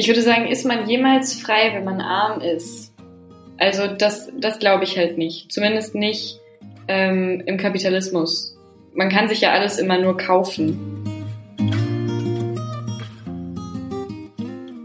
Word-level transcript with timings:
Ich 0.00 0.06
würde 0.06 0.22
sagen, 0.22 0.46
ist 0.46 0.64
man 0.64 0.88
jemals 0.88 1.34
frei, 1.34 1.72
wenn 1.74 1.82
man 1.82 2.00
arm 2.00 2.40
ist? 2.40 2.94
Also 3.58 3.88
das, 3.88 4.30
das 4.38 4.60
glaube 4.60 4.84
ich 4.84 4.96
halt 4.96 5.18
nicht. 5.18 5.50
Zumindest 5.50 5.96
nicht 5.96 6.38
ähm, 6.86 7.42
im 7.46 7.56
Kapitalismus. 7.56 8.56
Man 8.94 9.08
kann 9.08 9.26
sich 9.26 9.40
ja 9.40 9.50
alles 9.50 9.76
immer 9.76 9.98
nur 9.98 10.16
kaufen. 10.16 10.78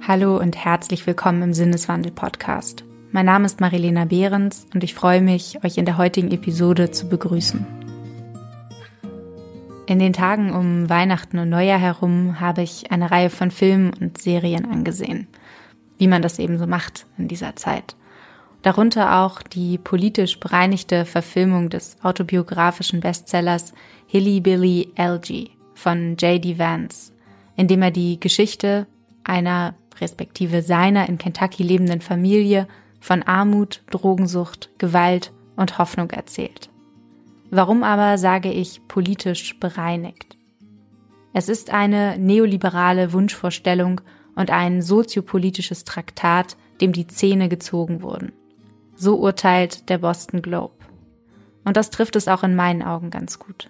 Hallo 0.02 0.40
und 0.40 0.58
herzlich 0.58 1.06
willkommen 1.06 1.44
im 1.44 1.54
Sinneswandel-Podcast. 1.54 2.84
Mein 3.12 3.28
Name 3.28 3.46
ist 3.46 3.62
Marilena 3.62 4.06
Behrens 4.06 4.66
und 4.74 4.84
ich 4.84 4.96
freue 4.96 5.22
mich, 5.22 5.64
euch 5.64 5.78
in 5.78 5.86
der 5.86 6.00
heutigen 6.00 6.32
Episode 6.32 6.90
zu 6.90 7.08
begrüßen. 7.08 7.83
In 9.86 10.00
den 10.00 10.14
Tagen 10.14 10.54
um 10.54 10.90
Weihnachten 10.90 11.40
und 11.40 11.50
Neujahr 11.50 11.80
herum 11.80 12.40
habe 12.40 12.62
ich 12.62 12.92
eine 12.92 13.12
Reihe 13.12 13.30
von 13.30 13.52
Filmen 13.52 13.94
und 13.94 14.18
Serien 14.18 14.66
angesehen, 14.66 15.28
wie 15.98 16.08
man 16.08 16.22
das 16.22 16.40
eben 16.40 16.58
so 16.58 16.68
macht 16.68 17.06
in 17.18 17.28
dieser 17.28 17.58
Zeit. 17.58 17.98
Darunter 18.62 19.20
auch 19.20 19.42
die 19.42 19.78
politisch 19.78 20.40
bereinigte 20.40 21.04
Verfilmung 21.04 21.70
des 21.70 21.98
autobiografischen 22.02 23.02
Bestsellers 23.02 23.74
Hilly 24.08 24.40
Billy 24.40 24.94
Algie 24.96 25.52
von 25.74 26.16
J.D. 26.16 26.58
Vance, 26.58 27.12
in 27.58 27.68
dem 27.68 27.82
er 27.82 27.92
die 27.92 28.22
Geschichte 28.22 28.88
einer 29.26 29.76
respektive 30.00 30.62
seiner 30.62 31.10
in 31.10 31.18
Kentucky 31.18 31.62
lebenden 31.62 32.00
Familie 32.00 32.70
von 33.02 33.22
Armut, 33.22 33.84
Drogensucht, 33.92 34.70
Gewalt 34.78 35.34
und 35.58 35.78
Hoffnung 35.78 36.10
erzählt. 36.12 36.70
Warum 37.56 37.84
aber 37.84 38.18
sage 38.18 38.52
ich 38.52 38.82
politisch 38.88 39.60
bereinigt? 39.60 40.38
Es 41.34 41.50
ist 41.50 41.70
eine 41.70 42.18
neoliberale 42.18 43.14
Wunschvorstellung 43.14 44.02
und 44.36 44.50
ein 44.50 44.82
soziopolitisches 44.82 45.84
Traktat, 45.84 46.58
dem 46.82 46.94
die 46.94 47.06
Zähne 47.06 47.50
gezogen 47.50 48.02
wurden. 48.02 48.32
So 48.96 49.18
urteilt 49.18 49.88
der 49.90 50.00
Boston 50.00 50.42
Globe. 50.42 50.74
Und 51.64 51.78
das 51.78 51.92
trifft 51.92 52.16
es 52.16 52.28
auch 52.28 52.42
in 52.42 52.56
meinen 52.56 52.82
Augen 52.82 53.12
ganz 53.12 53.38
gut. 53.38 53.70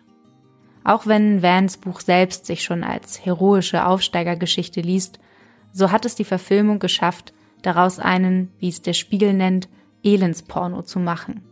Auch 0.86 1.06
wenn 1.06 1.44
Vans 1.44 1.76
Buch 1.76 2.00
selbst 2.00 2.46
sich 2.46 2.64
schon 2.64 2.86
als 2.86 3.26
heroische 3.26 3.86
Aufsteigergeschichte 3.86 4.80
liest, 4.80 5.20
so 5.74 5.92
hat 5.92 6.06
es 6.06 6.16
die 6.16 6.24
Verfilmung 6.24 6.80
geschafft, 6.80 7.34
daraus 7.64 8.00
einen, 8.00 8.50
wie 8.60 8.70
es 8.70 8.82
der 8.82 8.94
Spiegel 8.94 9.34
nennt, 9.34 9.68
Elendsporno 10.06 10.84
zu 10.84 11.00
machen. 11.00 11.44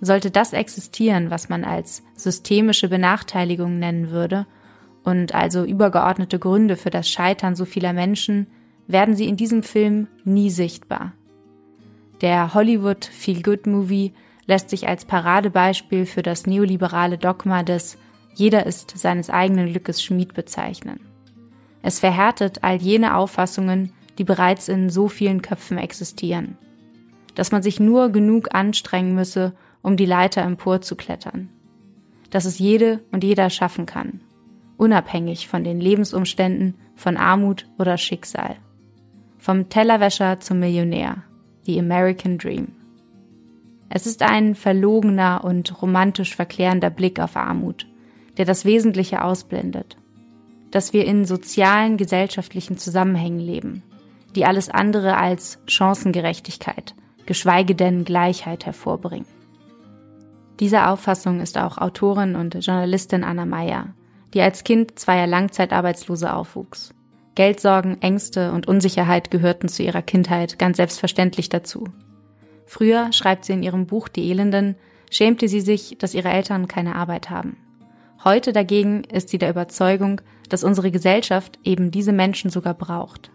Sollte 0.00 0.30
das 0.30 0.52
existieren, 0.52 1.30
was 1.30 1.48
man 1.48 1.64
als 1.64 2.02
systemische 2.14 2.88
Benachteiligung 2.88 3.78
nennen 3.78 4.10
würde, 4.10 4.46
und 5.04 5.34
also 5.34 5.64
übergeordnete 5.64 6.38
Gründe 6.38 6.76
für 6.76 6.90
das 6.90 7.08
Scheitern 7.08 7.56
so 7.56 7.64
vieler 7.64 7.92
Menschen, 7.92 8.46
werden 8.86 9.16
sie 9.16 9.26
in 9.26 9.36
diesem 9.36 9.62
Film 9.62 10.08
nie 10.24 10.50
sichtbar. 10.50 11.12
Der 12.20 12.52
Hollywood 12.54 13.04
Feel-Good-Movie 13.04 14.12
lässt 14.46 14.70
sich 14.70 14.88
als 14.88 15.04
Paradebeispiel 15.04 16.04
für 16.06 16.22
das 16.22 16.46
neoliberale 16.46 17.18
Dogma 17.18 17.62
des 17.62 17.98
Jeder 18.34 18.66
ist 18.66 18.96
seines 18.96 19.30
eigenen 19.30 19.70
Glückes 19.70 20.02
Schmied 20.02 20.34
bezeichnen. 20.34 21.00
Es 21.82 22.00
verhärtet 22.00 22.62
all 22.62 22.76
jene 22.76 23.16
Auffassungen, 23.16 23.92
die 24.16 24.24
bereits 24.24 24.68
in 24.68 24.90
so 24.90 25.08
vielen 25.08 25.42
Köpfen 25.42 25.78
existieren. 25.78 26.56
Dass 27.34 27.52
man 27.52 27.62
sich 27.62 27.78
nur 27.78 28.10
genug 28.10 28.54
anstrengen 28.54 29.14
müsse, 29.14 29.54
um 29.82 29.96
die 29.96 30.06
Leiter 30.06 30.42
emporzuklettern. 30.42 31.50
Dass 32.30 32.44
es 32.44 32.58
jede 32.58 33.00
und 33.10 33.24
jeder 33.24 33.50
schaffen 33.50 33.86
kann, 33.86 34.20
unabhängig 34.76 35.48
von 35.48 35.64
den 35.64 35.80
Lebensumständen, 35.80 36.74
von 36.94 37.16
Armut 37.16 37.66
oder 37.78 37.96
Schicksal. 37.96 38.56
Vom 39.38 39.68
Tellerwäscher 39.68 40.40
zum 40.40 40.58
Millionär, 40.58 41.22
the 41.64 41.78
American 41.78 42.38
Dream. 42.38 42.68
Es 43.90 44.06
ist 44.06 44.22
ein 44.22 44.54
verlogener 44.54 45.44
und 45.44 45.80
romantisch 45.80 46.36
verklärender 46.36 46.90
Blick 46.90 47.20
auf 47.20 47.36
Armut, 47.36 47.86
der 48.36 48.44
das 48.44 48.64
Wesentliche 48.64 49.22
ausblendet. 49.22 49.96
Dass 50.70 50.92
wir 50.92 51.06
in 51.06 51.24
sozialen, 51.24 51.96
gesellschaftlichen 51.96 52.76
Zusammenhängen 52.76 53.40
leben, 53.40 53.82
die 54.34 54.44
alles 54.44 54.68
andere 54.68 55.16
als 55.16 55.58
Chancengerechtigkeit, 55.66 56.94
geschweige 57.24 57.74
denn 57.74 58.04
Gleichheit 58.04 58.66
hervorbringen. 58.66 59.37
Dieser 60.60 60.90
Auffassung 60.90 61.40
ist 61.40 61.56
auch 61.56 61.78
Autorin 61.78 62.34
und 62.34 62.54
Journalistin 62.54 63.22
Anna 63.22 63.46
Meyer, 63.46 63.94
die 64.34 64.40
als 64.40 64.64
Kind 64.64 64.98
zweier 64.98 65.28
Langzeitarbeitslose 65.28 66.32
aufwuchs. 66.32 66.92
Geldsorgen, 67.36 68.02
Ängste 68.02 68.50
und 68.50 68.66
Unsicherheit 68.66 69.30
gehörten 69.30 69.68
zu 69.68 69.84
ihrer 69.84 70.02
Kindheit 70.02 70.58
ganz 70.58 70.78
selbstverständlich 70.78 71.48
dazu. 71.48 71.84
Früher, 72.66 73.12
schreibt 73.12 73.44
sie 73.44 73.52
in 73.52 73.62
ihrem 73.62 73.86
Buch 73.86 74.08
Die 74.08 74.28
Elenden, 74.28 74.74
schämte 75.12 75.46
sie 75.46 75.60
sich, 75.60 75.96
dass 75.98 76.14
ihre 76.14 76.30
Eltern 76.30 76.66
keine 76.66 76.96
Arbeit 76.96 77.30
haben. 77.30 77.56
Heute 78.24 78.52
dagegen 78.52 79.04
ist 79.04 79.28
sie 79.28 79.38
der 79.38 79.50
Überzeugung, 79.50 80.20
dass 80.48 80.64
unsere 80.64 80.90
Gesellschaft 80.90 81.60
eben 81.62 81.92
diese 81.92 82.12
Menschen 82.12 82.50
sogar 82.50 82.74
braucht. 82.74 83.30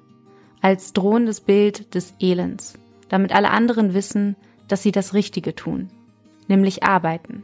Als 0.60 0.92
drohendes 0.92 1.40
Bild 1.40 1.96
des 1.96 2.14
Elends, 2.20 2.74
damit 3.08 3.34
alle 3.34 3.52
anderen 3.52 3.94
wissen, 3.94 4.36
dass 4.68 4.84
sie 4.84 4.92
das 4.92 5.14
Richtige 5.14 5.56
tun 5.56 5.90
nämlich 6.48 6.84
arbeiten. 6.84 7.44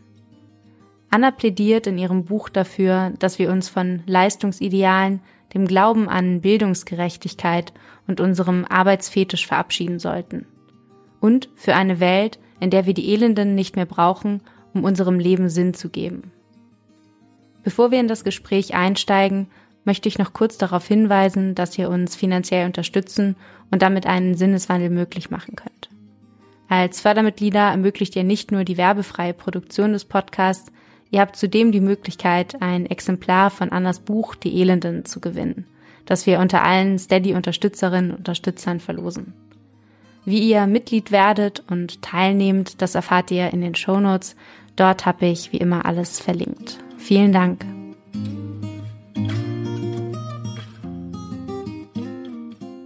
Anna 1.09 1.31
plädiert 1.31 1.87
in 1.87 1.97
ihrem 1.97 2.25
Buch 2.25 2.49
dafür, 2.49 3.11
dass 3.19 3.39
wir 3.39 3.51
uns 3.51 3.69
von 3.69 4.03
Leistungsidealen, 4.05 5.21
dem 5.53 5.65
Glauben 5.65 6.07
an 6.07 6.41
Bildungsgerechtigkeit 6.41 7.73
und 8.07 8.21
unserem 8.21 8.65
Arbeitsfetisch 8.65 9.47
verabschieden 9.47 9.97
sollten. 9.97 10.45
Und 11.19 11.49
für 11.55 11.75
eine 11.75 11.99
Welt, 11.99 12.39
in 12.59 12.69
der 12.69 12.85
wir 12.85 12.93
die 12.93 13.11
Elenden 13.11 13.55
nicht 13.55 13.75
mehr 13.75 13.87
brauchen, 13.87 14.41
um 14.73 14.83
unserem 14.83 15.19
Leben 15.19 15.49
Sinn 15.49 15.73
zu 15.73 15.89
geben. 15.89 16.31
Bevor 17.63 17.91
wir 17.91 17.99
in 17.99 18.07
das 18.07 18.23
Gespräch 18.23 18.75
einsteigen, 18.75 19.47
möchte 19.85 20.07
ich 20.07 20.19
noch 20.19 20.33
kurz 20.33 20.57
darauf 20.57 20.87
hinweisen, 20.87 21.55
dass 21.55 21.77
ihr 21.77 21.89
uns 21.89 22.15
finanziell 22.15 22.65
unterstützen 22.65 23.35
und 23.71 23.81
damit 23.81 24.05
einen 24.05 24.35
Sinneswandel 24.35 24.89
möglich 24.89 25.31
machen 25.31 25.55
könnt. 25.55 25.89
Als 26.69 27.01
Fördermitglieder 27.01 27.71
ermöglicht 27.71 28.15
ihr 28.15 28.23
nicht 28.23 28.51
nur 28.51 28.63
die 28.63 28.77
werbefreie 28.77 29.33
Produktion 29.33 29.91
des 29.91 30.05
Podcasts, 30.05 30.71
ihr 31.09 31.19
habt 31.19 31.35
zudem 31.35 31.71
die 31.71 31.81
Möglichkeit, 31.81 32.61
ein 32.61 32.85
Exemplar 32.85 33.49
von 33.49 33.71
Annas 33.71 33.99
Buch 33.99 34.35
Die 34.35 34.61
Elenden 34.61 35.03
zu 35.03 35.19
gewinnen, 35.19 35.65
das 36.05 36.27
wir 36.27 36.39
unter 36.39 36.63
allen 36.63 36.99
Steady-Unterstützerinnen 36.99 38.11
und 38.11 38.17
Unterstützern 38.19 38.79
verlosen. 38.79 39.33
Wie 40.25 40.47
ihr 40.47 40.67
Mitglied 40.67 41.11
werdet 41.11 41.63
und 41.71 42.03
teilnehmt, 42.03 42.83
das 42.83 42.93
erfahrt 42.93 43.31
ihr 43.31 43.51
in 43.51 43.61
den 43.61 43.73
Shownotes. 43.73 44.35
Dort 44.75 45.07
habe 45.07 45.25
ich 45.25 45.51
wie 45.51 45.57
immer 45.57 45.87
alles 45.87 46.19
verlinkt. 46.19 46.77
Vielen 46.99 47.31
Dank. 47.31 47.65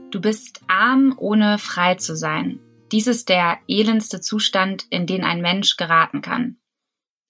Du 0.09 0.21
bist 0.21 0.61
arm, 0.67 1.13
ohne 1.17 1.57
frei 1.57 1.95
zu 1.95 2.15
sein. 2.15 2.59
Dies 2.93 3.07
ist 3.07 3.27
der 3.27 3.57
elendste 3.67 4.21
Zustand, 4.21 4.85
in 4.91 5.07
den 5.07 5.23
ein 5.23 5.41
Mensch 5.41 5.77
geraten 5.77 6.21
kann. 6.21 6.57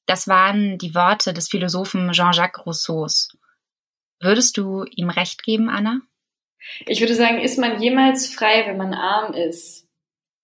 Das 0.06 0.28
waren 0.28 0.78
die 0.78 0.94
Worte 0.94 1.34
des 1.34 1.48
Philosophen 1.48 2.12
Jean-Jacques 2.12 2.66
Rousseaus. 2.66 3.30
Würdest 4.20 4.58
du 4.58 4.84
ihm 4.84 5.10
recht 5.10 5.42
geben, 5.42 5.70
Anna? 5.70 6.02
Ich 6.86 7.00
würde 7.00 7.16
sagen, 7.16 7.40
ist 7.40 7.58
man 7.58 7.82
jemals 7.82 8.28
frei, 8.28 8.66
wenn 8.68 8.76
man 8.76 8.94
arm 8.94 9.34
ist? 9.34 9.88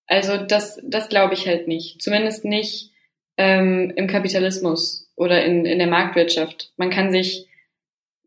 Also 0.06 0.38
das, 0.38 0.80
das 0.82 1.10
glaube 1.10 1.34
ich 1.34 1.46
halt 1.46 1.68
nicht. 1.68 2.00
Zumindest 2.00 2.46
nicht 2.46 2.90
ähm, 3.36 3.92
im 3.96 4.06
Kapitalismus 4.06 5.12
oder 5.16 5.44
in, 5.44 5.66
in 5.66 5.78
der 5.78 5.88
Marktwirtschaft. 5.88 6.72
Man 6.78 6.88
kann 6.88 7.12
sich, 7.12 7.46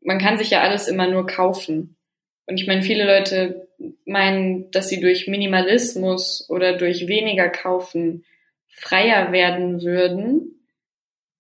man 0.04 0.20
kann 0.20 0.38
sich 0.38 0.52
ja 0.52 0.62
alles 0.62 0.88
immer 0.88 1.08
nur 1.08 1.26
kaufen. 1.26 1.98
Und 2.46 2.60
ich 2.60 2.68
meine, 2.68 2.84
viele 2.84 3.06
Leute 3.06 3.63
meinen, 4.06 4.72
dass 4.72 4.90
sie 4.90 5.00
durch 5.00 5.28
Minimalismus 5.28 6.50
oder 6.50 6.78
durch 6.78 7.08
weniger 7.08 7.50
kaufen 7.50 8.26
freier 8.68 9.32
werden 9.32 9.82
würden. 9.84 10.68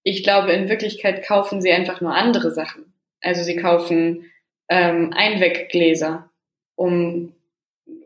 Ich 0.03 0.23
glaube, 0.23 0.51
in 0.51 0.69
Wirklichkeit 0.69 1.25
kaufen 1.25 1.61
sie 1.61 1.71
einfach 1.71 2.01
nur 2.01 2.13
andere 2.13 2.51
Sachen. 2.51 2.93
Also 3.21 3.43
sie 3.43 3.55
kaufen 3.55 4.31
ähm, 4.69 5.11
Einweggläser, 5.13 6.29
um 6.75 7.33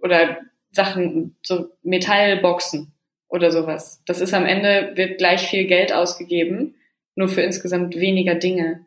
oder 0.01 0.39
Sachen, 0.71 1.35
so 1.43 1.69
Metallboxen 1.83 2.93
oder 3.27 3.51
sowas. 3.51 4.01
Das 4.05 4.21
ist 4.21 4.33
am 4.33 4.45
Ende, 4.45 4.91
wird 4.95 5.17
gleich 5.17 5.47
viel 5.49 5.65
Geld 5.65 5.91
ausgegeben, 5.91 6.75
nur 7.15 7.29
für 7.29 7.41
insgesamt 7.41 7.95
weniger 7.95 8.35
Dinge. 8.35 8.85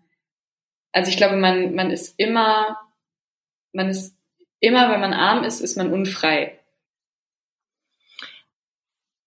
Also 0.93 1.11
ich 1.11 1.17
glaube, 1.17 1.37
man, 1.37 1.75
man 1.75 1.91
ist 1.91 2.19
immer, 2.19 2.79
man 3.73 3.88
ist 3.88 4.17
immer 4.61 4.91
wenn 4.91 5.01
man 5.01 5.12
arm 5.12 5.45
ist, 5.45 5.61
ist 5.61 5.77
man 5.77 5.93
unfrei. 5.93 6.59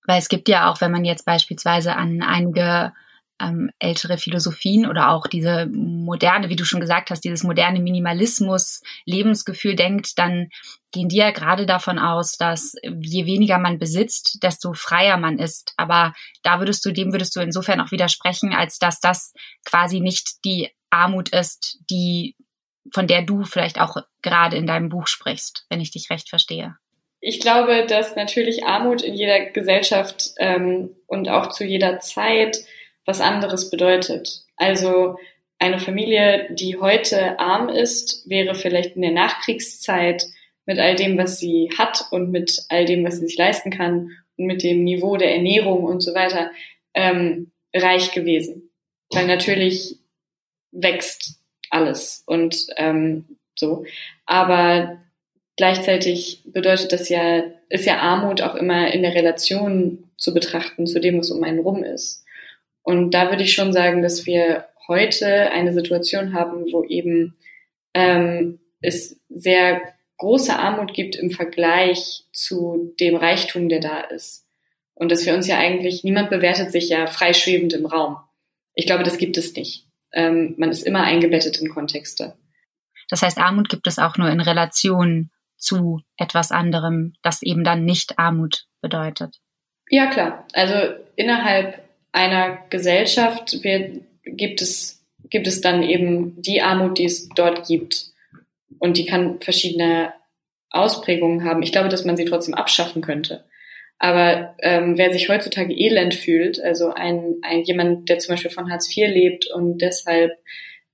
Weil 0.06 0.20
es 0.20 0.30
gibt 0.30 0.50
ja 0.50 0.70
auch, 0.70 0.82
wenn 0.82 0.92
man 0.92 1.06
jetzt 1.06 1.26
beispielsweise 1.26 1.96
an 1.96 2.22
einige 2.22 2.94
ähm, 3.40 3.72
ältere 3.80 4.18
Philosophien 4.18 4.86
oder 4.86 5.10
auch 5.10 5.28
diese 5.28 5.66
moderne, 5.68 6.50
wie 6.50 6.56
du 6.56 6.66
schon 6.66 6.82
gesagt 6.82 7.10
hast, 7.10 7.22
dieses 7.22 7.44
moderne 7.44 7.80
Minimalismus, 7.80 8.82
Lebensgefühl 9.06 9.76
denkt, 9.76 10.20
dann 10.20 10.50
gehen 10.92 11.10
die 11.10 11.18
ja 11.18 11.32
gerade 11.32 11.66
davon 11.66 12.00
aus, 12.00 12.38
dass 12.38 12.76
je 12.84 13.26
weniger 13.26 13.58
man 13.58 13.80
besitzt, 13.80 14.40
desto 14.44 14.74
freier 14.74 15.18
man 15.18 15.40
ist. 15.40 15.74
Aber 15.78 16.14
da 16.44 16.60
würdest 16.60 16.86
du, 16.86 16.92
dem 16.92 17.12
würdest 17.12 17.36
du 17.36 17.40
insofern 17.40 17.82
auch 17.82 17.92
widersprechen, 17.92 18.54
als 18.54 18.78
dass 18.78 19.00
das 19.00 19.34
quasi 19.66 20.00
nicht 20.00 20.46
die 20.46 20.70
Armut 20.90 21.30
ist, 21.30 21.80
die, 21.90 22.36
von 22.92 23.08
der 23.08 23.22
du 23.22 23.44
vielleicht 23.44 23.80
auch 23.80 23.98
gerade 24.22 24.58
in 24.58 24.68
deinem 24.68 24.90
Buch 24.90 25.08
sprichst, 25.08 25.66
wenn 25.70 25.82
ich 25.82 25.92
dich 25.92 26.10
recht 26.10 26.30
verstehe. 26.30 26.76
Ich 27.20 27.40
glaube, 27.40 27.86
dass 27.88 28.16
natürlich 28.16 28.66
Armut 28.66 29.02
in 29.02 29.14
jeder 29.14 29.46
Gesellschaft 29.52 30.32
ähm, 30.38 30.90
und 31.08 31.30
auch 31.30 31.50
zu 31.50 31.64
jeder 31.64 32.00
Zeit 32.00 32.58
was 33.06 33.22
anderes 33.22 33.70
bedeutet. 33.70 34.44
Also 34.58 35.18
eine 35.58 35.80
Familie, 35.80 36.48
die 36.52 36.78
heute 36.78 37.40
arm 37.40 37.70
ist, 37.70 38.28
wäre 38.30 38.56
vielleicht 38.56 38.98
in 38.98 39.02
der 39.02 39.12
Nachkriegszeit 39.12 40.26
mit 40.66 40.80
all 40.80 40.96
dem, 40.96 41.18
was 41.18 41.40
sie 41.40 41.70
hat 41.78 42.06
und 42.12 42.32
mit 42.32 42.66
all 42.70 42.86
dem, 42.86 43.06
was 43.06 43.20
sie 43.20 43.28
sich 43.28 43.38
leisten 43.38 43.72
kann 43.72 44.12
und 44.38 44.46
mit 44.46 44.64
dem 44.64 44.84
Niveau 44.84 45.16
der 45.16 45.34
Ernährung 45.34 45.84
und 45.84 46.02
so 46.02 46.14
weiter 46.14 46.52
ähm, 46.94 47.52
reich 47.74 48.12
gewesen. 48.12 48.70
Weil 49.12 49.28
natürlich 49.28 50.00
wächst 50.72 51.40
alles 51.74 52.24
und 52.26 52.68
ähm, 52.78 53.26
so. 53.56 53.86
Aber 54.26 54.98
gleichzeitig 55.58 56.42
bedeutet 56.46 56.92
das 56.92 57.10
ja, 57.10 57.44
ist 57.70 57.86
ja 57.86 58.00
Armut 58.00 58.42
auch 58.42 58.56
immer 58.56 58.94
in 58.94 59.02
der 59.02 59.16
Relation 59.16 60.10
zu 60.18 60.34
betrachten 60.34 60.88
zu 60.88 61.00
dem, 61.00 61.20
was 61.20 61.32
um 61.32 61.44
einen 61.44 61.60
rum 61.60 61.84
ist. 61.84 62.24
Und 62.84 63.12
da 63.12 63.30
würde 63.30 63.44
ich 63.44 63.54
schon 63.54 63.74
sagen, 63.74 64.02
dass 64.02 64.26
wir 64.26 64.66
heute 64.88 65.52
eine 65.52 65.74
Situation 65.74 66.34
haben, 66.34 66.72
wo 66.72 66.84
eben 66.84 67.36
ähm, 67.94 68.60
es 68.82 69.20
sehr 69.30 69.82
große 70.18 70.58
Armut 70.58 70.94
gibt 70.94 71.16
im 71.16 71.32
Vergleich 71.32 72.26
zu 72.32 72.94
dem 73.00 73.16
Reichtum, 73.16 73.70
der 73.70 73.80
da 73.80 74.02
ist. 74.02 74.46
Und 74.96 75.12
dass 75.12 75.26
wir 75.26 75.34
uns 75.34 75.48
ja 75.48 75.58
eigentlich, 75.58 76.04
niemand 76.04 76.30
bewertet 76.30 76.72
sich 76.72 76.90
ja 76.90 77.08
freischwebend 77.08 77.74
im 77.74 77.86
Raum. 77.86 78.18
Ich 78.76 78.86
glaube, 78.86 79.04
das 79.04 79.18
gibt 79.18 79.38
es 79.38 79.56
nicht. 79.56 79.86
Ähm, 80.14 80.56
man 80.58 80.70
ist 80.70 80.84
immer 80.84 81.04
eingebettet 81.04 81.60
in 81.60 81.70
Kontexte. 81.70 82.36
Das 83.10 83.22
heißt, 83.22 83.38
Armut 83.38 83.70
gibt 83.70 83.88
es 83.88 84.00
auch 84.00 84.18
nur 84.18 84.30
in 84.30 84.42
Relation 84.42 85.32
zu 85.58 86.02
etwas 86.18 86.52
anderem, 86.52 87.14
das 87.22 87.42
eben 87.42 87.64
dann 87.64 87.86
nicht 87.86 88.20
Armut 88.20 88.66
bedeutet. 88.82 89.40
Ja, 89.90 90.08
klar. 90.08 90.48
Also 90.54 90.76
innerhalb 91.16 91.84
einer 92.12 92.58
Gesellschaft 92.70 93.58
gibt 93.62 94.62
es, 94.62 95.06
gibt 95.30 95.48
es 95.48 95.62
dann 95.62 95.84
eben 95.84 96.42
die 96.42 96.62
Armut, 96.62 96.98
die 96.98 97.06
es 97.06 97.30
dort 97.30 97.68
gibt. 97.68 98.12
Und 98.80 98.98
die 98.98 99.06
kann 99.06 99.40
verschiedene 99.40 100.14
Ausprägungen 100.70 101.46
haben. 101.46 101.64
Ich 101.64 101.72
glaube, 101.72 101.90
dass 101.90 102.06
man 102.06 102.18
sie 102.18 102.26
trotzdem 102.26 102.54
abschaffen 102.54 103.02
könnte. 103.02 103.46
Aber 104.04 104.54
ähm, 104.60 104.98
wer 104.98 105.14
sich 105.14 105.30
heutzutage 105.30 105.74
elend 105.74 106.14
fühlt, 106.14 106.62
also 106.62 106.92
ein, 106.94 107.36
ein 107.42 107.62
jemand, 107.62 108.10
der 108.10 108.20
zum 108.20 108.34
Beispiel 108.34 108.52
von 108.52 108.70
Hartz 108.70 108.90
IV 108.90 109.08
lebt 109.08 109.48
und 109.50 109.78
deshalb 109.78 110.34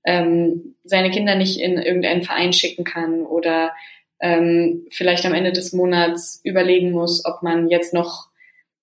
ähm, 0.04 0.76
seine 0.84 1.10
Kinder 1.10 1.34
nicht 1.34 1.58
in 1.58 1.76
irgendeinen 1.76 2.22
Verein 2.22 2.52
schicken 2.52 2.84
kann 2.84 3.22
oder 3.26 3.72
ähm, 4.20 4.86
vielleicht 4.92 5.26
am 5.26 5.34
Ende 5.34 5.50
des 5.50 5.72
Monats 5.72 6.40
überlegen 6.44 6.92
muss, 6.92 7.24
ob 7.24 7.42
man 7.42 7.68
jetzt 7.68 7.92
noch, 7.92 8.28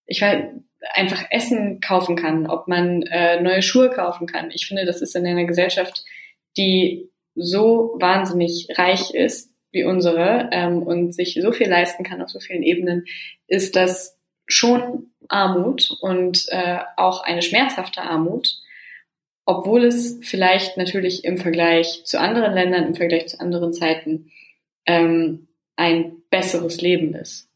ich 0.08 0.22
weiß, 0.22 0.44
einfach 0.94 1.24
Essen 1.30 1.80
kaufen 1.80 2.18
kann, 2.18 2.48
ob 2.48 2.68
man 2.68 3.04
äh, 3.04 3.40
neue 3.40 3.62
Schuhe 3.62 3.90
kaufen 3.90 4.28
kann. 4.28 4.52
Ich 4.52 4.68
finde, 4.68 4.84
das 4.84 5.02
ist 5.02 5.16
in 5.16 5.26
einer 5.26 5.46
Gesellschaft, 5.46 6.04
die 6.58 7.10
so 7.34 7.96
wahnsinnig 7.98 8.68
reich 8.76 9.12
ist 9.14 9.54
wie 9.72 9.86
unsere 9.86 10.50
ähm, 10.52 10.84
und 10.84 11.14
sich 11.14 11.40
so 11.42 11.54
viel 11.54 11.70
leisten 11.70 12.04
kann 12.04 12.22
auf 12.22 12.30
so 12.30 12.42
vielen 12.42 12.64
Ebenen, 12.64 13.06
ist 13.48 13.78
das 13.78 14.17
schon 14.48 15.12
Armut 15.30 15.92
und 16.02 16.46
äh, 16.50 16.80
auch 16.96 17.24
eine 17.24 17.42
schmerzhafte 17.42 18.02
Armut, 18.02 18.58
obwohl 19.46 19.86
es 19.86 20.20
vielleicht 20.24 20.78
natürlich 20.78 21.24
im 21.24 21.38
Vergleich 21.38 22.04
zu 22.06 22.20
anderen 22.20 22.54
Ländern, 22.54 22.86
im 22.86 22.96
Vergleich 22.96 23.28
zu 23.28 23.40
anderen 23.40 23.74
Zeiten 23.74 24.32
ähm, 24.86 25.48
ein 25.76 26.18
besseres 26.30 26.82
Leben 26.82 27.14
ist. 27.14 27.48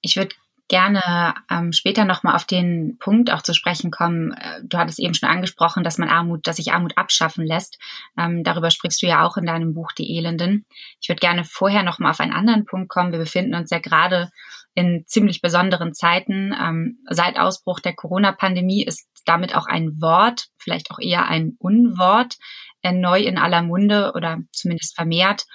Ich 0.00 0.16
würde 0.16 0.34
gerne 0.68 1.34
ähm, 1.50 1.72
später 1.72 2.04
nochmal 2.04 2.34
auf 2.34 2.44
den 2.44 2.98
Punkt 2.98 3.30
auch 3.32 3.42
zu 3.42 3.54
sprechen 3.54 3.90
kommen. 3.90 4.32
Äh, 4.32 4.62
du 4.64 4.78
hattest 4.78 4.98
eben 4.98 5.14
schon 5.14 5.28
angesprochen, 5.28 5.84
dass 5.84 5.98
man 5.98 6.08
Armut, 6.08 6.46
dass 6.46 6.56
sich 6.56 6.72
Armut 6.72 6.98
abschaffen 6.98 7.46
lässt. 7.46 7.78
Ähm, 8.18 8.42
darüber 8.42 8.70
sprichst 8.70 9.02
du 9.02 9.06
ja 9.06 9.24
auch 9.24 9.36
in 9.36 9.46
deinem 9.46 9.74
Buch 9.74 9.92
Die 9.92 10.16
Elenden. 10.16 10.64
Ich 11.00 11.08
würde 11.08 11.20
gerne 11.20 11.44
vorher 11.44 11.82
nochmal 11.82 12.10
auf 12.10 12.20
einen 12.20 12.32
anderen 12.32 12.64
Punkt 12.64 12.88
kommen. 12.88 13.12
Wir 13.12 13.18
befinden 13.18 13.54
uns 13.54 13.70
ja 13.70 13.78
gerade 13.78 14.30
in 14.76 15.04
ziemlich 15.06 15.40
besonderen 15.40 15.94
Zeiten. 15.94 16.52
Ähm, 16.52 16.98
seit 17.08 17.38
Ausbruch 17.38 17.80
der 17.80 17.94
Corona-Pandemie 17.94 18.84
ist 18.84 19.08
damit 19.24 19.56
auch 19.56 19.66
ein 19.66 20.00
Wort, 20.00 20.48
vielleicht 20.58 20.90
auch 20.90 20.98
eher 21.00 21.26
ein 21.26 21.56
Unwort, 21.58 22.36
äh, 22.82 22.92
neu 22.92 23.20
in 23.20 23.38
aller 23.38 23.62
Munde 23.62 24.12
oder 24.14 24.38
zumindest 24.52 24.94
vermehrt, 24.94 25.46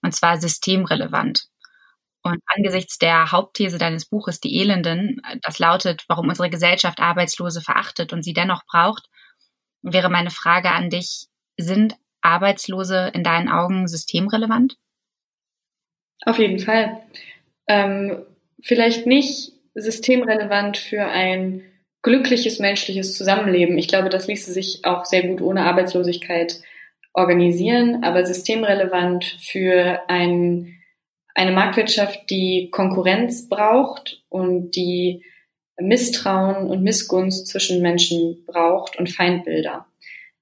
und 0.00 0.14
zwar 0.14 0.40
systemrelevant. 0.40 1.46
Und 2.22 2.40
angesichts 2.46 2.98
der 2.98 3.32
Hauptthese 3.32 3.78
deines 3.78 4.06
Buches, 4.06 4.38
die 4.38 4.60
Elenden, 4.60 5.20
das 5.42 5.58
lautet, 5.58 6.04
warum 6.08 6.28
unsere 6.28 6.48
Gesellschaft 6.48 7.00
Arbeitslose 7.00 7.60
verachtet 7.60 8.12
und 8.12 8.22
sie 8.22 8.32
dennoch 8.32 8.62
braucht, 8.70 9.08
wäre 9.82 10.08
meine 10.08 10.30
Frage 10.30 10.70
an 10.70 10.88
dich, 10.88 11.26
sind 11.56 11.96
Arbeitslose 12.20 13.10
in 13.12 13.24
deinen 13.24 13.48
Augen 13.48 13.88
systemrelevant? 13.88 14.76
Auf 16.24 16.38
jeden 16.38 16.60
Fall. 16.60 17.02
Ähm, 17.66 18.24
vielleicht 18.62 19.06
nicht 19.06 19.52
systemrelevant 19.74 20.76
für 20.76 21.04
ein 21.04 21.62
glückliches 22.02 22.58
menschliches 22.58 23.16
Zusammenleben. 23.16 23.78
Ich 23.78 23.88
glaube, 23.88 24.08
das 24.08 24.26
ließe 24.26 24.52
sich 24.52 24.84
auch 24.84 25.04
sehr 25.04 25.26
gut 25.26 25.40
ohne 25.40 25.64
Arbeitslosigkeit 25.64 26.60
organisieren, 27.12 28.04
aber 28.04 28.24
systemrelevant 28.24 29.24
für 29.40 30.00
ein 30.08 30.74
eine 31.38 31.52
Marktwirtschaft, 31.52 32.30
die 32.30 32.68
Konkurrenz 32.72 33.48
braucht 33.48 34.24
und 34.28 34.72
die 34.72 35.24
Misstrauen 35.80 36.68
und 36.68 36.82
Missgunst 36.82 37.46
zwischen 37.46 37.80
Menschen 37.80 38.44
braucht 38.44 38.98
und 38.98 39.08
Feindbilder. 39.08 39.86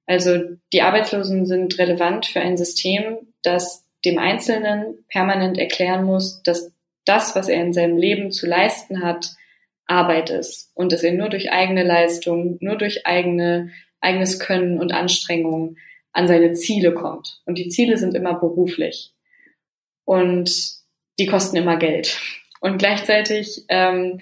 Also 0.06 0.38
die 0.72 0.80
Arbeitslosen 0.80 1.44
sind 1.44 1.78
relevant 1.78 2.24
für 2.24 2.40
ein 2.40 2.56
System, 2.56 3.18
das 3.42 3.84
dem 4.06 4.18
Einzelnen 4.18 5.04
permanent 5.08 5.58
erklären 5.58 6.04
muss, 6.04 6.42
dass 6.44 6.72
das, 7.06 7.34
was 7.34 7.48
er 7.48 7.62
in 7.62 7.72
seinem 7.72 7.96
Leben 7.96 8.30
zu 8.30 8.46
leisten 8.46 9.02
hat, 9.02 9.34
Arbeit 9.86 10.30
ist 10.30 10.70
und 10.74 10.92
dass 10.92 11.02
er 11.02 11.12
nur 11.12 11.28
durch 11.28 11.52
eigene 11.52 11.84
Leistung, 11.84 12.58
nur 12.60 12.76
durch 12.76 13.06
eigene, 13.06 13.70
eigenes 14.00 14.40
Können 14.40 14.78
und 14.78 14.92
Anstrengung 14.92 15.76
an 16.12 16.26
seine 16.26 16.52
Ziele 16.54 16.92
kommt. 16.92 17.40
Und 17.44 17.58
die 17.58 17.68
Ziele 17.68 17.96
sind 17.96 18.14
immer 18.14 18.34
beruflich. 18.34 19.12
Und 20.04 20.50
die 21.18 21.26
kosten 21.26 21.56
immer 21.56 21.76
Geld. 21.76 22.20
Und 22.60 22.78
gleichzeitig 22.78 23.64
ähm, 23.68 24.20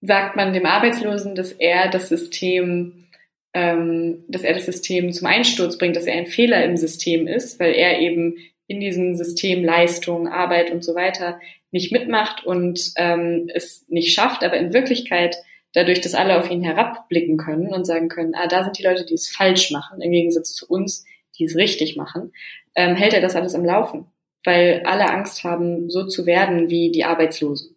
sagt 0.00 0.36
man 0.36 0.52
dem 0.52 0.66
Arbeitslosen, 0.66 1.34
dass 1.34 1.52
er 1.52 1.88
das 1.88 2.08
System, 2.08 3.08
ähm, 3.54 4.24
dass 4.28 4.42
er 4.42 4.54
das 4.54 4.66
System 4.66 5.12
zum 5.12 5.26
Einsturz 5.26 5.78
bringt, 5.78 5.96
dass 5.96 6.06
er 6.06 6.14
ein 6.14 6.26
Fehler 6.26 6.64
im 6.64 6.76
System 6.76 7.26
ist, 7.26 7.60
weil 7.60 7.74
er 7.74 8.00
eben 8.00 8.36
in 8.66 8.80
diesem 8.80 9.14
System 9.14 9.64
Leistung, 9.64 10.28
Arbeit 10.28 10.70
und 10.70 10.84
so 10.84 10.94
weiter 10.94 11.40
nicht 11.70 11.92
mitmacht 11.92 12.44
und 12.44 12.92
ähm, 12.96 13.48
es 13.52 13.84
nicht 13.88 14.14
schafft, 14.14 14.42
aber 14.42 14.56
in 14.56 14.72
Wirklichkeit 14.72 15.36
dadurch, 15.72 16.00
dass 16.00 16.14
alle 16.14 16.38
auf 16.38 16.50
ihn 16.50 16.62
herabblicken 16.62 17.36
können 17.36 17.72
und 17.72 17.84
sagen 17.84 18.08
können, 18.08 18.34
ah, 18.34 18.46
da 18.46 18.64
sind 18.64 18.78
die 18.78 18.82
Leute, 18.82 19.04
die 19.04 19.14
es 19.14 19.28
falsch 19.28 19.70
machen, 19.70 20.00
im 20.00 20.10
Gegensatz 20.10 20.54
zu 20.54 20.66
uns, 20.66 21.04
die 21.38 21.44
es 21.44 21.56
richtig 21.56 21.96
machen, 21.96 22.32
ähm, 22.74 22.96
hält 22.96 23.12
er 23.12 23.20
das 23.20 23.36
alles 23.36 23.54
am 23.54 23.64
Laufen 23.64 24.06
weil 24.46 24.82
alle 24.84 25.10
Angst 25.10 25.44
haben, 25.44 25.90
so 25.90 26.06
zu 26.06 26.24
werden 26.24 26.70
wie 26.70 26.90
die 26.90 27.04
Arbeitslosen. 27.04 27.76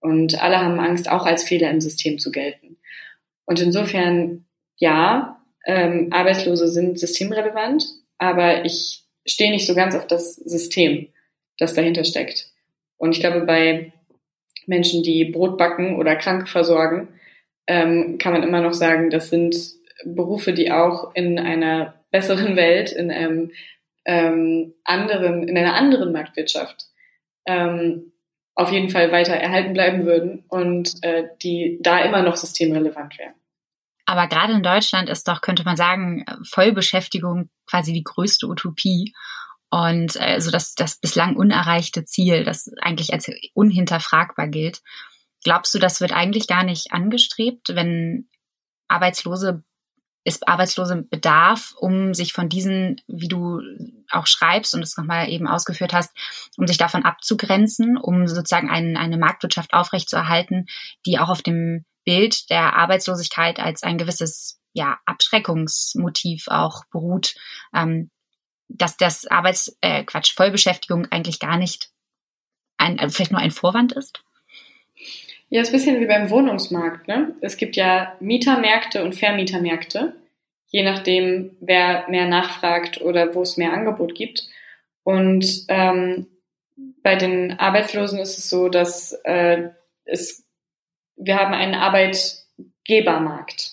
Und 0.00 0.40
alle 0.40 0.58
haben 0.58 0.78
Angst, 0.78 1.10
auch 1.10 1.26
als 1.26 1.42
Fehler 1.42 1.70
im 1.70 1.80
System 1.80 2.18
zu 2.18 2.30
gelten. 2.30 2.78
Und 3.46 3.60
insofern, 3.60 4.46
ja, 4.76 5.42
ähm, 5.66 6.08
Arbeitslose 6.12 6.68
sind 6.68 6.98
systemrelevant, 6.98 7.84
aber 8.18 8.64
ich 8.64 9.03
stehe 9.26 9.50
nicht 9.50 9.66
so 9.66 9.74
ganz 9.74 9.94
auf 9.94 10.06
das 10.06 10.36
System, 10.36 11.08
das 11.58 11.74
dahinter 11.74 12.04
steckt. 12.04 12.50
Und 12.96 13.12
ich 13.12 13.20
glaube, 13.20 13.42
bei 13.42 13.92
Menschen, 14.66 15.02
die 15.02 15.24
Brot 15.26 15.58
backen 15.58 15.96
oder 15.96 16.16
Kranke 16.16 16.46
versorgen, 16.46 17.08
ähm, 17.66 18.18
kann 18.18 18.32
man 18.32 18.42
immer 18.42 18.60
noch 18.60 18.72
sagen, 18.72 19.10
das 19.10 19.30
sind 19.30 19.56
Berufe, 20.04 20.52
die 20.52 20.70
auch 20.70 21.14
in 21.14 21.38
einer 21.38 21.94
besseren 22.10 22.56
Welt, 22.56 22.92
in 22.92 23.10
einem 23.10 23.50
ähm, 24.04 24.74
anderen, 24.84 25.48
in 25.48 25.56
einer 25.56 25.74
anderen 25.74 26.12
Marktwirtschaft 26.12 26.86
ähm, 27.46 28.12
auf 28.54 28.70
jeden 28.70 28.90
Fall 28.90 29.10
weiter 29.10 29.34
erhalten 29.34 29.72
bleiben 29.72 30.04
würden 30.04 30.44
und 30.48 31.02
äh, 31.02 31.24
die 31.42 31.78
da 31.80 32.04
immer 32.04 32.22
noch 32.22 32.36
systemrelevant 32.36 33.18
wären. 33.18 33.34
Aber 34.06 34.26
gerade 34.28 34.52
in 34.52 34.62
Deutschland 34.62 35.08
ist 35.08 35.28
doch, 35.28 35.40
könnte 35.40 35.64
man 35.64 35.76
sagen, 35.76 36.24
Vollbeschäftigung 36.44 37.48
quasi 37.66 37.92
die 37.92 38.04
größte 38.04 38.46
Utopie 38.46 39.14
und 39.70 40.16
äh, 40.20 40.40
so 40.40 40.50
das, 40.50 40.74
das 40.74 40.98
bislang 40.98 41.36
unerreichte 41.36 42.04
Ziel, 42.04 42.44
das 42.44 42.70
eigentlich 42.80 43.12
als 43.12 43.30
unhinterfragbar 43.54 44.48
gilt. 44.48 44.82
Glaubst 45.42 45.74
du, 45.74 45.78
das 45.78 46.00
wird 46.00 46.12
eigentlich 46.12 46.46
gar 46.46 46.64
nicht 46.64 46.92
angestrebt, 46.92 47.74
wenn 47.74 48.28
Arbeitslose 48.88 49.64
ist 50.26 50.48
Arbeitslose 50.48 51.02
Bedarf, 51.02 51.74
um 51.76 52.14
sich 52.14 52.32
von 52.32 52.48
diesen, 52.48 53.02
wie 53.06 53.28
du 53.28 53.60
auch 54.10 54.26
schreibst 54.26 54.74
und 54.74 54.82
es 54.82 54.96
nochmal 54.96 55.28
eben 55.28 55.46
ausgeführt 55.46 55.92
hast, 55.92 56.16
um 56.56 56.66
sich 56.66 56.78
davon 56.78 57.04
abzugrenzen, 57.04 57.98
um 57.98 58.26
sozusagen 58.26 58.70
ein, 58.70 58.96
eine 58.96 59.18
Marktwirtschaft 59.18 59.74
aufrechtzuerhalten, 59.74 60.66
die 61.04 61.18
auch 61.18 61.28
auf 61.28 61.42
dem 61.42 61.84
Bild 62.04 62.50
der 62.50 62.76
Arbeitslosigkeit 62.76 63.58
als 63.58 63.82
ein 63.82 63.98
gewisses 63.98 64.60
ja, 64.72 64.98
Abschreckungsmotiv 65.06 66.48
auch 66.48 66.84
beruht, 66.90 67.34
ähm, 67.74 68.10
dass 68.68 68.96
das 68.96 69.26
Arbeits, 69.26 69.76
äh, 69.80 70.04
Quatsch, 70.04 70.34
Vollbeschäftigung 70.34 71.06
eigentlich 71.10 71.38
gar 71.38 71.56
nicht 71.56 71.90
ein, 72.76 72.98
also 72.98 73.14
vielleicht 73.14 73.32
nur 73.32 73.40
ein 73.40 73.50
Vorwand 73.50 73.92
ist? 73.92 74.22
Ja, 75.48 75.60
ist 75.60 75.68
ein 75.68 75.72
bisschen 75.72 76.00
wie 76.00 76.06
beim 76.06 76.30
Wohnungsmarkt. 76.30 77.06
Ne? 77.06 77.34
Es 77.40 77.56
gibt 77.56 77.76
ja 77.76 78.16
Mietermärkte 78.20 79.04
und 79.04 79.14
Vermietermärkte, 79.14 80.16
je 80.68 80.82
nachdem, 80.82 81.56
wer 81.60 82.08
mehr 82.08 82.26
nachfragt 82.26 83.00
oder 83.00 83.34
wo 83.34 83.42
es 83.42 83.56
mehr 83.56 83.72
Angebot 83.72 84.14
gibt. 84.14 84.48
Und 85.04 85.64
ähm, 85.68 86.26
bei 87.02 87.14
den 87.14 87.58
Arbeitslosen 87.58 88.18
ist 88.18 88.38
es 88.38 88.48
so, 88.48 88.68
dass 88.68 89.12
äh, 89.24 89.68
es, 90.04 90.43
wir 91.16 91.36
haben 91.36 91.54
einen 91.54 91.74
Arbeitgebermarkt. 91.74 93.72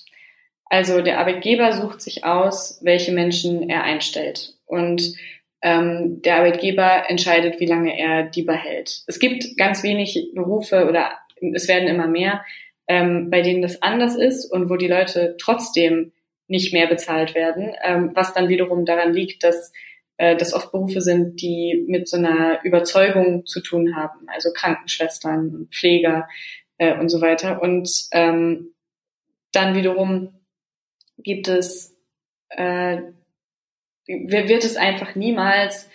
Also 0.66 1.02
der 1.02 1.20
Arbeitgeber 1.20 1.74
sucht 1.74 2.02
sich 2.02 2.24
aus, 2.24 2.80
welche 2.82 3.12
Menschen 3.12 3.70
er 3.70 3.84
einstellt. 3.84 4.56
Und 4.66 5.16
ähm, 5.62 6.22
der 6.22 6.38
Arbeitgeber 6.38 7.10
entscheidet, 7.10 7.60
wie 7.60 7.66
lange 7.66 7.98
er 8.00 8.24
die 8.24 8.44
behält. 8.44 9.04
Es 9.06 9.20
gibt 9.20 9.58
ganz 9.58 9.84
wenig 9.84 10.32
Berufe 10.34 10.88
oder 10.88 11.12
es 11.54 11.68
werden 11.68 11.88
immer 11.88 12.08
mehr, 12.08 12.44
ähm, 12.88 13.30
bei 13.30 13.42
denen 13.42 13.62
das 13.62 13.82
anders 13.82 14.16
ist 14.16 14.52
und 14.52 14.70
wo 14.70 14.76
die 14.76 14.88
Leute 14.88 15.36
trotzdem 15.40 16.14
nicht 16.48 16.74
mehr 16.74 16.88
bezahlt 16.88 17.36
werden, 17.36 17.74
ähm, 17.84 18.12
was 18.14 18.34
dann 18.34 18.50
wiederum 18.50 18.86
daran 18.86 19.14
liegt, 19.14 19.44
dass 19.44 19.72
äh, 20.18 20.36
das 20.36 20.54
oft 20.54 20.72
Berufe 20.72 21.02
sind, 21.02 21.42
die 21.42 21.86
mit 21.88 22.08
so 22.08 22.18
einer 22.18 22.64
Überzeugung 22.64 23.46
zu 23.46 23.62
tun 23.62 23.96
haben, 23.96 24.28
also 24.28 24.52
Krankenschwestern, 24.54 25.68
Pfleger 25.72 26.28
äh, 26.82 26.98
und 27.00 27.10
so 27.10 27.22
weiter. 27.22 27.62
Und 27.62 28.08
ähm, 28.12 28.74
dann 29.54 29.76
wiederum 29.76 30.34
gibt 31.20 31.48
es, 31.48 31.96
äh, 32.50 33.02
wird 34.08 34.66
es 34.66 34.78
einfach 34.78 35.16
niemals 35.16 35.90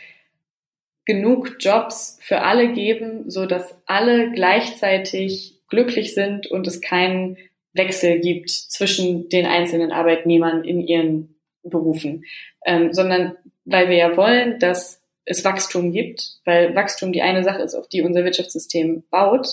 genug 1.04 1.56
Jobs 1.58 2.18
für 2.22 2.42
alle 2.42 2.72
geben, 2.72 3.28
so 3.30 3.46
dass 3.46 3.76
alle 3.86 4.30
gleichzeitig 4.30 5.60
glücklich 5.68 6.14
sind 6.14 6.46
und 6.46 6.66
es 6.68 6.80
keinen 6.80 7.36
Wechsel 7.72 8.20
gibt 8.20 8.50
zwischen 8.50 9.28
den 9.28 9.44
einzelnen 9.44 9.90
Arbeitnehmern 9.90 10.62
in 10.62 10.80
ihren 10.80 11.36
Berufen, 11.64 12.24
ähm, 12.64 12.92
sondern 12.92 13.36
weil 13.64 13.88
wir 13.88 13.96
ja 13.96 14.16
wollen, 14.16 14.60
dass 14.60 15.02
es 15.24 15.44
Wachstum 15.44 15.90
gibt, 15.90 16.38
weil 16.44 16.76
Wachstum 16.76 17.12
die 17.12 17.22
eine 17.22 17.42
Sache 17.42 17.62
ist, 17.62 17.74
auf 17.74 17.88
die 17.88 18.02
unser 18.02 18.24
Wirtschaftssystem 18.24 19.02
baut, 19.10 19.48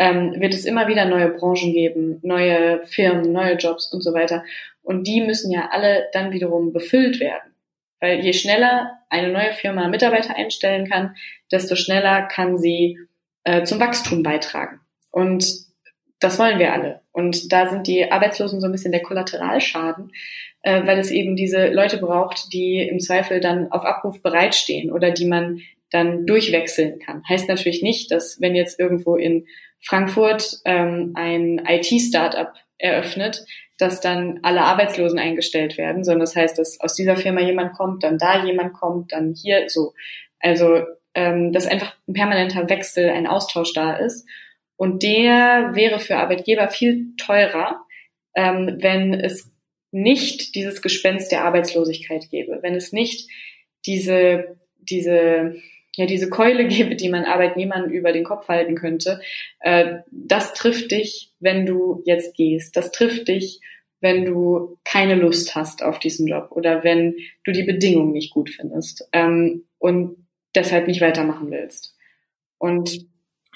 ähm, 0.00 0.40
wird 0.40 0.54
es 0.54 0.64
immer 0.64 0.88
wieder 0.88 1.04
neue 1.04 1.28
Branchen 1.28 1.74
geben, 1.74 2.20
neue 2.22 2.84
Firmen, 2.86 3.32
neue 3.32 3.56
Jobs 3.56 3.92
und 3.92 4.00
so 4.00 4.14
weiter. 4.14 4.42
Und 4.82 5.06
die 5.06 5.20
müssen 5.20 5.52
ja 5.52 5.68
alle 5.72 6.08
dann 6.14 6.32
wiederum 6.32 6.72
befüllt 6.72 7.20
werden. 7.20 7.54
Weil 8.00 8.20
je 8.20 8.32
schneller 8.32 8.98
eine 9.10 9.30
neue 9.30 9.52
Firma 9.52 9.88
Mitarbeiter 9.88 10.34
einstellen 10.34 10.88
kann, 10.88 11.16
desto 11.52 11.76
schneller 11.76 12.22
kann 12.22 12.56
sie 12.56 12.98
äh, 13.44 13.62
zum 13.64 13.78
Wachstum 13.78 14.22
beitragen. 14.22 14.80
Und 15.10 15.44
das 16.18 16.38
wollen 16.38 16.58
wir 16.58 16.72
alle. 16.72 17.02
Und 17.12 17.52
da 17.52 17.68
sind 17.68 17.86
die 17.86 18.10
Arbeitslosen 18.10 18.62
so 18.62 18.66
ein 18.68 18.72
bisschen 18.72 18.92
der 18.92 19.02
Kollateralschaden, 19.02 20.12
äh, 20.62 20.86
weil 20.86 20.98
es 20.98 21.10
eben 21.10 21.36
diese 21.36 21.68
Leute 21.68 21.98
braucht, 21.98 22.54
die 22.54 22.80
im 22.80 23.00
Zweifel 23.00 23.40
dann 23.40 23.70
auf 23.70 23.84
Abruf 23.84 24.22
bereitstehen 24.22 24.90
oder 24.90 25.10
die 25.10 25.26
man 25.26 25.60
dann 25.90 26.24
durchwechseln 26.24 27.00
kann. 27.00 27.22
Heißt 27.28 27.50
natürlich 27.50 27.82
nicht, 27.82 28.10
dass 28.10 28.40
wenn 28.40 28.54
jetzt 28.54 28.80
irgendwo 28.80 29.16
in 29.16 29.46
Frankfurt 29.82 30.60
ähm, 30.64 31.12
ein 31.14 31.62
IT-Startup 31.66 32.52
eröffnet, 32.78 33.44
dass 33.78 34.00
dann 34.00 34.40
alle 34.42 34.62
Arbeitslosen 34.62 35.18
eingestellt 35.18 35.78
werden, 35.78 36.04
sondern 36.04 36.20
das 36.20 36.36
heißt, 36.36 36.58
dass 36.58 36.80
aus 36.80 36.94
dieser 36.94 37.16
Firma 37.16 37.40
jemand 37.40 37.74
kommt, 37.74 38.02
dann 38.02 38.18
da 38.18 38.44
jemand 38.44 38.74
kommt, 38.74 39.12
dann 39.12 39.34
hier 39.34 39.68
so. 39.68 39.94
Also 40.38 40.82
ähm, 41.14 41.52
dass 41.52 41.66
einfach 41.66 41.96
ein 42.08 42.14
permanenter 42.14 42.68
Wechsel, 42.68 43.10
ein 43.10 43.26
Austausch 43.26 43.72
da 43.72 43.96
ist. 43.96 44.26
Und 44.76 45.02
der 45.02 45.70
wäre 45.74 45.98
für 45.98 46.16
Arbeitgeber 46.16 46.68
viel 46.68 47.14
teurer, 47.16 47.84
ähm, 48.34 48.78
wenn 48.80 49.14
es 49.14 49.50
nicht 49.90 50.54
dieses 50.54 50.82
Gespenst 50.82 51.32
der 51.32 51.44
Arbeitslosigkeit 51.44 52.30
gäbe, 52.30 52.60
wenn 52.62 52.74
es 52.74 52.92
nicht 52.92 53.28
diese, 53.86 54.56
diese 54.78 55.56
ja 55.96 56.06
diese 56.06 56.30
Keule 56.30 56.66
gebe, 56.68 56.96
die 56.96 57.08
man 57.08 57.24
Arbeitnehmern 57.24 57.90
über 57.90 58.12
den 58.12 58.24
Kopf 58.24 58.48
halten 58.48 58.74
könnte, 58.74 59.20
äh, 59.60 59.98
das 60.10 60.54
trifft 60.54 60.90
dich, 60.90 61.32
wenn 61.40 61.66
du 61.66 62.02
jetzt 62.04 62.36
gehst. 62.36 62.76
Das 62.76 62.92
trifft 62.92 63.28
dich, 63.28 63.60
wenn 64.00 64.24
du 64.24 64.78
keine 64.84 65.14
Lust 65.14 65.54
hast 65.54 65.82
auf 65.82 65.98
diesen 65.98 66.26
Job 66.26 66.48
oder 66.50 66.84
wenn 66.84 67.16
du 67.44 67.52
die 67.52 67.64
Bedingungen 67.64 68.12
nicht 68.12 68.32
gut 68.32 68.50
findest 68.50 69.06
ähm, 69.12 69.64
und 69.78 70.16
deshalb 70.54 70.86
nicht 70.86 71.00
weitermachen 71.00 71.50
willst. 71.50 71.94
Und 72.58 73.06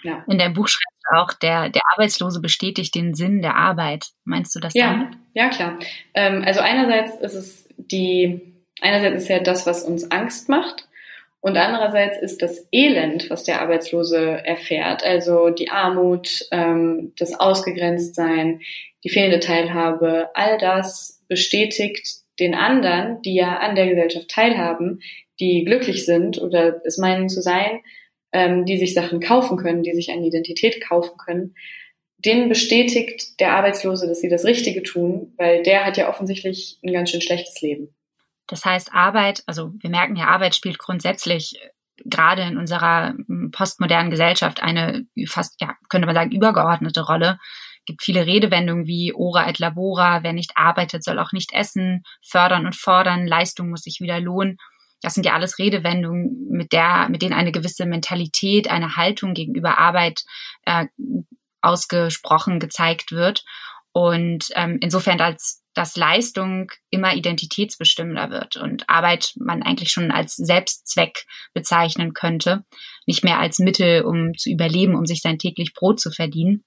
ja. 0.02 0.22
In 0.28 0.38
deinem 0.38 0.52
Buch 0.52 0.68
schreibst 0.68 1.02
du 1.10 1.16
auch, 1.16 1.32
der, 1.32 1.70
der 1.70 1.82
Arbeitslose 1.94 2.40
bestätigt 2.40 2.94
den 2.94 3.14
Sinn 3.14 3.40
der 3.40 3.56
Arbeit. 3.56 4.08
Meinst 4.24 4.54
du 4.54 4.60
das 4.60 4.74
ja, 4.74 4.92
damit? 4.92 5.16
Ja, 5.32 5.48
klar. 5.48 5.78
Ähm, 6.12 6.42
also 6.44 6.60
einerseits 6.60 7.20
ist 7.20 7.34
es 7.34 7.68
die, 7.78 8.54
einerseits 8.80 9.22
ist 9.22 9.28
ja 9.28 9.40
das, 9.40 9.66
was 9.66 9.82
uns 9.82 10.10
Angst 10.10 10.50
macht. 10.50 10.88
Und 11.44 11.58
andererseits 11.58 12.16
ist 12.22 12.40
das 12.40 12.66
Elend, 12.72 13.28
was 13.28 13.44
der 13.44 13.60
Arbeitslose 13.60 14.18
erfährt, 14.18 15.04
also 15.04 15.50
die 15.50 15.68
Armut, 15.68 16.48
ähm, 16.50 17.12
das 17.18 17.38
Ausgegrenztsein, 17.38 18.62
die 19.04 19.10
fehlende 19.10 19.40
Teilhabe, 19.40 20.30
all 20.32 20.56
das 20.56 21.22
bestätigt 21.28 22.22
den 22.40 22.54
anderen, 22.54 23.20
die 23.20 23.34
ja 23.34 23.58
an 23.58 23.76
der 23.76 23.88
Gesellschaft 23.88 24.30
teilhaben, 24.30 25.02
die 25.38 25.66
glücklich 25.66 26.06
sind 26.06 26.40
oder 26.40 26.80
es 26.86 26.96
meinen 26.96 27.28
zu 27.28 27.42
sein, 27.42 27.82
ähm, 28.32 28.64
die 28.64 28.78
sich 28.78 28.94
Sachen 28.94 29.20
kaufen 29.20 29.58
können, 29.58 29.82
die 29.82 29.92
sich 29.92 30.12
eine 30.12 30.26
Identität 30.26 30.80
kaufen 30.80 31.18
können, 31.18 31.56
denen 32.16 32.48
bestätigt 32.48 33.38
der 33.38 33.52
Arbeitslose, 33.52 34.08
dass 34.08 34.22
sie 34.22 34.30
das 34.30 34.46
Richtige 34.46 34.82
tun, 34.82 35.34
weil 35.36 35.62
der 35.62 35.84
hat 35.84 35.98
ja 35.98 36.08
offensichtlich 36.08 36.78
ein 36.82 36.94
ganz 36.94 37.10
schön 37.10 37.20
schlechtes 37.20 37.60
Leben. 37.60 37.94
Das 38.46 38.64
heißt, 38.64 38.92
Arbeit, 38.92 39.42
also 39.46 39.72
wir 39.78 39.90
merken 39.90 40.16
ja, 40.16 40.26
Arbeit 40.26 40.54
spielt 40.54 40.78
grundsätzlich 40.78 41.56
äh, 41.60 41.70
gerade 42.04 42.42
in 42.42 42.58
unserer 42.58 43.14
hm, 43.26 43.50
postmodernen 43.52 44.10
Gesellschaft 44.10 44.62
eine 44.62 45.06
fast, 45.26 45.60
ja, 45.60 45.74
könnte 45.88 46.06
man 46.06 46.14
sagen, 46.14 46.32
übergeordnete 46.32 47.02
Rolle. 47.02 47.38
Es 47.78 47.84
gibt 47.86 48.02
viele 48.02 48.26
Redewendungen 48.26 48.86
wie 48.86 49.12
ora 49.14 49.48
et 49.48 49.58
labora, 49.58 50.22
wer 50.22 50.32
nicht 50.32 50.56
arbeitet, 50.56 51.04
soll 51.04 51.18
auch 51.18 51.32
nicht 51.32 51.52
essen, 51.52 52.02
fördern 52.22 52.66
und 52.66 52.76
fordern, 52.76 53.26
Leistung 53.26 53.70
muss 53.70 53.82
sich 53.82 54.00
wieder 54.00 54.20
lohnen. 54.20 54.56
Das 55.02 55.12
sind 55.12 55.26
ja 55.26 55.34
alles 55.34 55.58
Redewendungen, 55.58 56.48
mit 56.50 56.72
der, 56.72 57.10
mit 57.10 57.20
denen 57.20 57.34
eine 57.34 57.52
gewisse 57.52 57.84
Mentalität, 57.84 58.70
eine 58.70 58.96
Haltung 58.96 59.34
gegenüber 59.34 59.78
Arbeit 59.78 60.22
äh, 60.64 60.86
ausgesprochen 61.60 62.58
gezeigt 62.58 63.12
wird. 63.12 63.44
Und 63.94 64.48
ähm, 64.56 64.78
insofern 64.80 65.20
als 65.20 65.64
dass 65.74 65.96
Leistung 65.96 66.70
immer 66.90 67.14
identitätsbestimmender 67.14 68.30
wird 68.30 68.56
und 68.56 68.88
Arbeit 68.88 69.32
man 69.36 69.62
eigentlich 69.62 69.90
schon 69.90 70.10
als 70.10 70.36
Selbstzweck 70.36 71.26
bezeichnen 71.52 72.14
könnte, 72.14 72.64
nicht 73.06 73.24
mehr 73.24 73.40
als 73.40 73.58
Mittel, 73.58 74.02
um 74.02 74.34
zu 74.36 74.50
überleben, 74.50 74.94
um 74.94 75.04
sich 75.04 75.20
sein 75.20 75.38
täglich 75.38 75.74
Brot 75.74 76.00
zu 76.00 76.10
verdienen. 76.10 76.64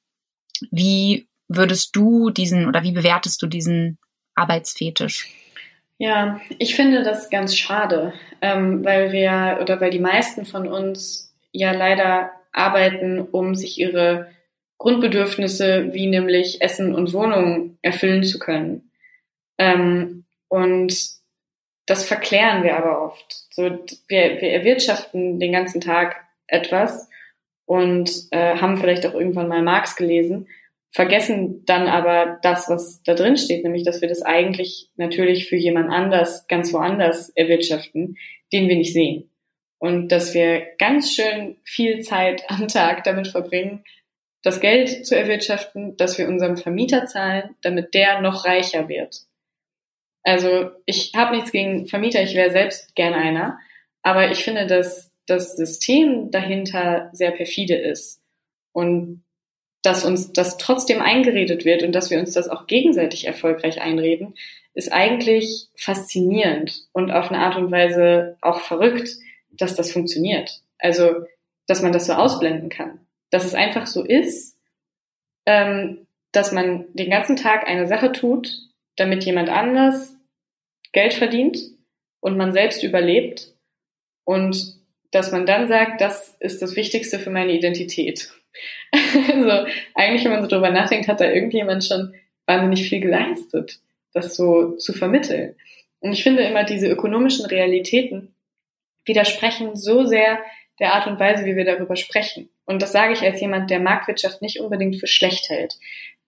Wie 0.72 1.28
würdest 1.48 1.96
du 1.96 2.30
diesen 2.30 2.68
oder 2.68 2.84
wie 2.84 2.92
bewertest 2.92 3.42
du 3.42 3.48
diesen 3.48 3.98
Arbeitsfetisch? 4.36 5.28
Ja, 5.98 6.40
ich 6.60 6.76
finde 6.76 7.04
das 7.04 7.30
ganz 7.30 7.56
schade, 7.56 8.14
ähm, 8.42 8.86
weil 8.86 9.12
wir 9.12 9.60
oder 9.62 9.82
weil 9.82 9.90
die 9.90 10.00
meisten 10.00 10.46
von 10.46 10.68
uns 10.68 11.34
ja 11.52 11.72
leider 11.72 12.32
arbeiten, 12.52 13.22
um 13.22 13.56
sich 13.56 13.80
ihre 13.80 14.30
Grundbedürfnisse 14.78 15.94
wie 15.94 16.08
nämlich 16.08 16.62
Essen 16.62 16.94
und 16.94 17.14
Wohnung 17.14 17.78
erfüllen 17.82 18.24
zu 18.24 18.40
können. 18.40 18.92
Ähm, 19.58 20.26
und 20.50 20.96
das 21.86 22.06
verklären 22.06 22.64
wir 22.64 22.78
aber 22.78 23.02
oft. 23.02 23.46
So, 23.52 23.64
wir, 23.64 24.42
wir 24.42 24.52
erwirtschaften 24.52 25.40
den 25.40 25.52
ganzen 25.52 25.82
Tag 25.82 26.18
etwas 26.48 27.10
und 27.66 28.12
äh, 28.32 28.56
haben 28.56 28.78
vielleicht 28.78 29.06
auch 29.06 29.14
irgendwann 29.14 29.48
mal 29.48 29.62
Marx 29.62 29.96
gelesen 29.96 30.48
vergessen 30.98 31.64
dann 31.66 31.88
aber 31.88 32.40
das, 32.42 32.70
was 32.70 33.04
da 33.04 33.14
drin 33.14 33.38
steht, 33.38 33.64
nämlich, 33.64 33.84
dass 33.84 34.02
wir 34.02 34.10
das 34.10 34.22
eigentlich 34.22 34.90
natürlich 34.96 35.48
für 35.48 35.56
jemand 35.56 35.92
anders, 35.92 36.48
ganz 36.48 36.74
woanders 36.74 37.30
erwirtschaften, 37.30 38.18
den 38.52 38.68
wir 38.68 38.76
nicht 38.76 38.94
sehen. 38.94 39.30
Und 39.80 40.08
dass 40.08 40.34
wir 40.34 40.66
ganz 40.80 41.14
schön 41.14 41.58
viel 41.64 42.00
Zeit 42.00 42.44
am 42.48 42.68
Tag 42.68 43.04
damit 43.04 43.28
verbringen, 43.28 43.84
das 44.44 44.60
Geld 44.60 45.06
zu 45.06 45.16
erwirtschaften, 45.16 45.98
dass 45.98 46.18
wir 46.18 46.28
unserem 46.28 46.58
Vermieter 46.58 47.06
zahlen, 47.06 47.56
damit 47.62 47.94
der 47.94 48.22
noch 48.22 48.46
reicher 48.46 48.88
wird. 48.88 49.24
Also 50.24 50.72
ich 50.86 51.14
habe 51.16 51.36
nichts 51.36 51.52
gegen 51.52 51.88
Vermieter, 51.88 52.22
ich 52.22 52.36
wäre 52.36 52.52
selbst 52.52 52.96
gerne 52.96 53.18
einer, 53.18 53.60
aber 54.02 54.32
ich 54.32 54.44
finde, 54.44 54.68
dass 54.68 55.12
das 55.26 55.56
System 55.56 56.32
dahinter 56.32 57.10
sehr 57.14 57.32
perfide 57.32 57.76
ist 57.76 58.22
und 58.74 59.24
dass 59.84 60.04
uns 60.04 60.34
das 60.34 60.58
trotzdem 60.58 61.02
eingeredet 61.02 61.64
wird 61.64 61.84
und 61.84 61.94
dass 61.94 62.10
wir 62.10 62.20
uns 62.20 62.34
das 62.34 62.50
auch 62.50 62.68
gegenseitig 62.68 63.26
erfolgreich 63.26 63.82
einreden, 63.82 64.36
ist 64.74 64.92
eigentlich 64.92 65.70
faszinierend 65.76 66.88
und 66.92 67.10
auf 67.12 67.30
eine 67.30 67.40
Art 67.40 67.56
und 67.56 67.72
Weise 67.72 68.38
auch 68.42 68.60
verrückt, 68.60 69.10
dass 69.52 69.76
das 69.76 69.92
funktioniert. 69.92 70.62
Also, 70.78 71.26
dass 71.68 71.82
man 71.82 71.92
das 71.92 72.06
so 72.06 72.14
ausblenden 72.14 72.70
kann. 72.70 73.07
Dass 73.30 73.46
es 73.46 73.54
einfach 73.54 73.88
so 73.88 74.04
ist, 74.04 74.58
ähm, 75.46 76.08
dass 76.32 76.52
man 76.52 76.86
den 76.94 77.10
ganzen 77.10 77.36
Tag 77.36 77.68
eine 77.68 77.88
Sache 77.88 78.12
tut, 78.12 78.54
damit 78.96 79.24
jemand 79.24 79.50
anders 79.50 80.16
Geld 80.92 81.14
verdient 81.14 81.58
und 82.20 82.38
man 82.38 82.54
selbst 82.54 82.84
überlebt 82.84 83.54
und 84.24 84.78
dass 85.12 85.32
man 85.32 85.46
dann 85.46 85.68
sagt, 85.68 86.02
das 86.02 86.36
ist 86.40 86.62
das 86.62 86.76
Wichtigste 86.76 87.20
für 87.20 87.30
meine 87.30 87.54
Identität. 87.54 88.32
also 89.34 89.68
eigentlich, 89.94 90.26
wenn 90.26 90.32
man 90.32 90.42
so 90.42 90.48
drüber 90.48 90.70
nachdenkt, 90.70 91.08
hat 91.08 91.22
da 91.22 91.30
irgendjemand 91.32 91.86
schon 91.86 92.14
wahnsinnig 92.46 92.90
viel 92.90 93.00
geleistet, 93.00 93.80
das 94.14 94.36
so 94.36 94.76
zu 94.78 94.94
vermitteln. 94.94 95.56
Und 96.00 96.14
ich 96.14 96.24
finde 96.24 96.44
immer, 96.44 96.64
diese 96.64 96.88
ökonomischen 96.88 97.46
Realitäten 97.46 98.36
widersprechen 99.06 99.76
so 99.76 100.06
sehr 100.06 100.40
der 100.80 100.94
Art 100.94 101.08
und 101.08 101.20
Weise, 101.20 101.46
wie 101.46 101.56
wir 101.56 101.66
darüber 101.66 101.96
sprechen. 101.96 102.50
Und 102.68 102.82
das 102.82 102.92
sage 102.92 103.14
ich 103.14 103.22
als 103.22 103.42
jemand, 103.42 103.72
der 103.72 103.80
Marktwirtschaft 103.80 104.42
nicht 104.42 104.60
unbedingt 104.60 104.98
für 104.98 105.08
schlecht 105.08 105.50
hält. 105.50 105.80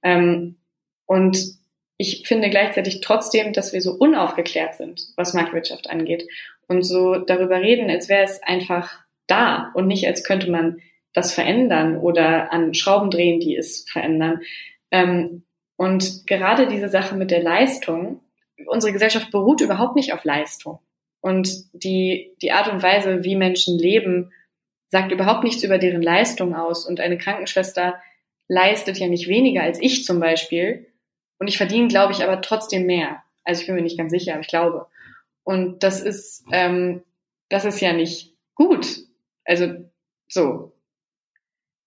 Ähm, 0.01 0.55
und 1.05 1.37
ich 1.97 2.27
finde 2.27 2.49
gleichzeitig 2.49 3.01
trotzdem, 3.01 3.51
dass 3.53 3.73
wir 3.73 3.81
so 3.81 3.91
unaufgeklärt 3.91 4.75
sind, 4.75 5.01
was 5.17 5.33
Marktwirtschaft 5.33 5.89
angeht. 5.89 6.27
Und 6.67 6.83
so 6.83 7.17
darüber 7.17 7.61
reden, 7.61 7.89
als 7.89 8.07
wäre 8.09 8.23
es 8.23 8.41
einfach 8.41 8.99
da 9.27 9.71
und 9.75 9.87
nicht, 9.87 10.07
als 10.07 10.23
könnte 10.23 10.49
man 10.49 10.81
das 11.13 11.33
verändern 11.33 11.97
oder 11.97 12.53
an 12.53 12.73
Schrauben 12.73 13.09
drehen, 13.09 13.39
die 13.39 13.55
es 13.55 13.85
verändern. 13.89 14.41
Ähm, 14.91 15.43
und 15.75 16.25
gerade 16.25 16.67
diese 16.67 16.89
Sache 16.89 17.15
mit 17.15 17.31
der 17.31 17.43
Leistung, 17.43 18.21
unsere 18.67 18.93
Gesellschaft 18.93 19.31
beruht 19.31 19.61
überhaupt 19.61 19.95
nicht 19.95 20.13
auf 20.13 20.23
Leistung. 20.23 20.79
Und 21.21 21.49
die, 21.73 22.33
die 22.41 22.51
Art 22.51 22.71
und 22.71 22.81
Weise, 22.81 23.23
wie 23.23 23.35
Menschen 23.35 23.77
leben, 23.77 24.31
sagt 24.89 25.11
überhaupt 25.11 25.43
nichts 25.43 25.63
über 25.63 25.77
deren 25.77 26.01
Leistung 26.01 26.55
aus. 26.55 26.85
Und 26.85 26.99
eine 26.99 27.17
Krankenschwester 27.17 28.01
leistet 28.47 28.97
ja 28.97 29.07
nicht 29.07 29.27
weniger 29.27 29.63
als 29.63 29.79
ich 29.81 30.03
zum 30.03 30.19
Beispiel. 30.19 30.87
Und 31.37 31.47
ich 31.47 31.57
verdiene, 31.57 31.87
glaube 31.87 32.13
ich, 32.13 32.23
aber 32.23 32.41
trotzdem 32.41 32.85
mehr. 32.85 33.23
Also 33.43 33.61
ich 33.61 33.67
bin 33.67 33.75
mir 33.75 33.81
nicht 33.81 33.97
ganz 33.97 34.11
sicher, 34.11 34.33
aber 34.33 34.41
ich 34.41 34.47
glaube. 34.47 34.87
Und 35.43 35.83
das 35.83 36.01
ist, 36.01 36.43
ähm, 36.51 37.01
das 37.49 37.65
ist 37.65 37.79
ja 37.79 37.93
nicht 37.93 38.33
gut. 38.55 38.87
Also 39.45 39.85
so. 40.27 40.73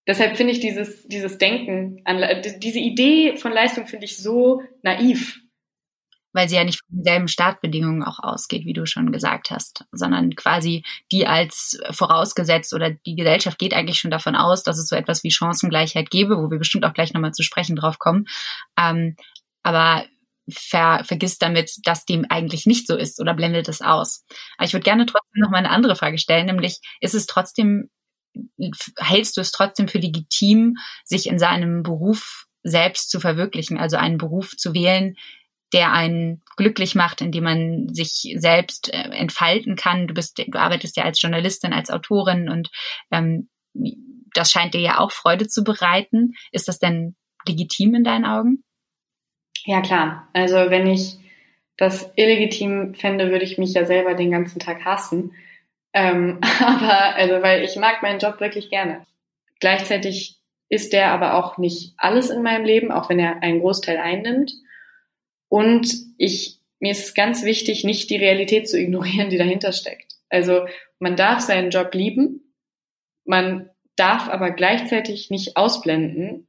Deshalb 0.07 0.37
finde 0.37 0.53
ich 0.53 0.61
dieses, 0.61 1.07
dieses 1.07 1.39
Denken 1.39 2.01
an, 2.05 2.43
diese 2.59 2.81
Idee 2.81 3.37
von 3.37 3.53
Leistung 3.53 3.87
finde 3.87 4.07
ich 4.07 4.17
so 4.17 4.63
naiv. 4.83 5.41
Weil 6.33 6.49
sie 6.49 6.57
ja 6.57 6.65
nicht 6.65 6.81
von 6.81 6.97
denselben 6.97 7.29
Startbedingungen 7.29 8.03
auch 8.03 8.19
ausgeht, 8.19 8.65
wie 8.65 8.73
du 8.73 8.87
schon 8.87 9.13
gesagt 9.13 9.51
hast, 9.51 9.85
sondern 9.93 10.35
quasi 10.35 10.85
die 11.11 11.27
als 11.27 11.79
vorausgesetzt 11.91 12.73
oder 12.75 12.91
die 12.91 13.17
Gesellschaft 13.17 13.59
geht 13.59 13.75
eigentlich 13.75 13.99
schon 13.99 14.11
davon 14.11 14.35
aus, 14.35 14.63
dass 14.63 14.79
es 14.79 14.89
so 14.89 14.97
etwas 14.97 15.23
wie 15.25 15.31
Chancengleichheit 15.31 16.11
gäbe, 16.11 16.39
wo 16.39 16.51
wir 16.51 16.59
bestimmt 16.59 16.85
auch 16.85 16.95
gleich 16.95 17.13
nochmal 17.13 17.33
zu 17.33 17.43
sprechen 17.43 17.77
drauf 17.77 17.99
kommen. 17.99 18.27
Ähm, 18.79 19.17
aber 19.63 20.05
ver, 20.51 21.05
vergisst 21.05 21.43
damit, 21.43 21.73
dass 21.85 22.05
dem 22.05 22.27
eigentlich 22.29 22.67
nicht 22.67 22.87
so 22.87 22.97
ist 22.97 23.21
oder 23.21 23.35
blendet 23.35 23.69
es 23.69 23.81
aus. 23.81 24.25
Aber 24.57 24.67
ich 24.67 24.73
würde 24.73 24.85
gerne 24.85 25.07
trotzdem 25.07 25.41
noch 25.41 25.51
mal 25.51 25.59
eine 25.59 25.71
andere 25.71 25.97
Frage 25.97 26.19
stellen, 26.19 26.47
nämlich 26.47 26.79
ist 27.01 27.15
es 27.15 27.27
trotzdem 27.27 27.91
hältst 28.99 29.37
du 29.37 29.41
es 29.41 29.53
trotzdem 29.53 29.89
für 29.89 29.99
legitim, 29.99 30.77
sich 31.05 31.27
in 31.27 31.39
seinem 31.39 31.83
Beruf 31.83 32.47
selbst 32.63 33.11
zu 33.11 33.21
verwirklichen, 33.21 33.79
also 33.79 33.97
einen 33.97 34.19
Beruf 34.19 34.57
zu 34.57 34.75
wählen, 34.75 35.17
der 35.73 35.93
einen 35.93 36.43
glücklich 36.57 36.95
macht, 36.95 37.21
indem 37.21 37.45
man 37.45 37.89
sich 37.95 38.35
selbst 38.37 38.93
äh, 38.93 39.09
entfalten 39.11 39.77
kann. 39.77 40.07
Du 40.07 40.15
bist, 40.15 40.39
du 40.39 40.59
arbeitest 40.59 40.97
ja 40.97 41.05
als 41.05 41.21
Journalistin, 41.21 41.73
als 41.73 41.91
Autorin 41.91 42.49
und 42.49 42.71
ähm, 43.11 43.49
das 44.35 44.51
scheint 44.51 44.75
dir 44.75 44.81
ja 44.81 44.99
auch 44.99 45.13
Freude 45.13 45.49
zu 45.49 45.65
bereiten. 45.65 46.35
Ist 46.51 46.69
das 46.69 46.79
denn 46.79 47.17
legitim 47.47 47.95
in 47.95 48.05
deinen 48.05 48.25
Augen? 48.25 48.65
Ja, 49.65 49.81
klar. 49.81 50.29
Also 50.33 50.57
wenn 50.57 50.87
ich 50.87 51.17
das 51.77 52.13
illegitim 52.17 52.95
fände, 52.95 53.31
würde 53.31 53.45
ich 53.45 53.59
mich 53.59 53.73
ja 53.75 53.85
selber 53.85 54.15
den 54.15 54.31
ganzen 54.31 54.61
Tag 54.61 54.85
hassen. 54.85 55.33
Ähm, 55.93 56.39
aber, 56.61 57.17
also, 57.17 57.43
weil 57.43 57.63
ich 57.63 57.77
mag 57.77 58.03
meinen 58.03 58.19
Job 58.19 58.41
wirklich 58.41 58.71
gerne. 58.71 59.07
Gleichzeitig 59.61 60.39
ist 60.69 60.93
der 60.93 61.13
aber 61.13 61.35
auch 61.35 61.59
nicht 61.59 61.95
alles 61.99 62.31
in 62.31 62.43
meinem 62.43 62.65
Leben, 62.65 62.91
auch 62.91 63.09
wenn 63.09 63.19
er 63.19 63.43
einen 63.43 63.61
Großteil 63.61 63.99
einnimmt. 63.99 64.53
Und 65.53 65.93
ich, 66.17 66.61
mir 66.81 66.93
ist 66.93 67.05
es 67.09 67.15
ganz 67.15 67.45
wichtig, 67.45 67.85
nicht 67.85 68.09
die 68.09 68.17
Realität 68.17 68.71
zu 68.71 68.81
ignorieren, 68.81 69.29
die 69.29 69.37
dahinter 69.37 69.73
steckt. 69.73 70.15
Also, 70.31 70.65
man 70.99 71.15
darf 71.15 71.41
seinen 71.41 71.69
Job 71.69 71.93
lieben. 71.93 72.55
Man 73.27 73.69
darf 73.95 74.31
aber 74.31 74.53
gleichzeitig 74.53 75.29
nicht 75.29 75.59
ausblenden, 75.59 76.49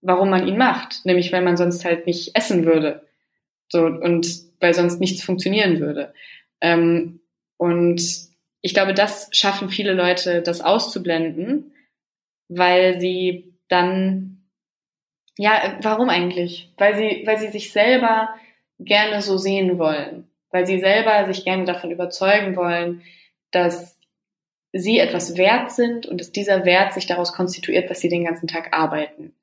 warum 0.00 0.30
man 0.30 0.48
ihn 0.48 0.56
macht. 0.56 1.06
Nämlich, 1.06 1.30
weil 1.30 1.42
man 1.42 1.56
sonst 1.56 1.84
halt 1.84 2.08
nicht 2.08 2.34
essen 2.34 2.66
würde. 2.66 3.06
So, 3.68 3.86
und 3.86 4.26
weil 4.58 4.74
sonst 4.74 4.98
nichts 4.98 5.22
funktionieren 5.22 5.78
würde. 5.78 6.12
Ähm, 6.60 7.20
und 7.56 8.02
ich 8.62 8.74
glaube, 8.74 8.94
das 8.94 9.28
schaffen 9.30 9.70
viele 9.70 9.92
Leute, 9.92 10.42
das 10.42 10.60
auszublenden, 10.60 11.72
weil 12.48 13.00
sie 13.00 13.54
dann, 13.68 14.39
ja, 15.36 15.78
warum 15.82 16.08
eigentlich? 16.08 16.70
Weil 16.76 16.96
sie, 16.96 17.22
weil 17.26 17.38
sie 17.38 17.48
sich 17.48 17.72
selber 17.72 18.34
gerne 18.78 19.22
so 19.22 19.38
sehen 19.38 19.78
wollen, 19.78 20.28
weil 20.50 20.66
sie 20.66 20.80
selber 20.80 21.26
sich 21.32 21.44
gerne 21.44 21.64
davon 21.64 21.90
überzeugen 21.90 22.56
wollen, 22.56 23.02
dass 23.50 23.98
sie 24.72 24.98
etwas 24.98 25.36
wert 25.36 25.72
sind 25.72 26.06
und 26.06 26.20
dass 26.20 26.32
dieser 26.32 26.64
Wert 26.64 26.92
sich 26.92 27.06
daraus 27.06 27.32
konstituiert, 27.32 27.90
was 27.90 28.00
sie 28.00 28.08
den 28.08 28.24
ganzen 28.24 28.48
Tag 28.48 28.72
arbeiten. 28.72 29.34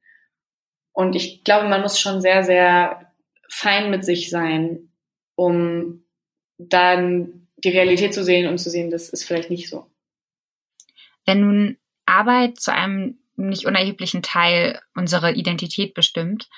Und 0.94 1.16
ich 1.16 1.44
glaube, 1.44 1.68
man 1.68 1.82
muss 1.82 2.00
schon 2.00 2.22
sehr, 2.22 2.44
sehr 2.44 3.14
fein 3.50 3.92
mit 3.92 4.04
sich 4.04 4.30
sein, 4.30 4.90
um 5.36 6.04
dann 6.58 7.48
die 7.58 7.70
Realität 7.70 8.14
zu 8.14 8.24
sehen 8.24 8.48
und 8.48 8.58
zu 8.58 8.70
sehen, 8.70 8.90
das 8.90 9.10
ist 9.10 9.24
vielleicht 9.24 9.50
nicht 9.50 9.70
so. 9.70 9.86
Wenn 11.26 11.42
nun 11.42 11.78
Arbeit 12.06 12.60
zu 12.60 12.74
einem 12.74 13.20
nicht 13.38 13.66
unerheblichen 13.66 14.22
Teil 14.22 14.82
unserer 14.96 15.32
Identität 15.32 15.94
bestimmt, 15.94 16.50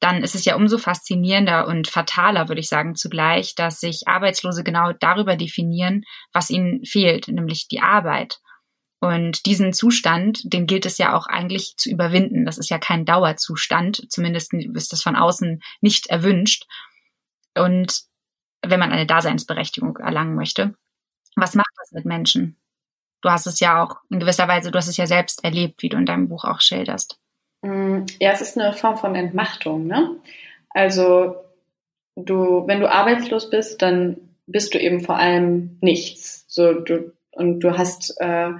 dann 0.00 0.22
ist 0.24 0.34
es 0.34 0.44
ja 0.44 0.56
umso 0.56 0.78
faszinierender 0.78 1.68
und 1.68 1.86
fataler, 1.88 2.48
würde 2.48 2.60
ich 2.60 2.68
sagen, 2.68 2.96
zugleich, 2.96 3.54
dass 3.54 3.78
sich 3.78 4.08
Arbeitslose 4.08 4.64
genau 4.64 4.92
darüber 4.92 5.36
definieren, 5.36 6.04
was 6.32 6.50
ihnen 6.50 6.84
fehlt, 6.84 7.28
nämlich 7.28 7.68
die 7.68 7.80
Arbeit. 7.80 8.40
Und 9.00 9.46
diesen 9.46 9.72
Zustand, 9.72 10.40
den 10.44 10.66
gilt 10.66 10.86
es 10.86 10.98
ja 10.98 11.16
auch 11.16 11.26
eigentlich 11.26 11.74
zu 11.76 11.90
überwinden. 11.90 12.44
Das 12.44 12.58
ist 12.58 12.70
ja 12.70 12.78
kein 12.78 13.04
Dauerzustand, 13.04 14.10
zumindest 14.10 14.52
ist 14.54 14.92
das 14.92 15.02
von 15.02 15.16
außen 15.16 15.60
nicht 15.80 16.06
erwünscht. 16.06 16.66
Und 17.56 18.02
wenn 18.64 18.80
man 18.80 18.92
eine 18.92 19.06
Daseinsberechtigung 19.06 19.96
erlangen 19.96 20.34
möchte. 20.34 20.74
Was 21.36 21.54
macht 21.54 21.72
das 21.78 21.92
mit 21.92 22.04
Menschen? 22.04 22.61
Du 23.22 23.30
hast 23.30 23.46
es 23.46 23.60
ja 23.60 23.82
auch 23.82 23.96
in 24.10 24.20
gewisser 24.20 24.48
Weise, 24.48 24.70
du 24.70 24.76
hast 24.76 24.88
es 24.88 24.96
ja 24.96 25.06
selbst 25.06 25.44
erlebt, 25.44 25.82
wie 25.82 25.88
du 25.88 25.96
in 25.96 26.06
deinem 26.06 26.28
Buch 26.28 26.44
auch 26.44 26.60
schilderst. 26.60 27.18
Mm, 27.62 28.04
ja, 28.20 28.32
es 28.32 28.40
ist 28.40 28.58
eine 28.58 28.72
Form 28.72 28.96
von 28.98 29.14
Entmachtung, 29.14 29.86
ne? 29.86 30.16
Also 30.70 31.36
du, 32.16 32.66
wenn 32.66 32.80
du 32.80 32.90
arbeitslos 32.90 33.48
bist, 33.48 33.80
dann 33.80 34.16
bist 34.46 34.74
du 34.74 34.80
eben 34.80 35.00
vor 35.00 35.16
allem 35.16 35.78
nichts. 35.80 36.44
So 36.48 36.74
du 36.74 37.12
und 37.30 37.60
du 37.60 37.78
hast 37.78 38.16
äh, 38.18 38.50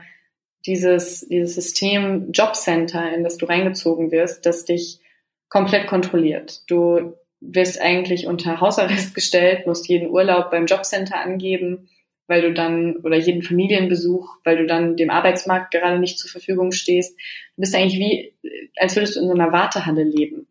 dieses 0.64 1.26
dieses 1.28 1.54
System 1.54 2.30
Jobcenter, 2.32 3.12
in 3.12 3.24
das 3.24 3.36
du 3.36 3.46
reingezogen 3.46 4.12
wirst, 4.12 4.46
das 4.46 4.64
dich 4.64 5.00
komplett 5.48 5.88
kontrolliert. 5.88 6.62
Du 6.70 7.14
wirst 7.40 7.80
eigentlich 7.80 8.26
unter 8.26 8.60
Hausarrest 8.60 9.14
gestellt, 9.16 9.66
musst 9.66 9.88
jeden 9.88 10.08
Urlaub 10.08 10.50
beim 10.50 10.66
Jobcenter 10.66 11.18
angeben, 11.18 11.88
weil 12.32 12.40
du 12.40 12.54
dann, 12.54 12.96
oder 12.96 13.18
jeden 13.18 13.42
Familienbesuch, 13.42 14.38
weil 14.42 14.56
du 14.56 14.66
dann 14.66 14.96
dem 14.96 15.10
Arbeitsmarkt 15.10 15.70
gerade 15.70 15.98
nicht 15.98 16.18
zur 16.18 16.30
Verfügung 16.30 16.72
stehst. 16.72 17.14
Du 17.56 17.60
bist 17.60 17.74
eigentlich 17.74 17.98
wie, 17.98 18.34
als 18.76 18.96
würdest 18.96 19.16
du 19.16 19.20
in 19.20 19.26
so 19.26 19.34
einer 19.34 19.52
Wartehalle 19.52 20.02
leben, 20.02 20.46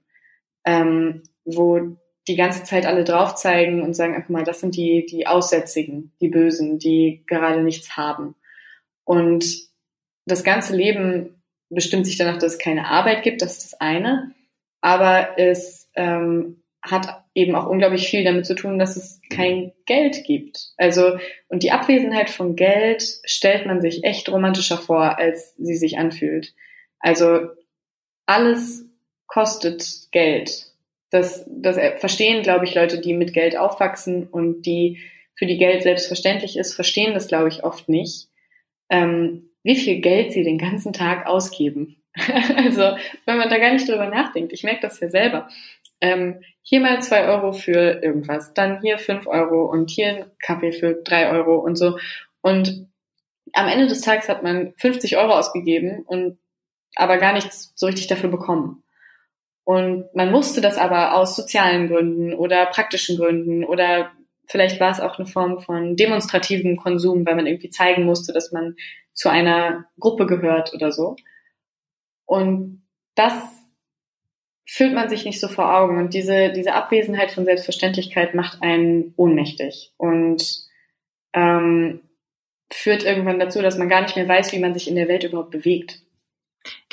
ähm, 0.64 1.24
wo 1.44 1.98
die 2.28 2.36
ganze 2.36 2.64
Zeit 2.64 2.86
alle 2.86 3.04
drauf 3.04 3.34
zeigen 3.34 3.82
und 3.82 3.96
sagen, 3.96 4.16
ach 4.16 4.30
mal, 4.30 4.44
das 4.44 4.60
sind 4.60 4.76
die, 4.76 5.08
die 5.08 5.26
Aussätzigen, 5.26 6.12
die 6.22 6.28
Bösen, 6.28 6.78
die 6.78 7.24
gerade 7.26 7.64
nichts 7.64 7.98
haben. 7.98 8.36
Und 9.04 9.44
das 10.28 10.44
ganze 10.44 10.76
Leben 10.76 11.42
bestimmt 11.72 12.06
sich 12.06 12.18
danach, 12.18 12.38
dass 12.38 12.54
es 12.54 12.60
keine 12.60 12.90
Arbeit 12.90 13.24
gibt, 13.24 13.42
das 13.42 13.54
ist 13.54 13.74
das 13.74 13.82
eine. 13.82 14.36
Aber 14.82 15.40
es 15.40 15.90
ähm, 15.96 16.61
hat 16.82 17.24
eben 17.36 17.56
auch 17.56 17.68
unglaublich 17.68 18.08
viel 18.08 18.24
damit 18.24 18.46
zu 18.46 18.56
tun, 18.56 18.80
dass 18.80 18.98
es 18.98 19.22
kein 19.30 19.72
Geld 19.86 20.24
gibt. 20.26 20.72
Also, 20.78 21.18
und 21.48 21.64
die 21.64 21.72
Abwesenheit 21.72 22.30
von 22.30 22.56
Geld 22.56 23.04
stellt 23.24 23.66
man 23.66 23.82
sich 23.82 24.04
echt 24.04 24.30
romantischer 24.30 24.78
vor, 24.78 25.20
als 25.20 25.56
sie 25.58 25.76
sich 25.76 26.00
anfühlt. 26.00 26.54
Also, 27.00 27.50
alles 28.26 28.86
kostet 29.28 29.86
Geld. 30.12 30.72
Das, 31.12 31.46
das 31.48 31.78
verstehen, 32.00 32.42
glaube 32.42 32.66
ich, 32.66 32.74
Leute, 32.74 33.00
die 33.00 33.14
mit 33.14 33.34
Geld 33.34 33.58
aufwachsen 33.58 34.28
und 34.28 34.64
die 34.64 35.00
für 35.36 35.46
die 35.46 35.58
Geld 35.58 35.84
selbstverständlich 35.84 36.58
ist, 36.58 36.74
verstehen 36.74 37.14
das, 37.14 37.28
glaube 37.28 37.50
ich, 37.50 37.64
oft 37.64 37.90
nicht. 37.90 38.28
Ähm, 38.90 39.50
wie 39.64 39.76
viel 39.76 40.02
Geld 40.02 40.34
sie 40.34 40.44
den 40.44 40.58
ganzen 40.58 40.94
Tag 40.94 41.28
ausgeben. 41.28 41.98
also, 42.56 42.96
wenn 43.26 43.38
man 43.38 43.50
da 43.50 43.58
gar 43.58 43.72
nicht 43.72 43.88
drüber 43.88 44.08
nachdenkt, 44.08 44.54
ich 44.54 44.64
merke 44.64 44.82
das 44.82 45.00
ja 45.00 45.10
selber. 45.10 45.50
Ähm, 46.02 46.42
hier 46.64 46.82
mal 46.82 47.02
zwei 47.02 47.28
Euro 47.28 47.54
für 47.54 48.04
irgendwas, 48.04 48.54
dann 48.54 48.82
hier 48.82 48.98
fünf 48.98 49.28
Euro 49.28 49.66
und 49.66 49.90
hier 49.90 50.08
ein 50.08 50.32
Kaffee 50.40 50.72
für 50.72 50.96
drei 50.96 51.30
Euro 51.32 51.58
und 51.58 51.76
so. 51.76 51.98
Und 52.42 52.88
am 53.54 53.68
Ende 53.68 53.88
des 53.88 54.02
Tages 54.02 54.30
hat 54.30 54.44
man 54.44 54.74
50 54.78 55.18
Euro 55.18 55.34
ausgegeben 55.34 56.04
und 56.06 56.38
aber 56.96 57.18
gar 57.18 57.34
nichts 57.34 57.74
so 57.76 57.86
richtig 57.86 58.08
dafür 58.08 58.30
bekommen. 58.30 58.84
Und 59.64 60.14
man 60.16 60.32
musste 60.32 60.60
das 60.62 60.78
aber 60.78 61.16
aus 61.16 61.36
sozialen 61.36 61.88
Gründen 61.88 62.34
oder 62.34 62.66
praktischen 62.66 63.18
Gründen 63.18 63.64
oder 63.64 64.12
vielleicht 64.48 64.80
war 64.80 64.92
es 64.92 65.00
auch 65.00 65.18
eine 65.18 65.28
Form 65.28 65.60
von 65.60 65.96
demonstrativem 65.96 66.78
Konsum, 66.78 67.26
weil 67.26 67.36
man 67.36 67.48
irgendwie 67.48 67.70
zeigen 67.70 68.04
musste, 68.04 68.34
dass 68.34 68.52
man 68.52 68.76
zu 69.14 69.30
einer 69.30 69.86
Gruppe 70.00 70.26
gehört 70.26 70.74
oder 70.74 70.92
so. 70.92 71.16
Und 72.26 72.84
das 73.16 73.34
fühlt 74.74 74.94
man 74.94 75.10
sich 75.10 75.26
nicht 75.26 75.42
so 75.42 75.50
vor 75.50 75.76
Augen. 75.76 75.98
Und 75.98 76.14
diese, 76.14 76.50
diese 76.54 76.74
Abwesenheit 76.74 77.32
von 77.32 77.44
Selbstverständlichkeit 77.44 78.34
macht 78.34 78.62
einen 78.62 79.14
ohnmächtig 79.18 79.92
und 79.98 80.42
ähm, 81.34 82.00
führt 82.72 83.04
irgendwann 83.04 83.38
dazu, 83.38 83.62
dass 83.62 83.78
man 83.78 83.90
gar 83.90 84.02
nicht 84.02 84.16
mehr 84.16 84.30
weiß, 84.30 84.54
wie 84.54 84.60
man 84.60 84.74
sich 84.74 84.88
in 84.88 84.96
der 84.96 85.10
Welt 85.10 85.26
überhaupt 85.26 85.52
bewegt. 85.52 86.00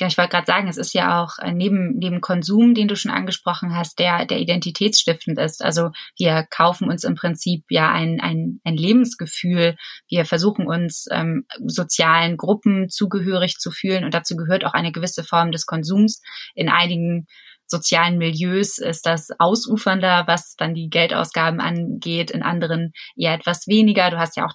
Ja, 0.01 0.09
ich 0.09 0.19
wollte 0.19 0.31
gerade 0.31 0.47
sagen, 0.47 0.67
es 0.67 0.77
ist 0.77 0.93
ja 0.93 1.23
auch 1.23 1.39
äh, 1.39 1.53
neben, 1.53 1.97
neben 1.99 2.21
Konsum, 2.21 2.75
den 2.75 2.89
du 2.89 2.97
schon 2.97 3.13
angesprochen 3.13 3.77
hast, 3.77 4.01
der, 4.01 4.27
der 4.27 4.41
identitätsstiftend 4.41 5.39
ist. 5.39 5.63
Also 5.63 5.91
wir 6.17 6.49
kaufen 6.51 6.89
uns 6.89 7.05
im 7.05 7.15
Prinzip 7.15 7.65
ja 7.69 7.93
ein, 7.93 8.21
ein, 8.21 8.61
ein 8.65 8.77
Lebensgefühl. 8.77 9.77
Wir 10.09 10.25
versuchen 10.25 10.67
uns 10.67 11.07
ähm, 11.13 11.45
sozialen 11.65 12.39
Gruppen 12.39 12.89
zugehörig 12.89 13.59
zu 13.59 13.71
fühlen 13.71 14.05
und 14.05 14.15
dazu 14.15 14.35
gehört 14.35 14.65
auch 14.65 14.75
eine 14.75 14.91
gewisse 14.91 15.23
Form 15.23 15.53
des 15.53 15.67
Konsums. 15.67 16.23
In 16.57 16.69
einigen 16.69 17.29
sozialen 17.69 18.19
Milieus 18.19 18.79
ist 18.79 19.07
das 19.07 19.29
ausufernder, 19.39 20.25
was 20.27 20.57
dann 20.57 20.75
die 20.75 20.89
Geldausgaben 20.89 21.61
angeht, 21.61 22.31
in 22.31 22.43
anderen 22.43 22.93
eher 23.17 23.35
etwas 23.35 23.67
weniger. 23.67 24.11
Du 24.11 24.19
hast 24.19 24.37
ja 24.37 24.47
auch 24.47 24.55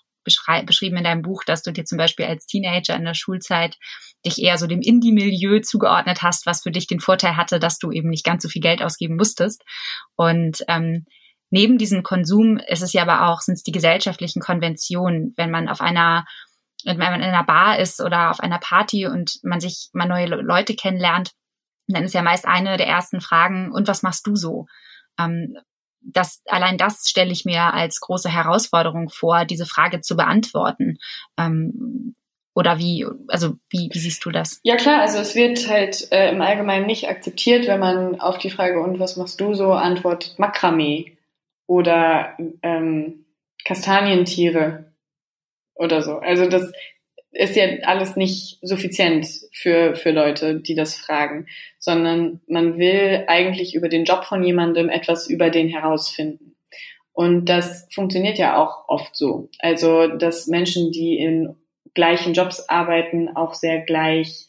beschrieben 0.65 0.97
in 0.97 1.03
deinem 1.03 1.21
Buch, 1.21 1.43
dass 1.43 1.63
du 1.63 1.71
dir 1.71 1.85
zum 1.85 1.97
Beispiel 1.97 2.25
als 2.25 2.45
Teenager 2.45 2.95
in 2.95 3.03
der 3.05 3.13
Schulzeit 3.13 3.77
dich 4.25 4.41
eher 4.41 4.57
so 4.57 4.67
dem 4.67 4.81
Indie-Milieu 4.81 5.59
zugeordnet 5.59 6.21
hast, 6.21 6.45
was 6.45 6.63
für 6.63 6.71
dich 6.71 6.87
den 6.87 7.01
Vorteil 7.01 7.35
hatte, 7.35 7.59
dass 7.59 7.77
du 7.77 7.91
eben 7.91 8.09
nicht 8.09 8.25
ganz 8.25 8.43
so 8.43 8.49
viel 8.49 8.61
Geld 8.61 8.81
ausgeben 8.81 9.17
musstest. 9.17 9.63
Und 10.15 10.63
ähm, 10.69 11.05
neben 11.49 11.77
diesem 11.77 12.03
Konsum 12.03 12.57
ist 12.57 12.81
es 12.81 12.93
ja 12.93 13.01
aber 13.01 13.27
auch, 13.27 13.41
sind 13.41 13.55
es 13.55 13.63
die 13.63 13.73
gesellschaftlichen 13.73 14.41
Konventionen, 14.41 15.33
wenn 15.35 15.51
man 15.51 15.67
auf 15.67 15.81
einer 15.81 16.25
wenn 16.85 16.97
man 16.97 17.15
in 17.15 17.21
einer 17.21 17.45
Bar 17.45 17.79
ist 17.79 18.01
oder 18.01 18.29
auf 18.29 18.41
einer 18.41 18.59
Party 18.59 19.07
und 19.07 19.39
man 19.41 19.61
sich 19.61 19.89
mal 19.93 20.05
neue 20.05 20.25
Leute 20.25 20.75
kennenlernt, 20.75 21.31
dann 21.87 22.03
ist 22.03 22.13
ja 22.13 22.21
meist 22.21 22.47
eine 22.47 22.77
der 22.77 22.87
ersten 22.87 23.21
Fragen, 23.21 23.71
und 23.71 23.87
was 23.87 24.03
machst 24.03 24.25
du 24.27 24.35
so? 24.35 24.67
Ähm, 25.19 25.57
das, 26.01 26.41
allein 26.47 26.77
das 26.77 27.07
stelle 27.07 27.31
ich 27.31 27.45
mir 27.45 27.73
als 27.73 27.99
große 27.99 28.29
Herausforderung 28.29 29.09
vor, 29.09 29.45
diese 29.45 29.65
Frage 29.65 30.01
zu 30.01 30.15
beantworten. 30.15 30.97
Ähm, 31.37 32.15
oder 32.55 32.77
wie, 32.77 33.05
also 33.29 33.55
wie, 33.69 33.89
wie 33.91 33.99
siehst 33.99 34.23
du 34.25 34.31
das? 34.31 34.59
Ja 34.63 34.75
klar, 34.75 35.01
also 35.01 35.19
es 35.19 35.33
wird 35.33 35.67
halt 35.69 36.11
äh, 36.11 36.29
im 36.29 36.41
Allgemeinen 36.41 36.85
nicht 36.85 37.09
akzeptiert, 37.09 37.67
wenn 37.67 37.79
man 37.79 38.19
auf 38.19 38.37
die 38.37 38.51
Frage, 38.51 38.81
und 38.81 38.99
was 38.99 39.17
machst 39.17 39.41
du 39.41 39.53
so, 39.53 39.71
antwortet 39.73 40.37
Makramee 40.37 41.17
oder 41.67 42.37
ähm, 42.61 43.25
Kastanientiere 43.65 44.91
oder 45.73 46.03
so. 46.03 46.17
Also 46.19 46.47
das 46.47 46.71
ist 47.33 47.55
ja 47.55 47.65
alles 47.83 48.15
nicht 48.15 48.59
suffizient 48.61 49.27
für, 49.51 49.95
für 49.95 50.11
Leute, 50.11 50.59
die 50.59 50.75
das 50.75 50.95
fragen, 50.95 51.47
sondern 51.79 52.41
man 52.47 52.77
will 52.77 53.23
eigentlich 53.27 53.75
über 53.75 53.89
den 53.89 54.05
Job 54.05 54.25
von 54.25 54.43
jemandem 54.43 54.89
etwas 54.89 55.27
über 55.27 55.49
den 55.49 55.67
herausfinden. 55.67 56.55
Und 57.11 57.45
das 57.45 57.87
funktioniert 57.93 58.37
ja 58.37 58.61
auch 58.61 58.87
oft 58.87 59.15
so. 59.15 59.49
Also, 59.59 60.07
dass 60.07 60.47
Menschen, 60.47 60.91
die 60.91 61.17
in 61.17 61.55
gleichen 61.93 62.33
Jobs 62.33 62.67
arbeiten, 62.69 63.29
auch 63.35 63.53
sehr 63.53 63.81
gleich 63.81 64.47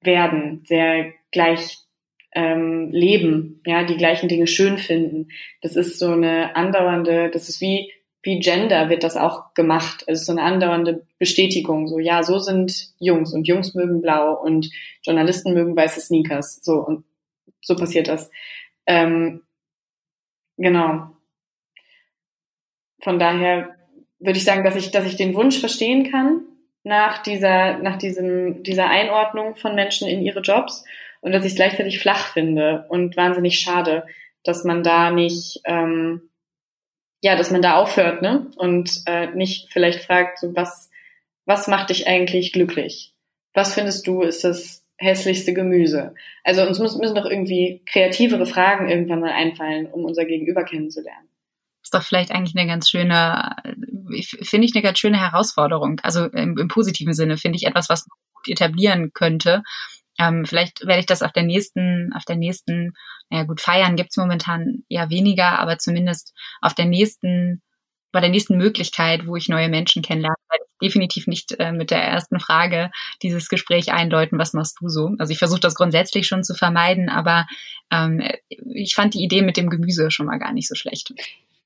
werden, 0.00 0.62
sehr 0.66 1.12
gleich 1.30 1.76
ähm, 2.32 2.90
leben, 2.90 3.60
ja, 3.66 3.84
die 3.84 3.96
gleichen 3.96 4.28
Dinge 4.28 4.46
schön 4.46 4.78
finden. 4.78 5.28
Das 5.62 5.76
ist 5.76 5.98
so 5.98 6.12
eine 6.12 6.56
andauernde, 6.56 7.30
das 7.30 7.48
ist 7.48 7.60
wie 7.60 7.92
wie 8.22 8.38
Gender 8.38 8.88
wird 8.90 9.02
das 9.02 9.16
auch 9.16 9.54
gemacht. 9.54 10.02
Ist 10.02 10.26
so 10.26 10.32
eine 10.32 10.42
andauernde 10.42 11.06
Bestätigung. 11.18 11.88
So, 11.88 11.98
ja, 11.98 12.22
so 12.22 12.38
sind 12.38 12.90
Jungs 12.98 13.32
und 13.32 13.48
Jungs 13.48 13.74
mögen 13.74 14.02
blau 14.02 14.34
und 14.34 14.70
Journalisten 15.02 15.54
mögen 15.54 15.76
weiße 15.76 16.00
Sneakers. 16.00 16.60
So 16.62 16.74
und 16.74 17.04
so 17.62 17.76
passiert 17.76 18.08
das. 18.08 18.30
Ähm, 18.86 19.42
genau. 20.56 21.10
Von 23.00 23.18
daher 23.18 23.76
würde 24.18 24.38
ich 24.38 24.44
sagen, 24.44 24.64
dass 24.64 24.76
ich, 24.76 24.90
dass 24.90 25.06
ich 25.06 25.16
den 25.16 25.34
Wunsch 25.34 25.58
verstehen 25.58 26.10
kann, 26.10 26.42
nach 26.82 27.22
dieser, 27.22 27.78
nach 27.78 27.98
diesem, 27.98 28.62
dieser 28.62 28.88
Einordnung 28.88 29.56
von 29.56 29.74
Menschen 29.74 30.08
in 30.08 30.22
ihre 30.22 30.40
Jobs 30.40 30.84
und 31.20 31.32
dass 31.32 31.44
ich 31.44 31.52
es 31.52 31.56
gleichzeitig 31.56 31.98
flach 31.98 32.32
finde 32.32 32.86
und 32.88 33.16
wahnsinnig 33.16 33.58
schade, 33.58 34.06
dass 34.44 34.64
man 34.64 34.82
da 34.82 35.10
nicht, 35.10 35.60
ähm, 35.64 36.29
ja, 37.22 37.36
dass 37.36 37.50
man 37.50 37.62
da 37.62 37.76
aufhört, 37.76 38.22
ne? 38.22 38.50
Und 38.56 39.02
äh, 39.06 39.28
nicht 39.34 39.72
vielleicht 39.72 40.04
fragt, 40.04 40.38
so 40.38 40.54
was, 40.56 40.90
was 41.44 41.68
macht 41.68 41.90
dich 41.90 42.06
eigentlich 42.06 42.52
glücklich? 42.52 43.14
Was 43.52 43.74
findest 43.74 44.06
du 44.06 44.22
ist 44.22 44.44
das 44.44 44.84
hässlichste 44.96 45.54
Gemüse? 45.54 46.14
Also 46.44 46.62
uns 46.62 46.78
müssen, 46.78 47.00
müssen 47.00 47.16
doch 47.16 47.26
irgendwie 47.26 47.82
kreativere 47.86 48.46
Fragen 48.46 48.88
irgendwann 48.88 49.20
mal 49.20 49.32
einfallen, 49.32 49.86
um 49.86 50.04
unser 50.04 50.24
Gegenüber 50.24 50.64
kennenzulernen 50.64 51.30
ist 51.82 51.94
doch 51.94 52.02
vielleicht 52.02 52.30
eigentlich 52.30 52.56
eine 52.56 52.68
ganz 52.68 52.88
schöne, 52.88 53.56
finde 54.22 54.66
ich 54.66 54.74
eine 54.74 54.82
ganz 54.82 54.98
schöne 54.98 55.18
Herausforderung. 55.18 56.00
Also 56.02 56.26
im, 56.26 56.56
im 56.56 56.68
positiven 56.68 57.14
Sinne 57.14 57.36
finde 57.36 57.56
ich 57.56 57.66
etwas, 57.66 57.88
was 57.88 58.06
man 58.06 58.16
gut 58.34 58.48
etablieren 58.48 59.12
könnte. 59.12 59.62
Ähm, 60.18 60.44
vielleicht 60.44 60.86
werde 60.86 61.00
ich 61.00 61.06
das 61.06 61.22
auf 61.22 61.32
der 61.32 61.42
nächsten, 61.44 62.12
auf 62.14 62.24
der 62.24 62.36
nächsten, 62.36 62.92
naja 63.30 63.44
gut, 63.44 63.60
feiern 63.60 63.96
gibt's 63.96 64.16
momentan 64.16 64.84
eher 64.88 65.10
weniger, 65.10 65.58
aber 65.58 65.78
zumindest 65.78 66.34
auf 66.60 66.74
der 66.74 66.86
nächsten, 66.86 67.62
bei 68.12 68.20
der 68.20 68.30
nächsten 68.30 68.56
Möglichkeit, 68.56 69.26
wo 69.26 69.36
ich 69.36 69.48
neue 69.48 69.68
Menschen 69.68 70.02
kennenlerne, 70.02 70.34
werde 70.50 70.64
ich 70.64 70.88
definitiv 70.88 71.26
nicht 71.26 71.58
äh, 71.58 71.72
mit 71.72 71.90
der 71.90 72.02
ersten 72.02 72.40
Frage 72.40 72.90
dieses 73.22 73.48
Gespräch 73.48 73.92
eindeuten, 73.92 74.38
was 74.38 74.52
machst 74.52 74.78
du 74.80 74.88
so? 74.88 75.12
Also 75.18 75.32
ich 75.32 75.38
versuche 75.38 75.60
das 75.60 75.74
grundsätzlich 75.74 76.26
schon 76.26 76.42
zu 76.42 76.54
vermeiden, 76.54 77.08
aber 77.08 77.46
ähm, 77.92 78.22
ich 78.48 78.94
fand 78.94 79.14
die 79.14 79.22
Idee 79.22 79.42
mit 79.42 79.56
dem 79.56 79.70
Gemüse 79.70 80.10
schon 80.10 80.26
mal 80.26 80.38
gar 80.38 80.52
nicht 80.52 80.68
so 80.68 80.74
schlecht. 80.74 81.14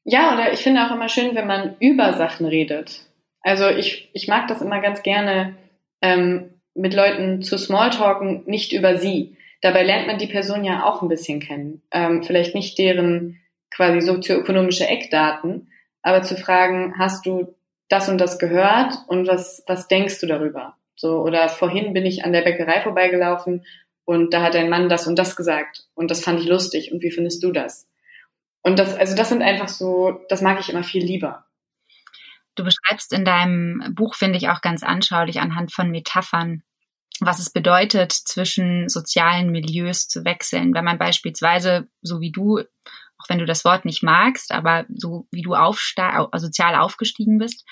Ja, 0.04 0.34
oder 0.34 0.52
ich 0.52 0.60
finde 0.60 0.86
auch 0.86 0.94
immer 0.94 1.08
schön, 1.08 1.34
wenn 1.34 1.46
man 1.46 1.76
über 1.80 2.12
Sachen 2.12 2.46
redet. 2.46 3.00
Also 3.40 3.68
ich, 3.68 4.10
ich 4.12 4.28
mag 4.28 4.48
das 4.48 4.60
immer 4.60 4.80
ganz 4.80 5.02
gerne, 5.02 5.56
ähm, 6.02 6.53
mit 6.74 6.94
Leuten 6.94 7.42
zu 7.42 7.56
Smalltalken, 7.56 8.42
nicht 8.46 8.72
über 8.72 8.96
sie. 8.96 9.36
Dabei 9.60 9.82
lernt 9.82 10.06
man 10.06 10.18
die 10.18 10.26
Person 10.26 10.64
ja 10.64 10.84
auch 10.84 11.02
ein 11.02 11.08
bisschen 11.08 11.40
kennen. 11.40 11.82
Ähm, 11.90 12.22
vielleicht 12.22 12.54
nicht 12.54 12.78
deren 12.78 13.40
quasi 13.70 14.00
sozioökonomische 14.00 14.86
Eckdaten, 14.86 15.68
aber 16.02 16.22
zu 16.22 16.36
fragen, 16.36 16.94
hast 16.98 17.26
du 17.26 17.54
das 17.88 18.08
und 18.08 18.18
das 18.18 18.38
gehört 18.38 18.94
und 19.08 19.26
was, 19.26 19.62
was 19.66 19.88
denkst 19.88 20.20
du 20.20 20.26
darüber? 20.26 20.76
So, 20.96 21.20
oder 21.20 21.48
vorhin 21.48 21.92
bin 21.92 22.06
ich 22.06 22.24
an 22.24 22.32
der 22.32 22.42
Bäckerei 22.42 22.80
vorbeigelaufen 22.82 23.64
und 24.04 24.32
da 24.32 24.42
hat 24.42 24.54
ein 24.54 24.68
Mann 24.68 24.88
das 24.88 25.06
und 25.06 25.18
das 25.18 25.34
gesagt 25.34 25.84
und 25.94 26.10
das 26.10 26.22
fand 26.22 26.40
ich 26.40 26.46
lustig 26.46 26.92
und 26.92 27.02
wie 27.02 27.10
findest 27.10 27.42
du 27.42 27.52
das? 27.52 27.88
Und 28.62 28.78
das, 28.78 28.96
also 28.96 29.14
das 29.14 29.28
sind 29.28 29.42
einfach 29.42 29.68
so, 29.68 30.20
das 30.28 30.40
mag 30.40 30.60
ich 30.60 30.70
immer 30.70 30.82
viel 30.82 31.04
lieber. 31.04 31.44
Du 32.54 32.64
beschreibst 32.64 33.12
in 33.12 33.24
deinem 33.24 33.94
Buch, 33.94 34.14
finde 34.14 34.38
ich, 34.38 34.48
auch 34.48 34.60
ganz 34.60 34.82
anschaulich 34.82 35.40
anhand 35.40 35.72
von 35.72 35.90
Metaphern, 35.90 36.62
was 37.20 37.38
es 37.38 37.50
bedeutet, 37.50 38.12
zwischen 38.12 38.88
sozialen 38.88 39.50
Milieus 39.50 40.08
zu 40.08 40.24
wechseln. 40.24 40.74
Wenn 40.74 40.84
man 40.84 40.98
beispielsweise, 40.98 41.88
so 42.02 42.20
wie 42.20 42.32
du, 42.32 42.60
auch 43.18 43.28
wenn 43.28 43.38
du 43.38 43.46
das 43.46 43.64
Wort 43.64 43.84
nicht 43.84 44.02
magst, 44.02 44.52
aber 44.52 44.84
so 44.88 45.26
wie 45.30 45.42
du 45.42 45.54
sozial 45.54 46.74
aufgestiegen 46.76 47.38
bist. 47.38 47.64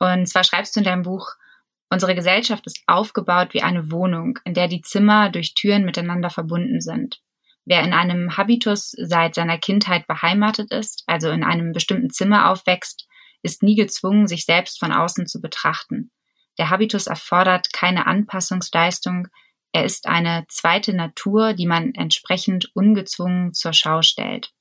Und 0.00 0.26
zwar 0.26 0.44
schreibst 0.44 0.74
du 0.74 0.80
in 0.80 0.84
deinem 0.84 1.02
Buch, 1.02 1.30
unsere 1.90 2.14
Gesellschaft 2.14 2.66
ist 2.66 2.82
aufgebaut 2.86 3.54
wie 3.54 3.62
eine 3.62 3.90
Wohnung, 3.92 4.38
in 4.44 4.54
der 4.54 4.68
die 4.68 4.82
Zimmer 4.82 5.30
durch 5.30 5.54
Türen 5.54 5.84
miteinander 5.84 6.30
verbunden 6.30 6.80
sind. 6.80 7.20
Wer 7.64 7.82
in 7.82 7.92
einem 7.92 8.36
Habitus 8.36 8.94
seit 8.98 9.34
seiner 9.34 9.58
Kindheit 9.58 10.06
beheimatet 10.06 10.70
ist, 10.70 11.04
also 11.06 11.30
in 11.30 11.44
einem 11.44 11.72
bestimmten 11.72 12.10
Zimmer 12.10 12.50
aufwächst, 12.50 13.06
ist 13.44 13.62
nie 13.62 13.76
gezwungen, 13.76 14.26
sich 14.26 14.44
selbst 14.44 14.80
von 14.80 14.92
außen 14.92 15.26
zu 15.26 15.40
betrachten. 15.40 16.10
Der 16.58 16.70
Habitus 16.70 17.06
erfordert 17.06 17.72
keine 17.72 18.06
Anpassungsleistung, 18.06 19.28
er 19.72 19.84
ist 19.84 20.06
eine 20.06 20.44
zweite 20.48 20.94
Natur, 20.94 21.52
die 21.52 21.66
man 21.66 21.94
entsprechend 21.94 22.70
ungezwungen 22.74 23.52
zur 23.54 23.72
Schau 23.72 24.02
stellt. 24.02 24.52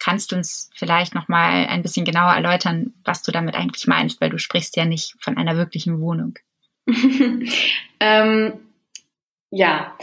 Kannst 0.00 0.32
du 0.32 0.36
uns 0.36 0.70
vielleicht 0.74 1.14
noch 1.14 1.28
mal 1.28 1.66
ein 1.68 1.82
bisschen 1.82 2.04
genauer 2.04 2.32
erläutern, 2.32 2.94
was 3.04 3.22
du 3.22 3.30
damit 3.30 3.54
eigentlich 3.54 3.86
meinst, 3.86 4.20
weil 4.20 4.30
du 4.30 4.38
sprichst 4.38 4.76
ja 4.76 4.84
nicht 4.84 5.14
von 5.20 5.36
einer 5.36 5.56
wirklichen 5.56 6.00
Wohnung. 6.00 6.36
ähm, 8.00 8.54
ja, 9.50 9.96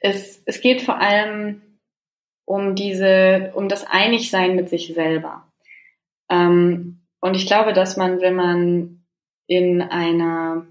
es, 0.00 0.42
es 0.44 0.60
geht 0.60 0.82
vor 0.82 1.00
allem 1.00 1.62
um 2.44 2.74
diese, 2.74 3.52
um 3.54 3.70
das 3.70 3.84
Einigsein 3.84 4.54
mit 4.54 4.68
sich 4.68 4.92
selber. 4.92 5.50
Ähm, 6.28 7.05
und 7.26 7.34
ich 7.34 7.46
glaube, 7.46 7.72
dass 7.72 7.96
man, 7.96 8.20
wenn 8.20 8.34
man 8.34 9.02
in 9.46 9.82
einer, 9.82 10.66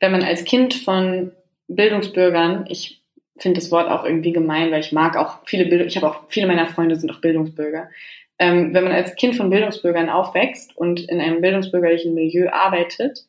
wenn 0.00 0.12
man 0.12 0.22
als 0.22 0.44
Kind 0.44 0.74
von 0.74 1.32
Bildungsbürgern, 1.66 2.66
ich 2.68 3.02
finde 3.36 3.60
das 3.60 3.72
Wort 3.72 3.90
auch 3.90 4.04
irgendwie 4.04 4.32
gemein, 4.32 4.70
weil 4.70 4.80
ich 4.80 4.92
mag 4.92 5.16
auch 5.16 5.38
viele 5.44 5.66
Bildung, 5.66 5.88
ich 5.88 5.96
habe 5.96 6.08
auch 6.08 6.22
viele 6.28 6.46
meiner 6.46 6.68
Freunde 6.68 6.94
sind 6.94 7.10
auch 7.10 7.20
Bildungsbürger. 7.20 7.90
Ähm, 8.38 8.74
wenn 8.74 8.84
man 8.84 8.92
als 8.92 9.16
Kind 9.16 9.36
von 9.36 9.50
Bildungsbürgern 9.50 10.08
aufwächst 10.08 10.76
und 10.76 11.00
in 11.08 11.20
einem 11.20 11.40
bildungsbürgerlichen 11.40 12.14
Milieu 12.14 12.50
arbeitet, 12.50 13.26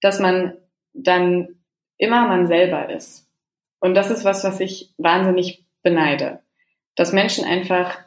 dass 0.00 0.20
man 0.20 0.54
dann 0.92 1.56
immer 1.98 2.26
man 2.26 2.46
selber 2.46 2.90
ist. 2.90 3.26
Und 3.80 3.94
das 3.94 4.10
ist 4.10 4.24
was, 4.24 4.44
was 4.44 4.60
ich 4.60 4.94
wahnsinnig 4.96 5.64
beneide. 5.82 6.40
Dass 6.94 7.12
Menschen 7.12 7.44
einfach 7.44 7.98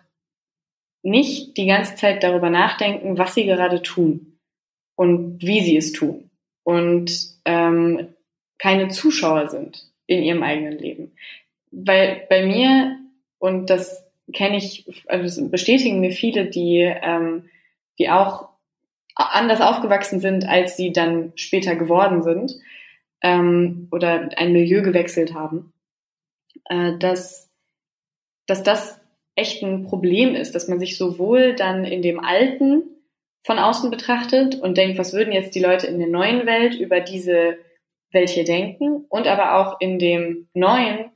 nicht 1.07 1.55
die 1.57 1.67
ganze 1.67 1.95
Zeit 1.95 2.21
darüber 2.21 2.49
nachdenken, 2.49 3.17
was 3.17 3.33
sie 3.33 3.45
gerade 3.45 3.81
tun 3.81 4.37
und 4.95 5.41
wie 5.41 5.61
sie 5.61 5.77
es 5.77 5.93
tun 5.93 6.29
und 6.63 7.11
ähm, 7.45 8.09
keine 8.57 8.89
Zuschauer 8.89 9.47
sind 9.47 9.89
in 10.05 10.21
ihrem 10.21 10.43
eigenen 10.43 10.77
Leben. 10.77 11.13
Weil 11.71 12.25
bei 12.29 12.45
mir, 12.45 12.97
und 13.39 13.69
das 13.69 14.05
kenne 14.33 14.57
ich, 14.57 14.85
also 15.07 15.41
das 15.41 15.51
bestätigen 15.51 16.01
mir 16.01 16.11
viele, 16.11 16.45
die, 16.47 16.79
ähm, 16.81 17.49
die 17.99 18.09
auch 18.09 18.49
anders 19.15 19.61
aufgewachsen 19.61 20.19
sind, 20.19 20.45
als 20.45 20.75
sie 20.75 20.91
dann 20.91 21.31
später 21.35 21.75
geworden 21.77 22.21
sind 22.21 22.53
ähm, 23.21 23.87
oder 23.91 24.29
ein 24.37 24.51
Milieu 24.51 24.81
gewechselt 24.81 25.33
haben, 25.33 25.71
äh, 26.65 26.97
dass, 26.97 27.49
dass 28.45 28.63
das 28.63 28.99
echt 29.37 29.61
ein 29.61 29.83
Problem 29.83 30.35
ist, 30.35 30.55
dass 30.55 30.67
man 30.67 30.79
sich 30.79 30.97
sowohl 30.97 31.55
dann 31.55 31.85
in 31.85 32.01
dem 32.01 32.19
Alten 32.19 32.83
von 33.43 33.59
außen 33.59 33.89
betrachtet 33.91 34.55
und 34.55 34.77
denkt, 34.77 34.97
was 34.97 35.13
würden 35.13 35.31
jetzt 35.31 35.55
die 35.55 35.61
Leute 35.61 35.87
in 35.87 35.99
der 35.99 36.09
neuen 36.09 36.45
Welt 36.45 36.75
über 36.75 36.99
diese 36.99 37.57
welche 38.11 38.43
denken 38.43 39.05
und 39.09 39.27
aber 39.27 39.57
auch 39.57 39.79
in 39.79 39.99
dem 39.99 40.47
Neuen 40.53 41.11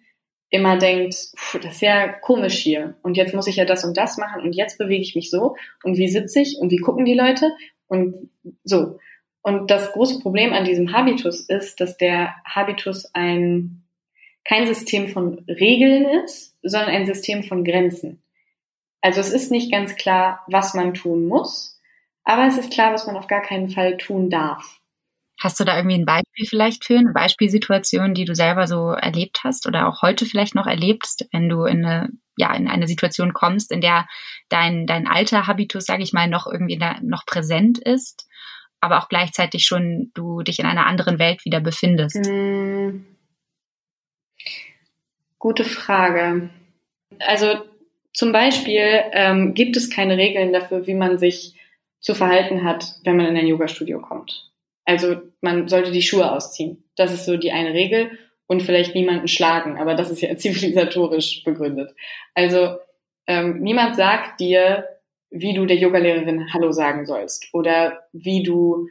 immer 0.49 0.77
denkt, 0.77 1.13
pff, 1.13 1.59
das 1.61 1.75
ist 1.75 1.81
ja 1.81 2.09
komisch 2.09 2.59
hier 2.59 2.95
und 3.01 3.17
jetzt 3.17 3.33
muss 3.33 3.47
ich 3.47 3.55
ja 3.55 3.65
das 3.65 3.85
und 3.85 3.97
das 3.97 4.17
machen 4.17 4.43
und 4.43 4.53
jetzt 4.53 4.77
bewege 4.77 5.01
ich 5.01 5.15
mich 5.15 5.29
so 5.29 5.55
und 5.83 5.97
wie 5.97 6.09
sitze 6.09 6.41
ich 6.41 6.57
und 6.59 6.69
wie 6.69 6.77
gucken 6.77 7.05
die 7.05 7.15
Leute 7.15 7.51
und 7.87 8.29
so. 8.63 8.99
Und 9.41 9.71
das 9.71 9.93
große 9.93 10.19
Problem 10.19 10.53
an 10.53 10.65
diesem 10.65 10.93
Habitus 10.93 11.41
ist, 11.41 11.81
dass 11.81 11.97
der 11.97 12.35
Habitus 12.45 13.09
ein 13.13 13.80
kein 14.43 14.67
System 14.67 15.09
von 15.09 15.45
Regeln 15.47 16.05
ist, 16.23 16.57
sondern 16.63 16.89
ein 16.89 17.05
System 17.05 17.43
von 17.43 17.63
Grenzen. 17.63 18.23
Also 19.01 19.19
es 19.19 19.31
ist 19.31 19.51
nicht 19.51 19.71
ganz 19.71 19.95
klar, 19.95 20.41
was 20.47 20.73
man 20.73 20.93
tun 20.93 21.27
muss, 21.27 21.79
aber 22.23 22.47
es 22.47 22.57
ist 22.57 22.71
klar, 22.71 22.93
was 22.93 23.07
man 23.07 23.17
auf 23.17 23.27
gar 23.27 23.41
keinen 23.41 23.69
Fall 23.69 23.97
tun 23.97 24.29
darf. 24.29 24.79
Hast 25.39 25.59
du 25.59 25.63
da 25.63 25.75
irgendwie 25.75 25.97
ein 25.97 26.05
Beispiel 26.05 26.45
vielleicht 26.47 26.85
für, 26.85 26.99
eine 26.99 27.13
Beispielsituation, 27.13 28.13
die 28.13 28.25
du 28.25 28.35
selber 28.35 28.67
so 28.67 28.91
erlebt 28.91 29.41
hast 29.43 29.65
oder 29.65 29.87
auch 29.87 30.03
heute 30.03 30.27
vielleicht 30.27 30.53
noch 30.53 30.67
erlebst, 30.67 31.27
wenn 31.31 31.49
du 31.49 31.63
in 31.63 31.83
eine, 31.83 32.09
ja, 32.37 32.53
in 32.53 32.67
eine 32.67 32.87
Situation 32.87 33.33
kommst, 33.33 33.71
in 33.71 33.81
der 33.81 34.07
dein, 34.49 34.85
dein 34.85 35.07
alter 35.07 35.47
Habitus, 35.47 35.85
sage 35.85 36.03
ich 36.03 36.13
mal, 36.13 36.27
noch 36.27 36.45
irgendwie 36.45 36.77
da, 36.77 36.97
noch 37.01 37.25
präsent 37.25 37.79
ist, 37.79 38.27
aber 38.81 38.99
auch 38.99 39.09
gleichzeitig 39.09 39.65
schon 39.65 40.11
du 40.13 40.43
dich 40.43 40.59
in 40.59 40.67
einer 40.67 40.85
anderen 40.85 41.17
Welt 41.17 41.43
wieder 41.43 41.59
befindest? 41.59 42.23
Hm. 42.27 43.07
Gute 45.41 45.63
Frage. 45.63 46.51
Also 47.17 47.47
zum 48.13 48.31
Beispiel 48.31 49.01
ähm, 49.11 49.55
gibt 49.55 49.75
es 49.75 49.89
keine 49.89 50.15
Regeln 50.15 50.53
dafür, 50.53 50.85
wie 50.85 50.93
man 50.93 51.17
sich 51.17 51.55
zu 51.99 52.13
verhalten 52.13 52.63
hat, 52.63 52.85
wenn 53.05 53.17
man 53.17 53.25
in 53.25 53.35
ein 53.35 53.47
Yoga-Studio 53.47 53.99
kommt. 54.01 54.51
Also 54.85 55.15
man 55.41 55.67
sollte 55.67 55.89
die 55.89 56.03
Schuhe 56.03 56.31
ausziehen. 56.31 56.83
Das 56.95 57.11
ist 57.11 57.25
so 57.25 57.37
die 57.37 57.51
eine 57.51 57.73
Regel 57.73 58.19
und 58.45 58.61
vielleicht 58.61 58.93
niemanden 58.93 59.27
schlagen, 59.27 59.79
aber 59.79 59.95
das 59.95 60.11
ist 60.11 60.21
ja 60.21 60.37
zivilisatorisch 60.37 61.43
begründet. 61.43 61.95
Also 62.35 62.77
ähm, 63.25 63.61
niemand 63.61 63.95
sagt 63.95 64.39
dir, 64.41 64.85
wie 65.31 65.55
du 65.55 65.65
der 65.65 65.77
Yogalehrerin 65.77 66.53
Hallo 66.53 66.71
sagen 66.71 67.07
sollst 67.07 67.47
oder 67.51 68.03
wie 68.13 68.43
du, 68.43 68.89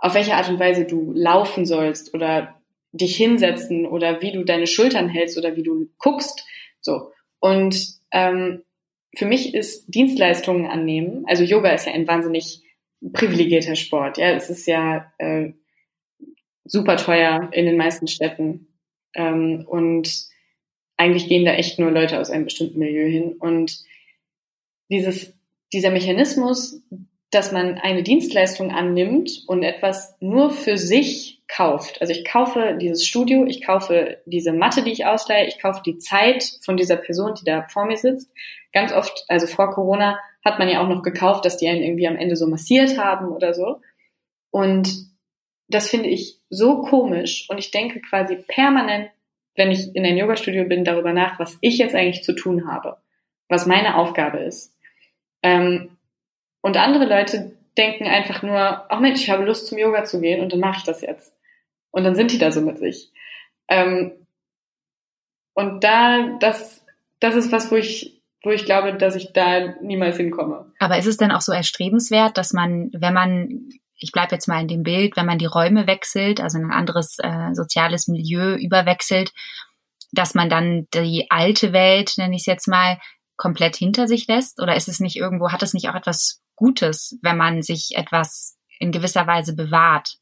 auf 0.00 0.14
welche 0.14 0.34
Art 0.34 0.48
und 0.48 0.58
Weise 0.58 0.86
du 0.86 1.12
laufen 1.14 1.66
sollst 1.66 2.14
oder 2.14 2.60
dich 2.94 3.16
hinsetzen 3.16 3.86
oder 3.86 4.22
wie 4.22 4.32
du 4.32 4.44
deine 4.44 4.66
Schultern 4.66 5.08
hältst 5.08 5.36
oder 5.36 5.56
wie 5.56 5.62
du 5.62 5.88
guckst. 5.98 6.46
So. 6.80 7.10
Und 7.40 7.98
ähm, 8.12 8.62
für 9.16 9.26
mich 9.26 9.54
ist 9.54 9.86
Dienstleistungen 9.94 10.66
annehmen, 10.66 11.24
also 11.26 11.42
Yoga 11.42 11.70
ist 11.70 11.86
ja 11.86 11.92
ein 11.92 12.06
wahnsinnig 12.06 12.62
privilegierter 13.12 13.76
Sport. 13.76 14.18
Ja, 14.18 14.30
es 14.30 14.48
ist 14.48 14.66
ja 14.66 15.12
äh, 15.18 15.52
super 16.64 16.96
teuer 16.96 17.50
in 17.52 17.66
den 17.66 17.76
meisten 17.76 18.06
Städten. 18.06 18.68
Ähm, 19.14 19.64
und 19.68 20.26
eigentlich 20.96 21.28
gehen 21.28 21.44
da 21.44 21.52
echt 21.52 21.78
nur 21.78 21.90
Leute 21.90 22.18
aus 22.18 22.30
einem 22.30 22.44
bestimmten 22.44 22.78
Milieu 22.78 23.06
hin. 23.06 23.34
Und 23.38 23.84
dieses, 24.88 25.34
dieser 25.72 25.90
Mechanismus, 25.90 26.82
dass 27.34 27.52
man 27.52 27.78
eine 27.78 28.02
Dienstleistung 28.02 28.70
annimmt 28.70 29.42
und 29.46 29.62
etwas 29.62 30.16
nur 30.20 30.50
für 30.50 30.78
sich 30.78 31.42
kauft. 31.48 32.00
Also 32.00 32.12
ich 32.12 32.24
kaufe 32.24 32.78
dieses 32.80 33.06
Studio, 33.06 33.44
ich 33.46 33.64
kaufe 33.64 34.18
diese 34.24 34.52
Matte, 34.52 34.82
die 34.82 34.92
ich 34.92 35.06
ausleihe, 35.06 35.46
ich 35.46 35.60
kaufe 35.60 35.82
die 35.84 35.98
Zeit 35.98 36.44
von 36.62 36.76
dieser 36.76 36.96
Person, 36.96 37.34
die 37.34 37.44
da 37.44 37.66
vor 37.68 37.86
mir 37.86 37.96
sitzt. 37.96 38.30
Ganz 38.72 38.92
oft, 38.92 39.24
also 39.28 39.46
vor 39.46 39.70
Corona, 39.70 40.18
hat 40.44 40.58
man 40.58 40.68
ja 40.68 40.82
auch 40.82 40.88
noch 40.88 41.02
gekauft, 41.02 41.44
dass 41.44 41.56
die 41.56 41.68
einen 41.68 41.82
irgendwie 41.82 42.06
am 42.06 42.16
Ende 42.16 42.36
so 42.36 42.46
massiert 42.46 42.98
haben 42.98 43.28
oder 43.28 43.54
so. 43.54 43.80
Und 44.50 44.92
das 45.68 45.88
finde 45.88 46.08
ich 46.08 46.40
so 46.50 46.82
komisch 46.82 47.48
und 47.48 47.58
ich 47.58 47.70
denke 47.70 48.00
quasi 48.00 48.36
permanent, 48.36 49.10
wenn 49.56 49.70
ich 49.70 49.94
in 49.94 50.04
ein 50.04 50.16
Yoga-Studio 50.16 50.64
bin, 50.66 50.84
darüber 50.84 51.12
nach, 51.12 51.38
was 51.38 51.56
ich 51.60 51.78
jetzt 51.78 51.94
eigentlich 51.94 52.24
zu 52.24 52.34
tun 52.34 52.70
habe, 52.70 52.98
was 53.48 53.66
meine 53.66 53.96
Aufgabe 53.96 54.38
ist. 54.38 54.76
Ähm, 55.42 55.93
und 56.64 56.78
andere 56.78 57.04
Leute 57.04 57.52
denken 57.76 58.06
einfach 58.06 58.42
nur, 58.42 58.90
ach 58.90 58.98
Mensch, 58.98 59.20
ich 59.20 59.28
habe 59.28 59.44
Lust 59.44 59.66
zum 59.66 59.76
Yoga 59.76 60.04
zu 60.04 60.18
gehen 60.18 60.40
und 60.40 60.50
dann 60.50 60.60
mache 60.60 60.78
ich 60.78 60.84
das 60.84 61.02
jetzt. 61.02 61.36
Und 61.90 62.04
dann 62.04 62.14
sind 62.14 62.32
die 62.32 62.38
da 62.38 62.50
so 62.50 62.62
mit 62.62 62.78
sich. 62.78 63.12
Ähm, 63.68 64.12
und 65.52 65.84
da, 65.84 66.38
das, 66.40 66.82
das 67.20 67.34
ist 67.34 67.52
was, 67.52 67.70
wo 67.70 67.76
ich 67.76 68.22
wo 68.44 68.50
ich 68.50 68.64
glaube, 68.64 68.94
dass 68.94 69.14
ich 69.14 69.32
da 69.32 69.74
niemals 69.82 70.16
hinkomme. 70.16 70.72
Aber 70.78 70.98
ist 70.98 71.06
es 71.06 71.18
denn 71.18 71.32
auch 71.32 71.40
so 71.40 71.52
erstrebenswert, 71.52 72.36
dass 72.36 72.52
man, 72.54 72.90
wenn 72.94 73.14
man, 73.14 73.68
ich 73.96 74.12
bleibe 74.12 74.34
jetzt 74.34 74.48
mal 74.48 74.60
in 74.60 74.68
dem 74.68 74.82
Bild, 74.82 75.16
wenn 75.16 75.24
man 75.24 75.38
die 75.38 75.46
Räume 75.46 75.86
wechselt, 75.86 76.40
also 76.40 76.58
in 76.58 76.64
ein 76.64 76.72
anderes 76.72 77.18
äh, 77.20 77.54
soziales 77.54 78.08
Milieu 78.08 78.54
überwechselt, 78.54 79.32
dass 80.12 80.34
man 80.34 80.50
dann 80.50 80.88
die 80.94 81.26
alte 81.30 81.72
Welt, 81.72 82.14
nenne 82.18 82.36
ich 82.36 82.42
es 82.42 82.46
jetzt 82.46 82.68
mal, 82.68 82.98
komplett 83.36 83.76
hinter 83.76 84.06
sich 84.06 84.26
lässt? 84.26 84.60
Oder 84.60 84.76
ist 84.76 84.88
es 84.88 85.00
nicht 85.00 85.16
irgendwo, 85.16 85.50
hat 85.50 85.62
es 85.62 85.74
nicht 85.74 85.88
auch 85.88 85.94
etwas 85.94 86.42
Gutes, 86.56 87.18
wenn 87.22 87.36
man 87.36 87.62
sich 87.62 87.92
etwas 87.96 88.56
in 88.78 88.92
gewisser 88.92 89.26
Weise 89.26 89.54
bewahrt? 89.54 90.18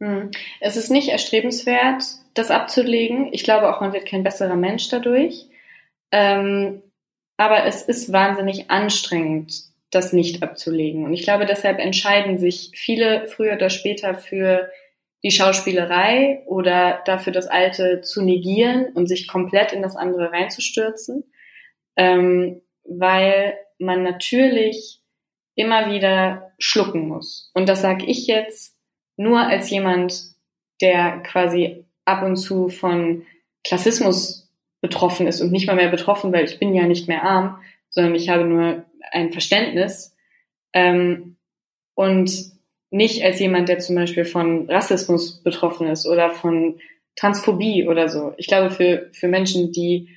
Hm. 0.00 0.30
Es 0.60 0.76
ist 0.76 0.90
nicht 0.90 1.08
erstrebenswert, 1.08 2.02
das 2.34 2.50
abzulegen. 2.50 3.28
Ich 3.32 3.44
glaube 3.44 3.68
auch, 3.68 3.80
man 3.80 3.92
wird 3.92 4.06
kein 4.06 4.24
besserer 4.24 4.56
Mensch 4.56 4.88
dadurch. 4.88 5.46
Ähm, 6.10 6.82
aber 7.36 7.64
es 7.66 7.82
ist 7.82 8.12
wahnsinnig 8.12 8.70
anstrengend, 8.70 9.52
das 9.90 10.12
nicht 10.12 10.42
abzulegen. 10.42 11.04
Und 11.04 11.12
ich 11.12 11.22
glaube, 11.22 11.46
deshalb 11.46 11.78
entscheiden 11.78 12.38
sich 12.38 12.70
viele 12.74 13.26
früher 13.28 13.54
oder 13.54 13.70
später 13.70 14.14
für 14.14 14.70
die 15.22 15.30
Schauspielerei 15.30 16.42
oder 16.46 17.00
dafür 17.04 17.32
das 17.32 17.46
Alte 17.46 18.00
zu 18.00 18.22
negieren 18.22 18.86
und 18.94 19.06
sich 19.06 19.28
komplett 19.28 19.72
in 19.72 19.82
das 19.82 19.96
andere 19.96 20.32
reinzustürzen, 20.32 21.24
ähm, 21.96 22.60
weil 22.84 23.54
man 23.78 24.02
natürlich 24.02 25.00
immer 25.54 25.90
wieder 25.90 26.52
schlucken 26.58 27.08
muss. 27.08 27.50
Und 27.54 27.68
das 27.68 27.82
sage 27.82 28.06
ich 28.06 28.26
jetzt 28.26 28.76
nur 29.16 29.40
als 29.40 29.70
jemand, 29.70 30.14
der 30.80 31.20
quasi 31.22 31.84
ab 32.04 32.22
und 32.22 32.36
zu 32.36 32.68
von 32.68 33.24
Klassismus 33.64 34.50
betroffen 34.80 35.26
ist 35.26 35.40
und 35.40 35.52
nicht 35.52 35.66
mal 35.66 35.76
mehr 35.76 35.90
betroffen, 35.90 36.32
weil 36.32 36.44
ich 36.44 36.58
bin 36.58 36.74
ja 36.74 36.86
nicht 36.86 37.08
mehr 37.08 37.22
arm, 37.22 37.62
sondern 37.90 38.14
ich 38.14 38.28
habe 38.28 38.44
nur 38.44 38.84
ein 39.12 39.32
Verständnis. 39.32 40.16
Ähm, 40.72 41.36
und 41.94 42.52
nicht 42.90 43.22
als 43.24 43.38
jemand, 43.38 43.68
der 43.68 43.78
zum 43.78 43.96
Beispiel 43.96 44.24
von 44.24 44.68
Rassismus 44.68 45.42
betroffen 45.42 45.86
ist 45.88 46.06
oder 46.06 46.30
von 46.30 46.80
Transphobie 47.16 47.86
oder 47.86 48.08
so. 48.08 48.34
Ich 48.36 48.46
glaube, 48.46 48.70
für, 48.70 49.08
für 49.12 49.28
Menschen, 49.28 49.72
die, 49.72 50.08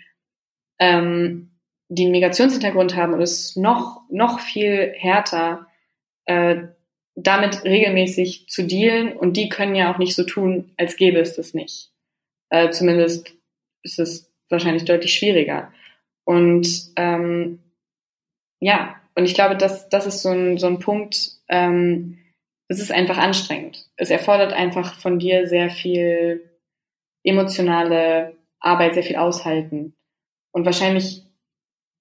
ähm, 0.80 1.52
die 1.88 2.04
einen 2.04 2.12
Migrationshintergrund 2.12 2.96
haben, 2.96 3.20
ist 3.22 3.40
es 3.40 3.56
noch, 3.56 4.02
noch 4.10 4.40
viel 4.40 4.94
härter, 4.98 5.68
äh, 6.26 6.64
damit 7.16 7.64
regelmäßig 7.64 8.48
zu 8.48 8.66
dealen. 8.66 9.16
Und 9.16 9.38
die 9.38 9.50
können 9.50 9.76
ja 9.76 9.94
auch 9.94 9.98
nicht 9.98 10.16
so 10.16 10.24
tun, 10.24 10.74
als 10.78 10.98
gäbe 10.98 11.20
es 11.20 11.36
das 11.36 11.54
nicht. 11.54 11.92
Äh, 12.50 12.70
zumindest 12.72 13.36
ist 13.84 14.00
es 14.00 14.32
wahrscheinlich 14.50 14.86
deutlich 14.86 15.14
schwieriger. 15.14 15.72
Und 16.26 16.68
ähm, 16.96 17.60
ja, 18.60 18.96
und 19.16 19.26
ich 19.26 19.36
glaube, 19.36 19.56
das, 19.56 19.90
das 19.90 20.06
ist 20.06 20.22
so 20.22 20.30
ein, 20.30 20.58
so 20.58 20.68
ein 20.68 20.80
Punkt, 20.80 21.32
ähm, 21.48 22.18
es 22.68 22.80
ist 22.80 22.92
einfach 22.92 23.18
anstrengend. 23.18 23.88
Es 23.96 24.10
erfordert 24.10 24.54
einfach 24.54 24.96
von 24.96 25.20
dir 25.20 25.48
sehr 25.48 25.70
viel 25.70 26.50
emotionale 27.24 28.36
Arbeit, 28.60 28.96
sehr 28.96 29.04
viel 29.04 29.18
Aushalten. 29.18 29.94
Und 30.52 30.66
wahrscheinlich 30.66 31.25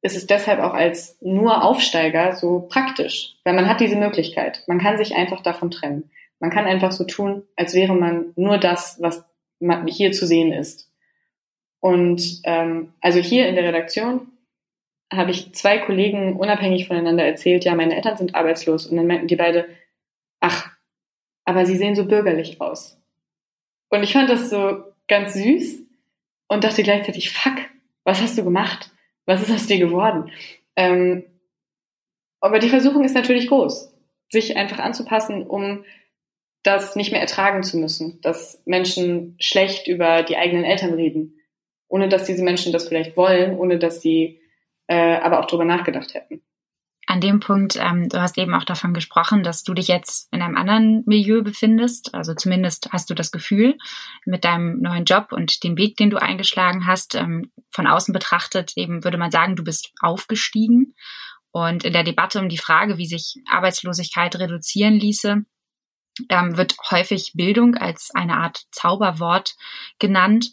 ist 0.05 0.17
es 0.17 0.27
deshalb 0.27 0.61
auch 0.61 0.75
als 0.75 1.17
nur 1.23 1.64
Aufsteiger 1.64 2.35
so 2.35 2.61
praktisch, 2.69 3.37
weil 3.43 3.55
man 3.55 3.67
hat 3.71 3.81
diese 3.81 3.97
Möglichkeit. 3.97 4.62
Man 4.67 4.79
kann 4.79 4.99
sich 4.99 5.17
einfach 5.17 5.43
davon 5.43 5.71
trennen. 5.71 6.11
Man 6.40 6.51
kann 6.51 6.67
einfach 6.67 6.93
so 6.93 7.05
tun, 7.05 7.45
als 7.57 7.73
wäre 7.73 7.95
man 7.95 8.35
nur 8.37 8.59
das, 8.59 8.99
was 9.01 9.25
hier 9.87 10.12
zu 10.12 10.27
sehen 10.27 10.53
ist. 10.53 10.90
Und 11.81 12.40
ähm, 12.45 12.93
also 13.01 13.19
hier 13.19 13.49
in 13.49 13.55
der 13.55 13.64
Redaktion 13.64 14.29
habe 15.11 15.31
ich 15.31 15.55
zwei 15.55 15.79
Kollegen 15.79 16.37
unabhängig 16.37 16.87
voneinander 16.87 17.25
erzählt, 17.25 17.64
ja, 17.64 17.75
meine 17.75 17.97
Eltern 17.97 18.19
sind 18.19 18.35
arbeitslos. 18.35 18.87
Und 18.87 18.99
dann 18.99 19.07
meinten 19.07 19.27
die 19.27 19.37
beide, 19.37 19.67
ach, 20.40 20.71
aber 21.47 21.64
sie 21.64 21.77
sehen 21.77 21.95
so 21.95 22.05
bürgerlich 22.05 22.61
aus. 22.61 23.01
Und 23.88 24.03
ich 24.03 24.12
fand 24.12 24.29
das 24.29 24.51
so 24.51 24.85
ganz 25.09 25.33
süß 25.33 25.79
und 26.49 26.62
dachte 26.62 26.83
gleichzeitig, 26.83 27.31
fuck, 27.31 27.57
was 28.05 28.21
hast 28.21 28.37
du 28.37 28.45
gemacht? 28.45 28.90
Was 29.27 29.43
ist 29.43 29.53
aus 29.53 29.67
dir 29.67 29.79
geworden? 29.79 30.31
Ähm, 30.77 31.25
aber 32.41 32.59
die 32.59 32.69
Versuchung 32.69 33.05
ist 33.05 33.15
natürlich 33.15 33.49
groß, 33.49 33.93
sich 34.31 34.57
einfach 34.57 34.79
anzupassen, 34.79 35.47
um 35.47 35.85
das 36.63 36.97
nicht 36.97 37.13
mehr 37.13 37.21
ertragen 37.21 37.63
zu 37.63 37.79
müssen, 37.79 38.21
dass 38.21 38.63
Menschen 38.65 39.37
schlecht 39.39 39.87
über 39.87 40.23
die 40.23 40.37
eigenen 40.37 40.65
Eltern 40.65 40.95
reden, 40.95 41.41
ohne 41.89 42.09
dass 42.09 42.25
diese 42.25 42.43
Menschen 42.43 42.73
das 42.73 42.89
vielleicht 42.89 43.17
wollen, 43.17 43.57
ohne 43.59 43.79
dass 43.79 44.01
sie 44.01 44.41
äh, 44.87 45.17
aber 45.17 45.41
auch 45.41 45.47
drüber 45.47 45.65
nachgedacht 45.65 46.15
hätten 46.15 46.43
an 47.07 47.21
dem 47.21 47.40
Punkt, 47.40 47.77
ähm, 47.77 48.09
du 48.09 48.21
hast 48.21 48.38
eben 48.38 48.55
auch 48.55 48.64
davon 48.64 48.95
gesprochen, 48.95 49.43
dass 49.43 49.62
du 49.62 49.75
dich 49.75 49.88
jetzt 49.88 50.33
in 50.33 50.43
einem 50.43 50.57
anderen 50.57 51.03
Milieu 51.07 51.43
befindest. 51.43 52.14
Also 52.14 52.35
zumindest 52.35 52.88
hast 52.93 53.11
du 53.11 53.14
das 53.14 53.31
Gefühl 53.31 53.77
mit 54.25 54.45
deinem 54.45 54.81
neuen 54.81 55.05
Job 55.05 55.29
und 55.33 55.62
dem 55.64 55.77
Weg, 55.77 55.97
den 55.97 56.11
du 56.11 56.21
eingeschlagen 56.21 56.87
hast. 56.87 57.14
Ähm, 57.14 57.51
von 57.71 57.87
außen 57.87 58.12
betrachtet 58.12 58.73
eben 58.77 59.05
würde 59.05 59.19
man 59.19 59.31
sagen, 59.31 59.57
du 59.57 59.64
bist 59.64 59.93
aufgestiegen. 60.01 60.95
Und 61.51 61.85
in 61.85 61.93
der 61.93 62.05
Debatte 62.05 62.40
um 62.40 62.49
die 62.49 62.59
Frage, 62.59 62.99
wie 62.99 63.07
sich 63.07 63.37
Arbeitslosigkeit 63.49 64.35
reduzieren 64.37 64.95
ließe, 64.95 65.45
ähm, 66.29 66.57
wird 66.57 66.77
häufig 66.90 67.33
Bildung 67.35 67.77
als 67.77 68.11
eine 68.14 68.38
Art 68.38 68.64
Zauberwort 68.71 69.55
genannt. 69.99 70.53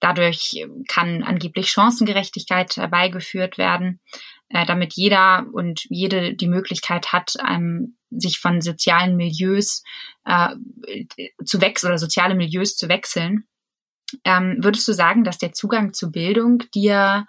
Dadurch 0.00 0.66
kann 0.88 1.22
angeblich 1.22 1.70
Chancengerechtigkeit 1.70 2.76
herbeigeführt 2.76 3.56
werden 3.56 4.00
äh, 4.52 4.66
damit 4.66 4.94
jeder 4.94 5.46
und 5.52 5.84
jede 5.88 6.34
die 6.34 6.48
Möglichkeit 6.48 7.12
hat, 7.12 7.34
ähm, 7.48 7.96
sich 8.10 8.38
von 8.38 8.60
sozialen 8.60 9.16
Milieus 9.16 9.82
äh, 10.24 10.48
zu 11.44 11.60
wechseln 11.60 11.88
oder 11.90 11.98
soziale 11.98 12.34
Milieus 12.34 12.76
zu 12.76 12.88
wechseln. 12.88 13.44
Ähm, 14.24 14.56
würdest 14.60 14.86
du 14.86 14.92
sagen, 14.92 15.24
dass 15.24 15.38
der 15.38 15.52
Zugang 15.52 15.94
zu 15.94 16.10
Bildung 16.12 16.62
dir 16.74 17.26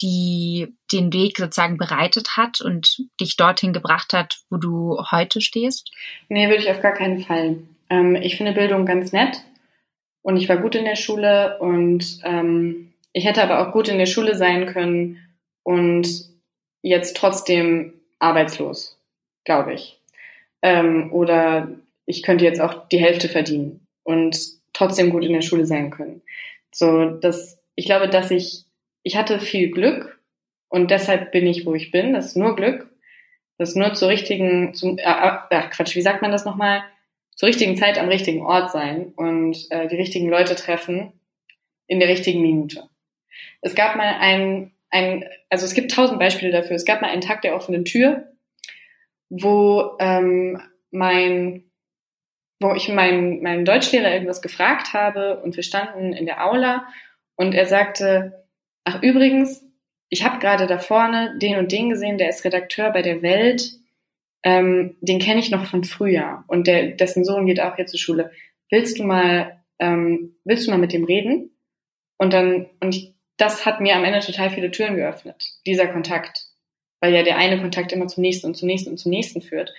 die 0.00 0.76
den 0.92 1.12
Weg 1.12 1.38
sozusagen 1.38 1.76
bereitet 1.76 2.36
hat 2.36 2.60
und 2.60 2.98
dich 3.20 3.36
dorthin 3.36 3.72
gebracht 3.72 4.12
hat, 4.12 4.38
wo 4.48 4.56
du 4.56 4.96
heute 5.10 5.40
stehst? 5.40 5.90
Nee, 6.28 6.48
würde 6.48 6.62
ich 6.62 6.70
auf 6.70 6.80
gar 6.80 6.94
keinen 6.94 7.20
Fall. 7.20 7.58
Ähm, 7.90 8.14
ich 8.14 8.36
finde 8.36 8.52
Bildung 8.52 8.86
ganz 8.86 9.12
nett 9.12 9.42
und 10.22 10.36
ich 10.36 10.48
war 10.48 10.58
gut 10.58 10.76
in 10.76 10.84
der 10.84 10.96
Schule 10.96 11.58
und 11.58 12.20
ähm, 12.22 12.92
ich 13.12 13.24
hätte 13.24 13.42
aber 13.42 13.66
auch 13.66 13.72
gut 13.72 13.88
in 13.88 13.98
der 13.98 14.06
Schule 14.06 14.36
sein 14.36 14.66
können 14.66 15.18
und 15.64 16.06
jetzt 16.82 17.16
trotzdem 17.16 17.94
arbeitslos, 18.18 18.98
glaube 19.44 19.74
ich. 19.74 20.00
Ähm, 20.62 21.12
oder 21.12 21.68
ich 22.06 22.22
könnte 22.22 22.44
jetzt 22.44 22.60
auch 22.60 22.88
die 22.88 22.98
Hälfte 22.98 23.28
verdienen 23.28 23.86
und 24.02 24.38
trotzdem 24.72 25.10
gut 25.10 25.24
in 25.24 25.32
der 25.32 25.42
Schule 25.42 25.66
sein 25.66 25.90
können. 25.90 26.22
So, 26.72 27.10
das, 27.10 27.60
ich 27.74 27.86
glaube, 27.86 28.08
dass 28.08 28.30
ich, 28.30 28.64
ich 29.02 29.16
hatte 29.16 29.40
viel 29.40 29.70
Glück 29.70 30.20
und 30.68 30.90
deshalb 30.90 31.32
bin 31.32 31.46
ich, 31.46 31.66
wo 31.66 31.74
ich 31.74 31.90
bin. 31.90 32.14
Das 32.14 32.26
ist 32.26 32.36
nur 32.36 32.56
Glück. 32.56 32.88
Das 33.58 33.70
ist 33.70 33.76
nur 33.76 33.94
zur 33.94 34.08
richtigen, 34.08 34.74
zum, 34.74 34.98
äh, 34.98 35.02
äh, 35.50 35.62
Quatsch, 35.70 35.96
wie 35.96 36.02
sagt 36.02 36.22
man 36.22 36.30
das 36.30 36.44
nochmal? 36.44 36.82
Zur 37.34 37.48
richtigen 37.48 37.76
Zeit 37.76 37.98
am 37.98 38.08
richtigen 38.08 38.44
Ort 38.44 38.70
sein 38.70 39.12
und 39.16 39.66
äh, 39.70 39.88
die 39.88 39.96
richtigen 39.96 40.28
Leute 40.28 40.54
treffen 40.54 41.12
in 41.86 42.00
der 42.00 42.08
richtigen 42.08 42.40
Minute. 42.40 42.88
Es 43.60 43.74
gab 43.74 43.96
mal 43.96 44.14
einen 44.20 44.72
ein, 44.90 45.24
also 45.50 45.64
es 45.64 45.74
gibt 45.74 45.92
tausend 45.92 46.18
Beispiele 46.18 46.52
dafür. 46.52 46.76
Es 46.76 46.84
gab 46.84 47.02
mal 47.02 47.10
einen 47.10 47.20
Tag 47.20 47.42
der 47.42 47.54
offenen 47.54 47.84
Tür, 47.84 48.32
wo 49.28 49.96
ähm, 50.00 50.60
mein, 50.90 51.64
wo 52.60 52.74
ich 52.74 52.88
meinen 52.88 53.42
meinen 53.42 53.64
Deutschlehrer 53.64 54.12
irgendwas 54.12 54.42
gefragt 54.42 54.94
habe 54.94 55.40
und 55.40 55.56
wir 55.56 55.62
standen 55.62 56.12
in 56.12 56.26
der 56.26 56.44
Aula 56.44 56.88
und 57.36 57.54
er 57.54 57.66
sagte, 57.66 58.46
ach 58.84 59.02
übrigens, 59.02 59.64
ich 60.08 60.24
habe 60.24 60.38
gerade 60.38 60.66
da 60.66 60.78
vorne 60.78 61.38
den 61.38 61.58
und 61.58 61.70
den 61.70 61.90
gesehen, 61.90 62.18
der 62.18 62.30
ist 62.30 62.44
Redakteur 62.44 62.90
bei 62.90 63.02
der 63.02 63.22
Welt, 63.22 63.72
ähm, 64.42 64.96
den 65.00 65.18
kenne 65.18 65.40
ich 65.40 65.50
noch 65.50 65.66
von 65.66 65.84
früher 65.84 66.44
und 66.48 66.66
der, 66.66 66.92
dessen 66.92 67.24
Sohn 67.24 67.46
geht 67.46 67.60
auch 67.60 67.76
jetzt 67.76 67.90
zur 67.90 68.00
Schule. 68.00 68.32
Willst 68.70 68.98
du 68.98 69.04
mal, 69.04 69.62
ähm, 69.78 70.36
willst 70.44 70.66
du 70.66 70.70
mal 70.70 70.78
mit 70.78 70.92
dem 70.92 71.04
reden? 71.04 71.50
Und 72.18 72.32
dann, 72.32 72.66
und 72.80 72.96
ich 72.96 73.14
das 73.38 73.64
hat 73.64 73.80
mir 73.80 73.96
am 73.96 74.04
Ende 74.04 74.20
total 74.20 74.50
viele 74.50 74.70
Türen 74.70 74.96
geöffnet, 74.96 75.42
dieser 75.66 75.86
Kontakt. 75.86 76.46
Weil 77.00 77.14
ja 77.14 77.22
der 77.22 77.38
eine 77.38 77.60
Kontakt 77.60 77.92
immer 77.92 78.08
zum 78.08 78.22
nächsten 78.22 78.48
und 78.48 78.56
zum 78.56 78.66
nächsten 78.66 78.90
und 78.90 78.98
zum 78.98 79.10
nächsten 79.10 79.40
führt. 79.40 79.72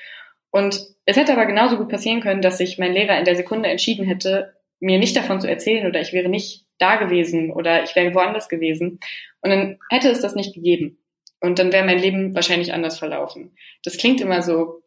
Und 0.52 0.88
es 1.06 1.18
hätte 1.18 1.34
aber 1.34 1.46
genauso 1.46 1.78
gut 1.78 1.90
passieren 1.90 2.22
können, 2.22 2.42
dass 2.42 2.58
sich 2.58 2.78
mein 2.78 2.94
Lehrer 2.94 3.20
in 3.20 3.26
der 3.26 3.36
Sekunde 3.36 3.70
entschieden 3.70 4.06
hätte, 4.06 4.56
mir 4.80 4.98
nicht 4.98 5.16
davon 5.16 5.42
zu 5.42 5.50
erzählen 5.50 5.86
oder 5.86 6.00
ich 6.00 6.14
wäre 6.14 6.30
nicht 6.30 6.66
da 6.78 6.96
gewesen 6.96 7.52
oder 7.52 7.84
ich 7.84 7.96
wäre 7.96 8.14
woanders 8.16 8.48
gewesen. 8.48 9.00
Und 9.42 9.50
dann 9.50 9.80
hätte 9.90 10.10
es 10.10 10.22
das 10.22 10.36
nicht 10.36 10.56
gegeben. 10.56 10.98
Und 11.42 11.60
dann 11.60 11.72
wäre 11.74 11.86
mein 11.86 12.00
Leben 12.00 12.34
wahrscheinlich 12.36 12.74
anders 12.74 12.98
verlaufen. 12.98 13.56
Das 13.84 13.98
klingt 13.98 14.22
immer 14.22 14.42
so 14.42 14.82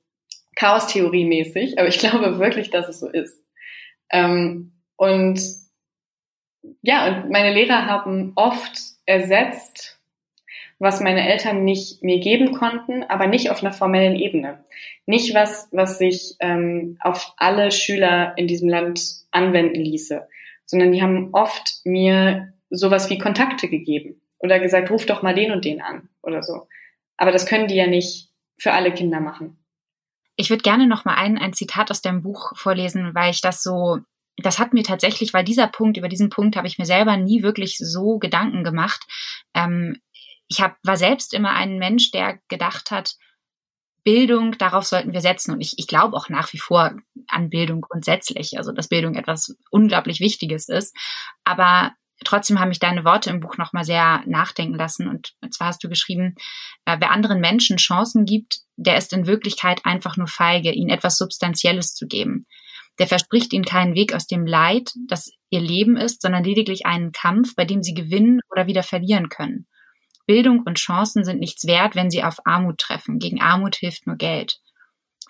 Chaos-Theorie-mäßig, 0.56 1.78
aber 1.78 1.88
ich 1.88 1.98
glaube 1.98 2.38
wirklich, 2.38 2.70
dass 2.70 2.88
es 2.88 3.00
so 3.00 3.08
ist. 3.08 3.42
Ähm, 4.10 4.72
und 4.96 5.40
ja, 6.82 7.06
und 7.08 7.30
meine 7.30 7.52
Lehrer 7.52 7.86
haben 7.86 8.32
oft 8.36 8.78
ersetzt, 9.06 9.98
was 10.78 11.00
meine 11.00 11.28
Eltern 11.28 11.64
nicht 11.64 12.02
mir 12.02 12.18
geben 12.18 12.52
konnten, 12.52 13.04
aber 13.04 13.26
nicht 13.26 13.50
auf 13.50 13.62
einer 13.62 13.72
formellen 13.72 14.16
Ebene. 14.16 14.64
Nicht 15.06 15.34
was, 15.34 15.68
was 15.70 15.98
sich 15.98 16.34
ähm, 16.40 16.98
auf 17.00 17.34
alle 17.36 17.70
Schüler 17.70 18.34
in 18.36 18.46
diesem 18.48 18.68
Land 18.68 19.00
anwenden 19.30 19.80
ließe, 19.80 20.26
sondern 20.66 20.92
die 20.92 21.02
haben 21.02 21.30
oft 21.32 21.80
mir 21.84 22.52
sowas 22.70 23.10
wie 23.10 23.18
Kontakte 23.18 23.68
gegeben 23.68 24.20
oder 24.38 24.58
gesagt, 24.58 24.90
ruf 24.90 25.06
doch 25.06 25.22
mal 25.22 25.34
den 25.34 25.52
und 25.52 25.64
den 25.64 25.80
an 25.80 26.08
oder 26.22 26.42
so. 26.42 26.66
Aber 27.16 27.30
das 27.30 27.46
können 27.46 27.68
die 27.68 27.76
ja 27.76 27.86
nicht 27.86 28.30
für 28.58 28.72
alle 28.72 28.92
Kinder 28.92 29.20
machen. 29.20 29.58
Ich 30.36 30.50
würde 30.50 30.62
gerne 30.62 30.86
noch 30.86 31.04
mal 31.04 31.14
ein, 31.14 31.38
ein 31.38 31.52
Zitat 31.52 31.90
aus 31.90 32.02
deinem 32.02 32.22
Buch 32.22 32.56
vorlesen, 32.56 33.14
weil 33.14 33.30
ich 33.30 33.40
das 33.40 33.62
so 33.62 33.98
das 34.36 34.58
hat 34.58 34.72
mir 34.72 34.82
tatsächlich, 34.82 35.34
weil 35.34 35.44
dieser 35.44 35.66
Punkt, 35.66 35.96
über 35.96 36.08
diesen 36.08 36.30
Punkt 36.30 36.56
habe 36.56 36.66
ich 36.66 36.78
mir 36.78 36.86
selber 36.86 37.16
nie 37.16 37.42
wirklich 37.42 37.76
so 37.78 38.18
Gedanken 38.18 38.64
gemacht. 38.64 39.02
Ähm, 39.54 40.00
ich 40.48 40.60
hab, 40.60 40.76
war 40.82 40.96
selbst 40.96 41.34
immer 41.34 41.50
ein 41.50 41.78
Mensch, 41.78 42.10
der 42.10 42.38
gedacht 42.48 42.90
hat, 42.90 43.14
Bildung, 44.04 44.58
darauf 44.58 44.84
sollten 44.84 45.12
wir 45.12 45.20
setzen. 45.20 45.52
Und 45.52 45.60
ich, 45.60 45.74
ich 45.76 45.86
glaube 45.86 46.16
auch 46.16 46.28
nach 46.28 46.52
wie 46.52 46.58
vor 46.58 46.92
an 47.28 47.50
Bildung 47.50 47.82
grundsätzlich, 47.82 48.58
also 48.58 48.72
dass 48.72 48.88
Bildung 48.88 49.14
etwas 49.14 49.56
unglaublich 49.70 50.20
Wichtiges 50.20 50.68
ist. 50.68 50.96
Aber 51.44 51.92
trotzdem 52.24 52.58
haben 52.58 52.68
mich 52.68 52.80
deine 52.80 53.04
Worte 53.04 53.30
im 53.30 53.40
Buch 53.40 53.58
nochmal 53.58 53.84
sehr 53.84 54.22
nachdenken 54.26 54.74
lassen. 54.74 55.08
Und 55.08 55.32
zwar 55.52 55.68
hast 55.68 55.84
du 55.84 55.88
geschrieben, 55.88 56.34
äh, 56.84 56.96
wer 56.98 57.12
anderen 57.12 57.40
Menschen 57.40 57.76
Chancen 57.76 58.24
gibt, 58.24 58.60
der 58.76 58.96
ist 58.96 59.12
in 59.12 59.26
Wirklichkeit 59.26 59.82
einfach 59.84 60.16
nur 60.16 60.26
feige, 60.26 60.72
ihnen 60.72 60.90
etwas 60.90 61.16
Substanzielles 61.16 61.94
zu 61.94 62.06
geben. 62.06 62.46
Der 62.98 63.06
verspricht 63.06 63.52
ihnen 63.52 63.64
keinen 63.64 63.94
Weg 63.94 64.14
aus 64.14 64.26
dem 64.26 64.46
Leid, 64.46 64.92
das 65.08 65.32
ihr 65.50 65.60
Leben 65.60 65.96
ist, 65.96 66.22
sondern 66.22 66.44
lediglich 66.44 66.86
einen 66.86 67.12
Kampf, 67.12 67.54
bei 67.54 67.64
dem 67.64 67.82
sie 67.82 67.94
gewinnen 67.94 68.40
oder 68.50 68.66
wieder 68.66 68.82
verlieren 68.82 69.28
können. 69.28 69.66
Bildung 70.26 70.62
und 70.64 70.78
Chancen 70.78 71.24
sind 71.24 71.40
nichts 71.40 71.66
wert, 71.66 71.96
wenn 71.96 72.10
sie 72.10 72.22
auf 72.22 72.46
Armut 72.46 72.78
treffen. 72.78 73.18
Gegen 73.18 73.40
Armut 73.40 73.76
hilft 73.76 74.06
nur 74.06 74.16
Geld. 74.16 74.60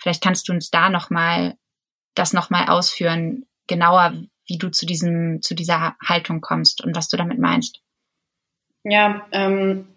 Vielleicht 0.01 0.23
kannst 0.23 0.49
du 0.49 0.53
uns 0.53 0.71
da 0.71 0.91
nochmal 0.91 1.55
das 2.15 2.33
nochmal 2.33 2.69
ausführen, 2.69 3.47
genauer, 3.67 4.13
wie 4.47 4.59
du 4.59 4.71
zu 4.71 4.87
diesem, 4.87 5.41
zu 5.41 5.55
dieser 5.55 5.97
Haltung 6.07 6.41
kommst 6.41 6.85
und 6.85 6.95
was 6.95 7.09
du 7.09 7.17
damit 7.17 7.39
meinst. 7.39 7.81
Ja, 8.85 9.27
ähm, 9.33 9.89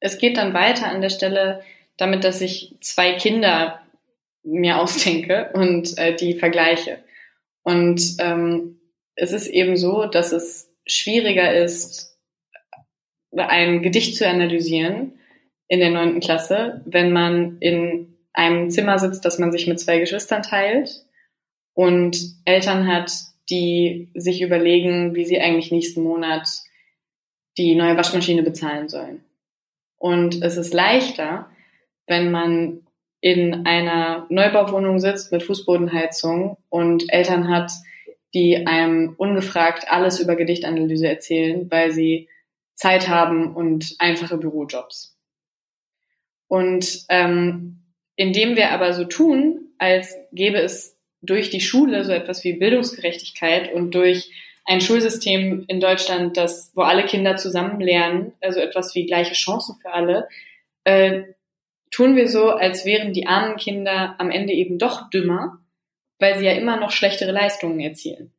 es 0.00 0.18
geht 0.18 0.36
dann 0.38 0.54
weiter 0.54 0.88
an 0.88 1.00
der 1.00 1.10
Stelle 1.10 1.62
damit, 1.96 2.24
dass 2.24 2.40
ich 2.40 2.74
zwei 2.80 3.12
Kinder 3.12 3.81
mir 4.42 4.78
ausdenke 4.80 5.50
und 5.54 5.96
äh, 5.98 6.14
die 6.14 6.34
vergleiche. 6.34 6.98
Und 7.62 8.16
ähm, 8.18 8.80
es 9.14 9.32
ist 9.32 9.46
eben 9.48 9.76
so, 9.76 10.06
dass 10.06 10.32
es 10.32 10.72
schwieriger 10.86 11.54
ist, 11.54 12.18
ein 13.34 13.82
Gedicht 13.82 14.16
zu 14.16 14.28
analysieren 14.28 15.18
in 15.68 15.80
der 15.80 15.90
neunten 15.90 16.20
Klasse, 16.20 16.82
wenn 16.84 17.12
man 17.12 17.58
in 17.60 18.18
einem 18.34 18.70
Zimmer 18.70 18.98
sitzt, 18.98 19.24
das 19.24 19.38
man 19.38 19.52
sich 19.52 19.66
mit 19.66 19.80
zwei 19.80 19.98
Geschwistern 19.98 20.42
teilt 20.42 21.06
und 21.74 22.18
Eltern 22.44 22.86
hat, 22.86 23.12
die 23.50 24.10
sich 24.14 24.42
überlegen, 24.42 25.14
wie 25.14 25.24
sie 25.24 25.40
eigentlich 25.40 25.72
nächsten 25.72 26.02
Monat 26.02 26.48
die 27.58 27.74
neue 27.74 27.96
Waschmaschine 27.96 28.42
bezahlen 28.42 28.88
sollen. 28.88 29.24
Und 29.98 30.42
es 30.42 30.56
ist 30.56 30.74
leichter, 30.74 31.50
wenn 32.06 32.30
man 32.30 32.81
in 33.22 33.66
einer 33.66 34.26
Neubauwohnung 34.30 34.98
sitzt 34.98 35.30
mit 35.30 35.44
Fußbodenheizung 35.44 36.58
und 36.68 37.04
Eltern 37.10 37.48
hat, 37.48 37.70
die 38.34 38.66
einem 38.66 39.14
ungefragt 39.16 39.84
alles 39.88 40.18
über 40.18 40.34
Gedichtanalyse 40.34 41.06
erzählen, 41.06 41.70
weil 41.70 41.92
sie 41.92 42.28
Zeit 42.74 43.08
haben 43.08 43.54
und 43.54 43.94
einfache 44.00 44.38
Bürojobs. 44.38 45.16
Und 46.48 47.04
ähm, 47.08 47.84
indem 48.16 48.56
wir 48.56 48.72
aber 48.72 48.92
so 48.92 49.04
tun, 49.04 49.68
als 49.78 50.16
gäbe 50.32 50.58
es 50.58 50.98
durch 51.22 51.48
die 51.48 51.60
Schule 51.60 52.04
so 52.04 52.10
etwas 52.10 52.42
wie 52.42 52.54
Bildungsgerechtigkeit 52.54 53.72
und 53.72 53.94
durch 53.94 54.32
ein 54.64 54.80
Schulsystem 54.80 55.64
in 55.68 55.78
Deutschland, 55.78 56.36
das, 56.36 56.72
wo 56.74 56.82
alle 56.82 57.04
Kinder 57.04 57.36
zusammen 57.36 57.80
lernen, 57.80 58.32
also 58.40 58.58
etwas 58.58 58.96
wie 58.96 59.06
gleiche 59.06 59.34
Chancen 59.34 59.76
für 59.80 59.92
alle, 59.92 60.28
äh, 60.82 61.22
tun 61.92 62.16
wir 62.16 62.28
so, 62.28 62.50
als 62.50 62.84
wären 62.84 63.12
die 63.12 63.28
armen 63.28 63.56
Kinder 63.56 64.16
am 64.18 64.30
Ende 64.30 64.52
eben 64.52 64.78
doch 64.78 65.08
dümmer, 65.10 65.58
weil 66.18 66.38
sie 66.38 66.46
ja 66.46 66.52
immer 66.52 66.80
noch 66.80 66.90
schlechtere 66.90 67.30
Leistungen 67.30 67.78
erzielen. 67.78 68.32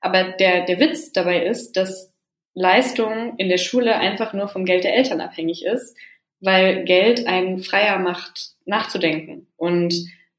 Aber 0.00 0.32
der, 0.32 0.64
der 0.64 0.80
Witz 0.80 1.12
dabei 1.12 1.44
ist, 1.44 1.76
dass 1.76 2.14
Leistung 2.54 3.34
in 3.36 3.48
der 3.48 3.58
Schule 3.58 3.96
einfach 3.96 4.32
nur 4.32 4.48
vom 4.48 4.64
Geld 4.64 4.84
der 4.84 4.94
Eltern 4.94 5.20
abhängig 5.20 5.64
ist, 5.64 5.96
weil 6.40 6.84
Geld 6.84 7.26
einen 7.26 7.58
freier 7.58 7.98
macht, 7.98 8.52
nachzudenken 8.64 9.48
und 9.56 9.94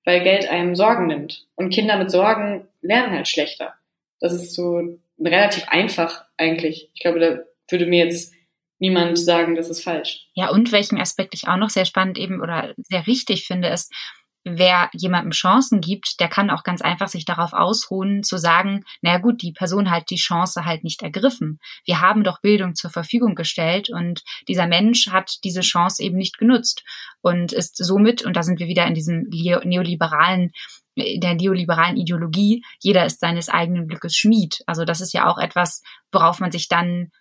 weil 0.05 0.23
Geld 0.23 0.49
einem 0.49 0.75
Sorgen 0.75 1.07
nimmt. 1.07 1.45
Und 1.55 1.71
Kinder 1.71 1.97
mit 1.97 2.09
Sorgen 2.09 2.67
lernen 2.81 3.13
halt 3.13 3.27
schlechter. 3.27 3.75
Das 4.19 4.33
ist 4.33 4.53
so 4.53 4.97
relativ 5.19 5.67
einfach 5.67 6.25
eigentlich. 6.37 6.89
Ich 6.93 7.01
glaube, 7.01 7.19
da 7.19 7.39
würde 7.69 7.85
mir 7.85 8.05
jetzt 8.05 8.33
niemand 8.79 9.19
sagen, 9.19 9.55
das 9.55 9.69
ist 9.69 9.83
falsch. 9.83 10.27
Ja, 10.33 10.49
und 10.49 10.71
welchen 10.71 10.99
Aspekt 10.99 11.33
ich 11.33 11.47
auch 11.47 11.57
noch 11.57 11.69
sehr 11.69 11.85
spannend 11.85 12.17
eben 12.17 12.41
oder 12.41 12.73
sehr 12.77 13.05
richtig 13.07 13.45
finde, 13.45 13.69
ist, 13.69 13.93
wer 14.45 14.89
jemandem 14.93 15.31
Chancen 15.31 15.81
gibt, 15.81 16.19
der 16.19 16.29
kann 16.29 16.49
auch 16.49 16.63
ganz 16.63 16.81
einfach 16.81 17.09
sich 17.09 17.25
darauf 17.25 17.53
ausruhen, 17.53 18.23
zu 18.23 18.37
sagen, 18.37 18.85
naja 19.01 19.17
gut, 19.17 19.41
die 19.41 19.51
Person 19.51 19.91
hat 19.91 20.09
die 20.09 20.15
Chance 20.15 20.65
halt 20.65 20.83
nicht 20.83 21.01
ergriffen. 21.01 21.59
Wir 21.85 22.01
haben 22.01 22.23
doch 22.23 22.41
Bildung 22.41 22.73
zur 22.75 22.89
Verfügung 22.89 23.35
gestellt 23.35 23.89
und 23.89 24.21
dieser 24.47 24.67
Mensch 24.67 25.09
hat 25.09 25.35
diese 25.43 25.61
Chance 25.61 26.01
eben 26.01 26.17
nicht 26.17 26.37
genutzt 26.37 26.83
und 27.21 27.51
ist 27.51 27.77
somit, 27.77 28.23
und 28.23 28.35
da 28.35 28.43
sind 28.43 28.59
wir 28.59 28.67
wieder 28.67 28.87
in 28.87 28.93
diesem 28.93 29.27
neoliberalen 29.29 30.51
der 30.97 31.35
neoliberalen 31.35 31.95
Ideologie, 31.95 32.61
jeder 32.81 33.05
ist 33.05 33.21
seines 33.21 33.47
eigenen 33.47 33.87
Glückes 33.87 34.17
Schmied. 34.17 34.59
Also 34.65 34.83
das 34.83 34.99
ist 34.99 35.13
ja 35.13 35.27
auch 35.27 35.37
etwas, 35.37 35.81
worauf 36.11 36.41
man 36.41 36.51
sich 36.51 36.67
dann 36.67 37.11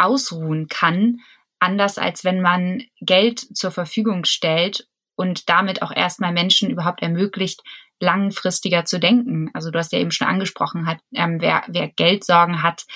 ausruhen 0.00 0.68
kann, 0.68 1.20
anders 1.58 1.98
als 1.98 2.24
wenn 2.24 2.40
man 2.40 2.82
Geld 3.00 3.40
zur 3.56 3.70
Verfügung 3.70 4.24
stellt 4.24 4.88
und 5.14 5.48
damit 5.48 5.82
auch 5.82 5.92
erstmal 5.94 6.32
Menschen 6.32 6.70
überhaupt 6.70 7.02
ermöglicht, 7.02 7.62
langfristiger 8.00 8.86
zu 8.86 8.98
denken. 8.98 9.50
Also 9.52 9.70
du 9.70 9.78
hast 9.78 9.92
ja 9.92 9.98
eben 9.98 10.10
schon 10.10 10.26
angesprochen, 10.26 10.86
hat, 10.86 10.98
ähm, 11.12 11.40
wer, 11.40 11.62
wer 11.68 11.88
Geldsorgen 11.88 12.62
hat, 12.62 12.86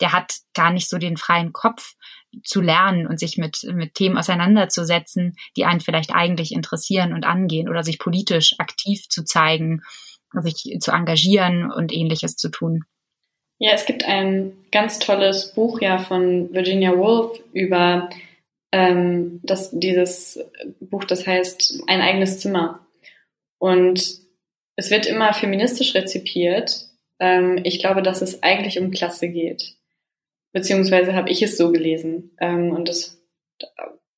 der 0.00 0.12
hat 0.12 0.36
gar 0.54 0.70
nicht 0.70 0.88
so 0.88 0.98
den 0.98 1.16
freien 1.16 1.52
Kopf 1.52 1.94
zu 2.44 2.60
lernen 2.60 3.06
und 3.06 3.18
sich 3.18 3.38
mit, 3.38 3.64
mit 3.72 3.94
Themen 3.94 4.18
auseinanderzusetzen, 4.18 5.36
die 5.56 5.64
einen 5.64 5.80
vielleicht 5.80 6.12
eigentlich 6.14 6.52
interessieren 6.52 7.12
und 7.12 7.24
angehen 7.24 7.68
oder 7.68 7.82
sich 7.82 7.98
politisch 7.98 8.54
aktiv 8.58 9.08
zu 9.08 9.24
zeigen, 9.24 9.82
sich 10.42 10.78
zu 10.80 10.92
engagieren 10.92 11.72
und 11.72 11.92
ähnliches 11.92 12.36
zu 12.36 12.50
tun. 12.50 12.84
Ja, 13.62 13.72
es 13.74 13.84
gibt 13.84 14.06
ein 14.06 14.56
ganz 14.72 14.98
tolles 14.98 15.52
Buch 15.52 15.82
ja 15.82 15.98
von 15.98 16.52
Virginia 16.54 16.96
Woolf 16.96 17.38
über 17.52 18.08
ähm, 18.72 19.40
das, 19.42 19.70
dieses 19.72 20.42
Buch, 20.80 21.04
das 21.04 21.26
heißt 21.26 21.82
Ein 21.86 22.00
eigenes 22.00 22.40
Zimmer. 22.40 22.86
Und 23.58 24.02
es 24.76 24.90
wird 24.90 25.04
immer 25.04 25.34
feministisch 25.34 25.94
rezipiert. 25.94 26.86
Ähm, 27.18 27.60
ich 27.64 27.80
glaube, 27.80 28.00
dass 28.00 28.22
es 28.22 28.42
eigentlich 28.42 28.78
um 28.80 28.90
Klasse 28.90 29.28
geht. 29.28 29.76
Beziehungsweise 30.52 31.14
habe 31.14 31.28
ich 31.28 31.42
es 31.42 31.58
so 31.58 31.70
gelesen. 31.70 32.34
Ähm, 32.40 32.72
und 32.72 32.88
das 32.88 33.20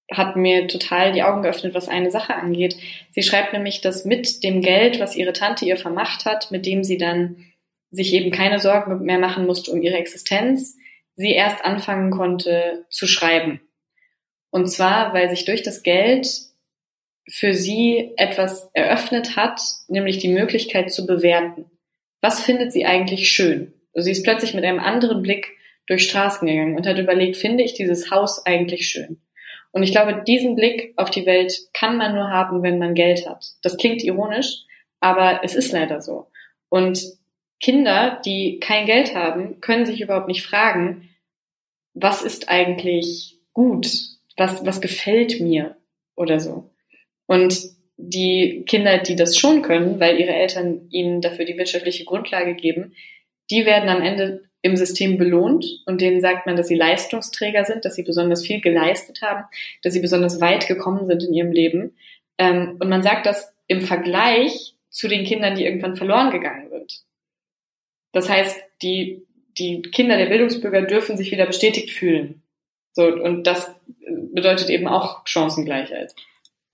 hat 0.08 0.36
mir 0.36 0.68
total 0.68 1.10
die 1.12 1.24
Augen 1.24 1.42
geöffnet, 1.42 1.74
was 1.74 1.88
eine 1.88 2.12
Sache 2.12 2.36
angeht. 2.36 2.76
Sie 3.10 3.24
schreibt 3.24 3.54
nämlich, 3.54 3.80
dass 3.80 4.04
mit 4.04 4.44
dem 4.44 4.60
Geld, 4.60 5.00
was 5.00 5.16
ihre 5.16 5.32
Tante 5.32 5.64
ihr 5.64 5.76
vermacht 5.76 6.26
hat, 6.26 6.52
mit 6.52 6.64
dem 6.64 6.84
sie 6.84 6.98
dann 6.98 7.44
sich 7.92 8.12
eben 8.14 8.32
keine 8.32 8.58
Sorgen 8.58 9.04
mehr 9.04 9.18
machen 9.18 9.46
musste 9.46 9.70
um 9.70 9.82
ihre 9.82 9.98
Existenz, 9.98 10.76
sie 11.14 11.32
erst 11.32 11.64
anfangen 11.64 12.10
konnte 12.10 12.86
zu 12.90 13.06
schreiben. 13.06 13.60
Und 14.50 14.66
zwar, 14.66 15.14
weil 15.14 15.30
sich 15.30 15.44
durch 15.44 15.62
das 15.62 15.82
Geld 15.82 16.26
für 17.30 17.54
sie 17.54 18.12
etwas 18.16 18.68
eröffnet 18.72 19.36
hat, 19.36 19.60
nämlich 19.88 20.18
die 20.18 20.28
Möglichkeit 20.28 20.92
zu 20.92 21.06
bewerten. 21.06 21.66
Was 22.20 22.42
findet 22.42 22.72
sie 22.72 22.84
eigentlich 22.84 23.30
schön? 23.30 23.72
Sie 23.94 24.10
ist 24.10 24.24
plötzlich 24.24 24.54
mit 24.54 24.64
einem 24.64 24.80
anderen 24.80 25.22
Blick 25.22 25.52
durch 25.86 26.04
Straßen 26.04 26.46
gegangen 26.46 26.76
und 26.76 26.86
hat 26.86 26.98
überlegt, 26.98 27.36
finde 27.36 27.62
ich 27.62 27.74
dieses 27.74 28.10
Haus 28.10 28.44
eigentlich 28.46 28.88
schön? 28.88 29.20
Und 29.70 29.82
ich 29.82 29.92
glaube, 29.92 30.22
diesen 30.26 30.54
Blick 30.54 30.92
auf 30.96 31.10
die 31.10 31.26
Welt 31.26 31.54
kann 31.72 31.96
man 31.96 32.14
nur 32.14 32.28
haben, 32.28 32.62
wenn 32.62 32.78
man 32.78 32.94
Geld 32.94 33.28
hat. 33.28 33.44
Das 33.62 33.76
klingt 33.76 34.02
ironisch, 34.02 34.64
aber 35.00 35.40
es 35.42 35.54
ist 35.54 35.72
leider 35.72 36.00
so. 36.00 36.30
Und 36.68 37.02
Kinder, 37.62 38.20
die 38.24 38.58
kein 38.58 38.86
Geld 38.86 39.14
haben, 39.14 39.60
können 39.60 39.86
sich 39.86 40.00
überhaupt 40.00 40.28
nicht 40.28 40.42
fragen, 40.42 41.08
was 41.94 42.22
ist 42.22 42.48
eigentlich 42.48 43.38
gut? 43.52 43.86
Was, 44.36 44.66
was 44.66 44.80
gefällt 44.80 45.40
mir? 45.40 45.76
Oder 46.16 46.40
so. 46.40 46.70
Und 47.26 47.62
die 47.96 48.64
Kinder, 48.66 48.98
die 48.98 49.14
das 49.14 49.38
schon 49.38 49.62
können, 49.62 50.00
weil 50.00 50.18
ihre 50.18 50.32
Eltern 50.32 50.88
ihnen 50.90 51.20
dafür 51.20 51.44
die 51.44 51.56
wirtschaftliche 51.56 52.04
Grundlage 52.04 52.54
geben, 52.54 52.94
die 53.50 53.64
werden 53.64 53.88
am 53.88 54.02
Ende 54.02 54.42
im 54.62 54.76
System 54.76 55.16
belohnt 55.16 55.64
und 55.86 56.00
denen 56.00 56.20
sagt 56.20 56.46
man, 56.46 56.56
dass 56.56 56.68
sie 56.68 56.76
Leistungsträger 56.76 57.64
sind, 57.64 57.84
dass 57.84 57.94
sie 57.94 58.02
besonders 58.02 58.44
viel 58.44 58.60
geleistet 58.60 59.22
haben, 59.22 59.44
dass 59.82 59.92
sie 59.92 60.00
besonders 60.00 60.40
weit 60.40 60.66
gekommen 60.66 61.06
sind 61.06 61.22
in 61.24 61.34
ihrem 61.34 61.52
Leben. 61.52 61.96
Ähm, 62.38 62.76
und 62.80 62.88
man 62.88 63.02
sagt 63.02 63.26
das 63.26 63.54
im 63.66 63.82
Vergleich 63.82 64.74
zu 64.88 65.08
den 65.08 65.24
Kindern, 65.24 65.54
die 65.54 65.64
irgendwann 65.64 65.96
verloren 65.96 66.30
gegangen 66.30 66.68
sind. 66.70 67.04
Das 68.12 68.28
heißt, 68.28 68.56
die, 68.82 69.26
die 69.58 69.82
Kinder 69.82 70.16
der 70.16 70.26
Bildungsbürger 70.26 70.82
dürfen 70.82 71.16
sich 71.16 71.30
wieder 71.32 71.46
bestätigt 71.46 71.90
fühlen. 71.90 72.42
So, 72.92 73.06
und 73.06 73.44
das 73.46 73.74
bedeutet 74.32 74.68
eben 74.68 74.86
auch 74.86 75.26
Chancengleichheit. 75.26 76.14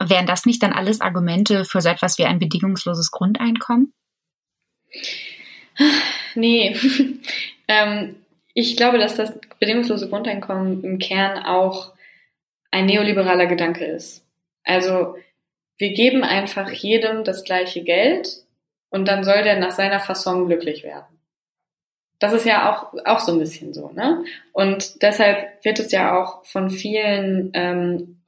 Wären 0.02 0.26
das 0.26 0.46
nicht 0.46 0.62
dann 0.62 0.72
alles 0.72 1.00
Argumente 1.00 1.64
für 1.64 1.80
so 1.80 1.88
etwas 1.88 2.18
wie 2.18 2.24
ein 2.24 2.38
bedingungsloses 2.38 3.10
Grundeinkommen? 3.10 3.92
Nee. 6.34 6.76
ähm, 7.68 8.16
ich 8.54 8.76
glaube, 8.76 8.98
dass 8.98 9.16
das 9.16 9.38
bedingungslose 9.60 10.08
Grundeinkommen 10.08 10.82
im 10.82 10.98
Kern 10.98 11.44
auch 11.44 11.92
ein 12.70 12.86
neoliberaler 12.86 13.46
Gedanke 13.46 13.84
ist. 13.84 14.24
Also 14.64 15.16
wir 15.78 15.92
geben 15.92 16.24
einfach 16.24 16.70
jedem 16.70 17.24
das 17.24 17.44
gleiche 17.44 17.82
Geld 17.82 18.44
und 18.90 19.06
dann 19.06 19.24
soll 19.24 19.42
der 19.42 19.58
nach 19.58 19.70
seiner 19.70 20.00
Fasson 20.00 20.46
glücklich 20.46 20.82
werden. 20.82 21.17
Das 22.18 22.32
ist 22.32 22.44
ja 22.44 22.72
auch, 22.72 22.92
auch 23.04 23.20
so 23.20 23.30
ein 23.32 23.38
bisschen 23.38 23.72
so, 23.72 23.90
ne? 23.90 24.24
Und 24.52 25.02
deshalb 25.02 25.64
wird 25.64 25.78
es 25.78 25.92
ja 25.92 26.20
auch 26.20 26.44
von 26.44 26.68
vielen 26.68 27.52
ähm, 27.54 28.20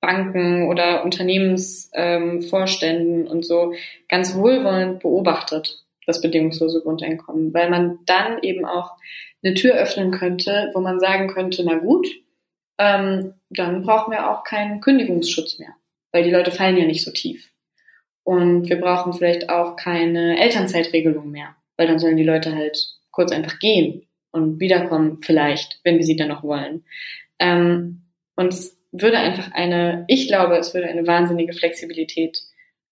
Banken 0.00 0.68
oder 0.68 1.04
Unternehmensvorständen 1.04 3.26
ähm, 3.26 3.30
und 3.30 3.44
so 3.44 3.72
ganz 4.08 4.34
wohlwollend 4.34 5.00
beobachtet, 5.00 5.84
das 6.06 6.20
bedingungslose 6.20 6.82
Grundeinkommen, 6.82 7.54
weil 7.54 7.70
man 7.70 8.00
dann 8.04 8.40
eben 8.42 8.66
auch 8.66 8.90
eine 9.42 9.54
Tür 9.54 9.74
öffnen 9.74 10.10
könnte, 10.10 10.70
wo 10.74 10.80
man 10.80 11.00
sagen 11.00 11.28
könnte, 11.28 11.64
na 11.64 11.76
gut, 11.76 12.08
ähm, 12.78 13.34
dann 13.50 13.82
brauchen 13.82 14.12
wir 14.12 14.30
auch 14.30 14.44
keinen 14.44 14.80
Kündigungsschutz 14.80 15.58
mehr, 15.58 15.74
weil 16.12 16.24
die 16.24 16.30
Leute 16.30 16.50
fallen 16.50 16.76
ja 16.76 16.84
nicht 16.84 17.04
so 17.04 17.10
tief. 17.10 17.50
Und 18.24 18.68
wir 18.68 18.80
brauchen 18.80 19.12
vielleicht 19.12 19.50
auch 19.50 19.76
keine 19.76 20.40
Elternzeitregelung 20.40 21.30
mehr, 21.30 21.54
weil 21.76 21.86
dann 21.86 21.98
sollen 21.98 22.16
die 22.16 22.24
Leute 22.24 22.54
halt 22.54 22.98
kurz 23.14 23.32
einfach 23.32 23.58
gehen 23.58 24.06
und 24.32 24.60
wiederkommen 24.60 25.20
vielleicht, 25.22 25.80
wenn 25.84 25.96
wir 25.96 26.04
sie 26.04 26.16
dann 26.16 26.28
noch 26.28 26.42
wollen. 26.42 26.84
Ähm, 27.38 28.02
und 28.36 28.52
es 28.52 28.76
würde 28.92 29.18
einfach 29.18 29.52
eine, 29.52 30.04
ich 30.08 30.28
glaube, 30.28 30.56
es 30.56 30.74
würde 30.74 30.88
eine 30.88 31.06
wahnsinnige 31.06 31.52
Flexibilität 31.52 32.40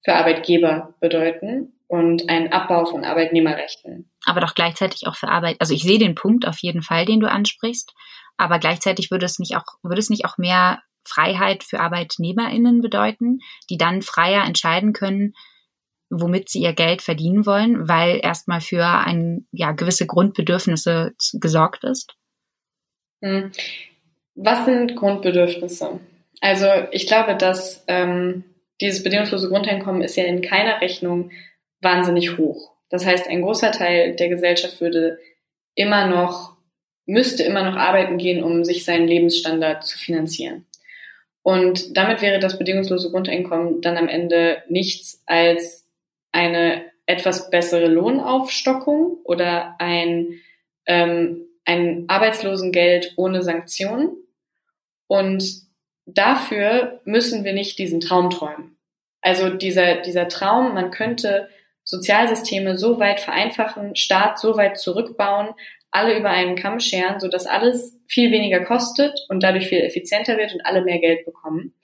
für 0.04 0.14
Arbeitgeber 0.14 0.94
bedeuten 1.00 1.72
und 1.86 2.28
einen 2.28 2.52
Abbau 2.52 2.86
von 2.86 3.04
Arbeitnehmerrechten. 3.04 4.10
Aber 4.24 4.40
doch 4.40 4.54
gleichzeitig 4.54 5.06
auch 5.06 5.16
für 5.16 5.28
Arbeit. 5.28 5.56
Also 5.58 5.74
ich 5.74 5.82
sehe 5.82 5.98
den 5.98 6.14
Punkt 6.14 6.46
auf 6.46 6.58
jeden 6.58 6.82
Fall, 6.82 7.04
den 7.04 7.20
du 7.20 7.30
ansprichst, 7.30 7.94
aber 8.36 8.58
gleichzeitig 8.58 9.10
würde 9.10 9.26
es 9.26 9.38
nicht 9.38 9.56
auch, 9.56 9.64
würde 9.82 10.00
es 10.00 10.10
nicht 10.10 10.24
auch 10.24 10.38
mehr 10.38 10.80
Freiheit 11.04 11.64
für 11.64 11.80
ArbeitnehmerInnen 11.80 12.80
bedeuten, 12.80 13.40
die 13.70 13.76
dann 13.76 14.02
freier 14.02 14.44
entscheiden 14.44 14.92
können, 14.92 15.34
womit 16.12 16.50
sie 16.50 16.60
ihr 16.60 16.74
Geld 16.74 17.02
verdienen 17.02 17.46
wollen, 17.46 17.88
weil 17.88 18.20
erstmal 18.22 18.60
für 18.60 18.84
ein, 18.84 19.46
ja, 19.50 19.72
gewisse 19.72 20.06
Grundbedürfnisse 20.06 21.14
gesorgt 21.34 21.84
ist? 21.84 22.14
Hm. 23.22 23.50
Was 24.34 24.64
sind 24.66 24.94
Grundbedürfnisse? 24.94 26.00
Also 26.40 26.66
ich 26.90 27.06
glaube, 27.06 27.36
dass 27.36 27.84
ähm, 27.88 28.44
dieses 28.80 29.02
bedingungslose 29.02 29.48
Grundeinkommen 29.48 30.02
ist 30.02 30.16
ja 30.16 30.24
in 30.24 30.42
keiner 30.42 30.80
Rechnung 30.80 31.30
wahnsinnig 31.80 32.36
hoch. 32.36 32.72
Das 32.90 33.06
heißt, 33.06 33.28
ein 33.28 33.42
großer 33.42 33.72
Teil 33.72 34.16
der 34.16 34.28
Gesellschaft 34.28 34.80
würde 34.80 35.18
immer 35.74 36.06
noch, 36.06 36.56
müsste 37.06 37.42
immer 37.42 37.62
noch 37.62 37.76
arbeiten 37.76 38.18
gehen, 38.18 38.42
um 38.42 38.64
sich 38.64 38.84
seinen 38.84 39.08
Lebensstandard 39.08 39.84
zu 39.84 39.98
finanzieren. 39.98 40.66
Und 41.42 41.96
damit 41.96 42.22
wäre 42.22 42.38
das 42.38 42.58
bedingungslose 42.58 43.10
Grundeinkommen 43.10 43.80
dann 43.80 43.96
am 43.96 44.08
Ende 44.08 44.62
nichts 44.68 45.22
als 45.26 45.81
eine 46.32 46.90
etwas 47.06 47.50
bessere 47.50 47.86
Lohnaufstockung 47.86 49.18
oder 49.24 49.76
ein, 49.78 50.40
ähm, 50.86 51.46
ein 51.64 52.04
Arbeitslosengeld 52.08 53.14
ohne 53.16 53.42
Sanktionen. 53.42 54.16
Und 55.06 55.44
dafür 56.06 57.00
müssen 57.04 57.44
wir 57.44 57.52
nicht 57.52 57.78
diesen 57.78 58.00
Traum 58.00 58.30
träumen. 58.30 58.76
Also 59.20 59.50
dieser, 59.50 59.96
dieser 60.00 60.28
Traum, 60.28 60.74
man 60.74 60.90
könnte 60.90 61.48
Sozialsysteme 61.84 62.76
so 62.76 62.98
weit 62.98 63.20
vereinfachen, 63.20 63.96
Staat 63.96 64.38
so 64.38 64.56
weit 64.56 64.78
zurückbauen, 64.78 65.50
alle 65.90 66.18
über 66.18 66.30
einen 66.30 66.56
Kamm 66.56 66.80
scheren, 66.80 67.20
sodass 67.20 67.46
alles 67.46 67.98
viel 68.08 68.32
weniger 68.32 68.64
kostet 68.64 69.18
und 69.28 69.42
dadurch 69.42 69.68
viel 69.68 69.80
effizienter 69.80 70.38
wird 70.38 70.54
und 70.54 70.64
alle 70.64 70.82
mehr 70.82 70.98
Geld 70.98 71.24
bekommen. 71.24 71.74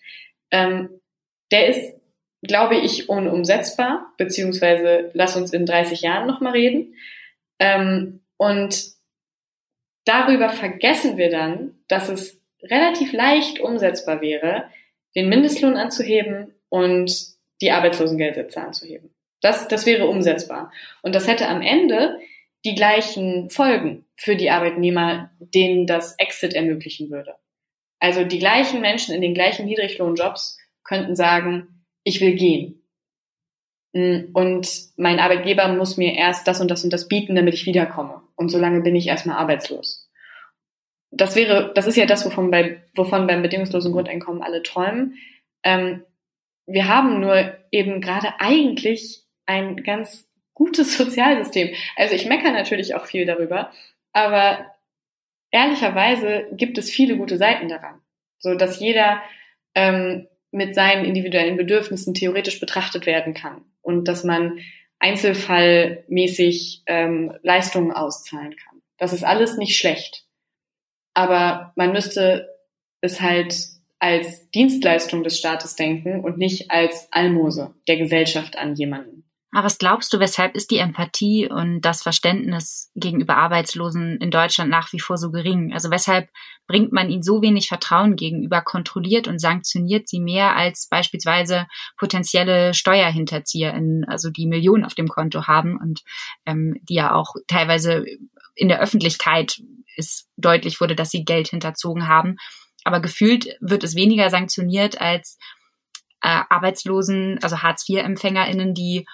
Ähm, 0.51 1.01
der 1.53 1.69
ist 1.69 2.01
glaube 2.43 2.77
ich, 2.77 3.09
unumsetzbar, 3.09 4.13
beziehungsweise 4.17 5.11
lass 5.15 5.37
uns 5.37 5.53
in 5.53 5.67
30 5.67 6.03
Jahren 6.03 6.27
nochmal 6.27 6.53
reden. 6.53 6.95
Ähm, 7.59 8.21
und 8.37 8.93
darüber 10.05 10.49
vergessen 10.49 11.17
wir 11.17 11.31
dann, 11.31 11.75
dass 11.89 12.09
es 12.09 12.41
relativ 12.63 13.13
leicht 13.13 13.61
umsetzbar 13.61 14.21
wäre, 14.21 14.65
den 15.15 15.29
Mindestlohn 15.29 15.77
anzuheben 15.77 16.55
und 16.69 17.13
die 17.61 17.73
Arbeitslosengeldsätze 17.73 18.61
anzuheben. 18.61 19.11
Das, 19.41 19.69
das 19.69 19.87
wäre 19.87 20.07
umsetzbar. 20.07 20.73
Und 21.03 21.15
das 21.15 21.27
hätte 21.27 21.49
am 21.49 21.63
Ende 21.63 22.19
die 22.65 22.75
gleichen 22.75 23.51
Folgen 23.51 24.05
für 24.17 24.37
die 24.37 24.51
Arbeitnehmer, 24.51 25.31
denen 25.39 25.87
das 25.87 26.17
Exit 26.19 26.55
ermöglichen 26.55 27.11
würde. 27.11 27.35
Also 28.01 28.25
die 28.25 28.39
gleichen 28.39 28.81
Menschen 28.81 29.15
in 29.15 29.23
den 29.23 29.35
gleichen 29.35 29.67
Niedriglohnjobs 29.67 30.59
könnten 30.85 31.17
sagen, 31.17 31.78
ich 32.05 32.21
will 32.21 32.35
gehen. 32.35 32.83
Mm, 33.93 34.31
und 34.33 34.69
mein 34.97 35.21
Arbeitgeber 35.21 35.69
muss 35.69 35.97
mir 35.97 36.15
erst 36.15 36.47
das 36.47 36.61
und 36.61 36.71
das 36.71 36.85
und 36.85 36.93
das 36.93 37.09
bieten, 37.09 37.35
damit 37.35 37.55
ich 37.55 37.67
wiederkomme. 37.67 38.23
Und 38.37 38.51
solange 38.51 38.81
bin 38.81 38.97
ich 38.97 39.07
erstmal 39.07 39.37
arbeitslos. 39.37 40.11
Das 41.11 41.37
wäre, 41.37 41.73
das 41.75 41.87
ist 41.87 41.97
ja 41.97 42.07
das, 42.07 42.25
wovon, 42.25 42.51
bei, 42.51 42.83
wovon 42.95 43.27
beim 43.27 43.43
bedingungslosen 43.43 43.93
Grundeinkommen 43.93 44.43
alle 44.43 44.63
träumen. 44.63 45.15
Ähm, 45.65 46.05
wir 46.67 46.87
haben 46.87 47.21
nur 47.21 47.57
eben 47.71 48.01
gerade 48.01 48.41
eigentlich 48.41 49.25
ein 49.47 49.83
ganz 49.83 50.29
gutes 50.55 50.97
Sozialsystem. 50.99 51.75
Also 51.97 52.15
ich 52.15 52.27
meckere 52.27 52.53
natürlich 52.53 52.95
auch 52.95 53.07
viel 53.07 53.25
darüber, 53.25 53.73
aber 54.13 54.67
ehrlicherweise 55.51 56.47
gibt 56.53 56.77
es 56.77 56.91
viele 56.91 57.17
gute 57.17 57.39
Seiten 57.39 57.69
daran. 57.69 58.01
So 58.39 58.55
dass 58.55 58.79
jeder 58.79 59.23
ähm, 59.75 60.29
mit 60.51 60.75
seinen 60.75 61.05
individuellen 61.05 61.57
Bedürfnissen 61.57 62.15
theoretisch 62.15 62.61
betrachtet 62.61 63.07
werden 63.07 63.35
kann 63.35 63.65
und 63.83 64.09
dass 64.09 64.25
man 64.25 64.59
einzelfallmäßig 64.99 66.83
ähm, 66.87 67.33
Leistungen 67.43 67.93
auszahlen 67.93 68.57
kann. 68.57 68.83
Das 68.97 69.13
ist 69.13 69.25
alles 69.25 69.57
nicht 69.57 69.77
schlecht. 69.77 70.25
Aber 71.15 71.73
man 71.77 71.93
müsste 71.93 72.49
es 73.01 73.21
halt 73.21 73.55
als 73.99 74.51
Dienstleistung 74.51 75.23
des 75.23 75.39
Staates 75.39 75.77
denken 75.77 76.21
und 76.21 76.39
nicht 76.39 76.71
als 76.71 77.09
Almose 77.13 77.75
der 77.87 77.97
Gesellschaft 77.97 78.57
an 78.57 78.75
jemanden. 78.75 79.28
Aber 79.51 79.65
was 79.65 79.79
glaubst 79.79 80.13
du, 80.13 80.21
weshalb 80.21 80.55
ist 80.55 80.71
die 80.71 80.77
Empathie 80.77 81.49
und 81.49 81.81
das 81.81 82.03
Verständnis 82.03 82.91
gegenüber 82.95 83.39
Arbeitslosen 83.39 84.19
in 84.19 84.31
Deutschland 84.31 84.71
nach 84.71 84.93
wie 84.93 85.01
vor 85.01 85.17
so 85.17 85.31
gering? 85.31 85.73
Also 85.73 85.91
weshalb 85.91 86.29
bringt 86.67 86.93
man 86.93 87.09
ihnen 87.09 87.23
so 87.23 87.41
wenig 87.41 87.69
Vertrauen 87.69 88.15
gegenüber, 88.17 88.61
kontrolliert 88.61 89.27
und 89.27 89.41
sanktioniert 89.41 90.07
sie 90.07 90.21
mehr 90.21 90.55
als 90.55 90.87
beispielsweise 90.91 91.67
potenzielle 91.97 92.75
SteuerhinterzieherInnen, 92.75 94.05
also 94.05 94.29
die 94.29 94.47
Millionen 94.47 94.85
auf 94.85 94.95
dem 94.95 95.09
Konto 95.09 95.47
haben 95.47 95.79
und 95.79 96.03
ähm, 96.45 96.79
die 96.83 96.95
ja 96.95 97.15
auch 97.15 97.35
teilweise 97.47 98.05
in 98.55 98.69
der 98.69 98.81
Öffentlichkeit 98.81 99.63
ist 99.97 100.29
deutlich 100.37 100.79
wurde, 100.81 100.95
dass 100.95 101.11
sie 101.11 101.25
Geld 101.25 101.49
hinterzogen 101.49 102.07
haben. 102.07 102.37
Aber 102.85 103.01
gefühlt 103.01 103.57
wird 103.61 103.83
es 103.83 103.97
weniger 103.97 104.29
sanktioniert 104.29 105.01
als 105.01 105.39
äh, 106.21 106.43
Arbeitslosen, 106.51 107.39
also 107.43 107.63
Hartz-IV-EmpfängerInnen, 107.63 108.75
die 108.75 109.07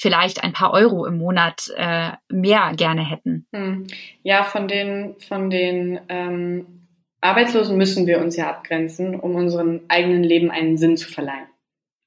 vielleicht 0.00 0.42
ein 0.42 0.54
paar 0.54 0.72
Euro 0.72 1.04
im 1.04 1.18
Monat 1.18 1.70
äh, 1.76 2.12
mehr 2.30 2.72
gerne 2.74 3.08
hätten. 3.08 3.46
Hm. 3.52 3.86
Ja, 4.22 4.44
von 4.44 4.66
den, 4.66 5.14
von 5.20 5.50
den 5.50 6.00
ähm, 6.08 6.66
Arbeitslosen 7.20 7.76
müssen 7.76 8.06
wir 8.06 8.18
uns 8.20 8.34
ja 8.34 8.48
abgrenzen, 8.48 9.14
um 9.14 9.34
unserem 9.34 9.82
eigenen 9.88 10.24
Leben 10.24 10.50
einen 10.50 10.78
Sinn 10.78 10.96
zu 10.96 11.12
verleihen. 11.12 11.48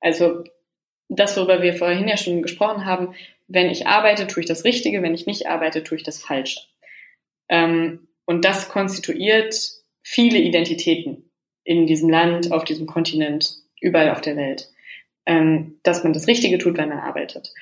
Also 0.02 0.44
das, 1.08 1.38
worüber 1.38 1.62
wir 1.62 1.76
vorhin 1.76 2.08
ja 2.08 2.18
schon 2.18 2.42
gesprochen 2.42 2.86
haben, 2.86 3.14
wenn 3.48 3.70
ich 3.70 3.86
arbeite, 3.86 4.26
tue 4.26 4.42
ich 4.42 4.48
das 4.48 4.64
Richtige, 4.64 5.04
wenn 5.04 5.14
ich 5.14 5.28
nicht 5.28 5.48
arbeite, 5.48 5.84
tue 5.84 5.98
ich 5.98 6.04
das 6.04 6.20
Falsche. 6.20 6.62
Ähm, 7.48 8.08
und 8.26 8.44
das 8.44 8.70
konstituiert 8.70 9.56
viele 10.02 10.40
Identitäten 10.40 11.30
in 11.64 11.86
diesem 11.86 12.10
Land, 12.10 12.52
auf 12.52 12.64
diesem 12.64 12.88
Kontinent, 12.88 13.54
überall 13.80 14.10
auf 14.10 14.22
der 14.22 14.36
Welt, 14.36 14.72
ähm, 15.28 15.80
dass 15.84 16.04
man 16.04 16.14
das 16.14 16.26
Richtige 16.26 16.58
tut, 16.58 16.78
wenn 16.78 16.90
man 16.90 17.00
arbeitet. 17.00 17.54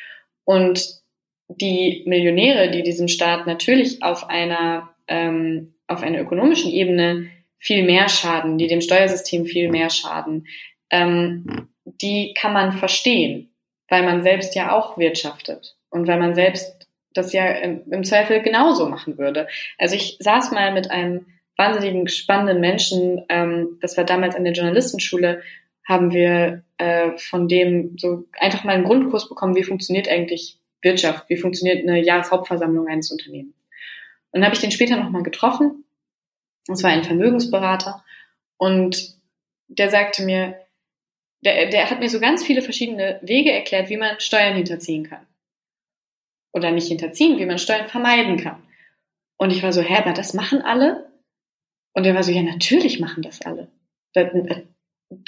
Und 0.51 0.99
die 1.47 2.03
Millionäre, 2.05 2.71
die 2.71 2.83
diesem 2.83 3.07
Staat 3.07 3.47
natürlich 3.47 4.03
auf 4.03 4.29
einer, 4.29 4.93
ähm, 5.07 5.75
auf 5.87 6.03
einer 6.03 6.19
ökonomischen 6.19 6.69
Ebene 6.73 7.29
viel 7.57 7.83
mehr 7.85 8.09
schaden, 8.09 8.57
die 8.57 8.67
dem 8.67 8.81
Steuersystem 8.81 9.45
viel 9.45 9.69
mehr 9.69 9.89
schaden, 9.89 10.47
ähm, 10.89 11.69
die 11.85 12.33
kann 12.33 12.51
man 12.51 12.73
verstehen, 12.73 13.55
weil 13.87 14.03
man 14.03 14.23
selbst 14.23 14.53
ja 14.53 14.73
auch 14.73 14.97
wirtschaftet 14.97 15.77
und 15.89 16.05
weil 16.07 16.19
man 16.19 16.35
selbst 16.35 16.85
das 17.13 17.31
ja 17.31 17.47
im, 17.47 18.03
Zweifel 18.03 18.41
genauso 18.41 18.89
machen 18.89 19.17
würde. 19.17 19.47
Also 19.77 19.95
ich 19.95 20.17
saß 20.19 20.51
mal 20.51 20.73
mit 20.73 20.91
einem 20.91 21.27
wahnsinnigen 21.55 22.09
spannenden 22.09 22.59
Menschen, 22.59 23.23
ähm, 23.29 23.77
das 23.79 23.95
war 23.95 24.03
damals 24.03 24.35
an 24.35 24.43
der 24.43 24.51
Journalistenschule, 24.51 25.43
haben 25.87 26.11
wir 26.11 26.63
äh, 26.77 27.17
von 27.17 27.47
dem 27.47 27.97
so 27.97 28.25
einfach 28.39 28.63
mal 28.63 28.75
einen 28.75 28.83
Grundkurs 28.83 29.27
bekommen, 29.27 29.55
wie 29.55 29.63
funktioniert 29.63 30.07
eigentlich 30.07 30.57
Wirtschaft, 30.81 31.29
wie 31.29 31.37
funktioniert 31.37 31.87
eine 31.87 32.03
Jahreshauptversammlung 32.03 32.87
eines 32.87 33.11
Unternehmens. 33.11 33.55
Und 34.31 34.39
dann 34.39 34.45
habe 34.45 34.55
ich 34.55 34.61
den 34.61 34.71
später 34.71 34.97
nochmal 34.97 35.23
getroffen. 35.23 35.83
Das 36.67 36.83
war 36.83 36.91
ein 36.91 37.03
Vermögensberater. 37.03 38.03
Und 38.57 39.15
der 39.67 39.89
sagte 39.89 40.23
mir, 40.23 40.57
der, 41.43 41.69
der 41.69 41.89
hat 41.89 41.99
mir 41.99 42.09
so 42.09 42.19
ganz 42.19 42.43
viele 42.43 42.61
verschiedene 42.61 43.19
Wege 43.21 43.51
erklärt, 43.51 43.89
wie 43.89 43.97
man 43.97 44.19
Steuern 44.19 44.55
hinterziehen 44.55 45.03
kann. 45.03 45.25
Oder 46.53 46.71
nicht 46.71 46.87
hinterziehen, 46.87 47.39
wie 47.39 47.45
man 47.45 47.57
Steuern 47.57 47.87
vermeiden 47.87 48.37
kann. 48.37 48.61
Und 49.37 49.51
ich 49.51 49.63
war 49.63 49.73
so, 49.73 49.81
hä, 49.81 49.95
aber 49.97 50.13
das 50.13 50.33
machen 50.33 50.61
alle? 50.61 51.11
Und 51.93 52.05
er 52.05 52.13
war 52.13 52.23
so, 52.23 52.31
ja, 52.31 52.43
natürlich 52.43 52.99
machen 52.99 53.23
das 53.23 53.41
alle. 53.41 53.67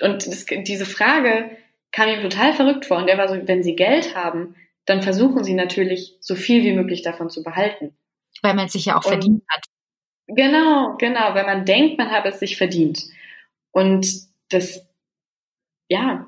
Und 0.02 0.28
das, 0.28 0.46
diese 0.46 0.86
Frage 0.86 1.52
kam 1.92 2.10
ihm 2.10 2.22
total 2.22 2.54
verrückt 2.54 2.86
vor. 2.86 2.98
Und 2.98 3.08
er 3.08 3.18
war 3.18 3.28
so, 3.28 3.48
wenn 3.48 3.64
sie 3.64 3.76
Geld 3.76 4.16
haben, 4.16 4.56
dann 4.86 5.02
versuchen 5.02 5.44
sie 5.44 5.54
natürlich, 5.54 6.18
so 6.20 6.36
viel 6.36 6.64
wie 6.64 6.74
möglich 6.74 7.02
davon 7.04 7.30
zu 7.30 7.44
behalten. 7.44 7.96
Weil 8.42 8.56
man 8.56 8.66
es 8.66 8.74
sich 8.74 8.86
ja 8.86 8.98
auch 8.98 9.06
und, 9.06 9.12
verdient 9.12 9.44
hat. 9.50 9.66
Genau, 10.28 10.96
genau, 10.98 11.36
weil 11.36 11.46
man 11.46 11.66
denkt, 11.66 11.98
man 11.98 12.12
habe 12.12 12.30
es 12.30 12.40
sich 12.40 12.58
verdient. 12.58 13.04
Und 13.72 14.08
das, 14.50 14.88
ja, 15.90 16.28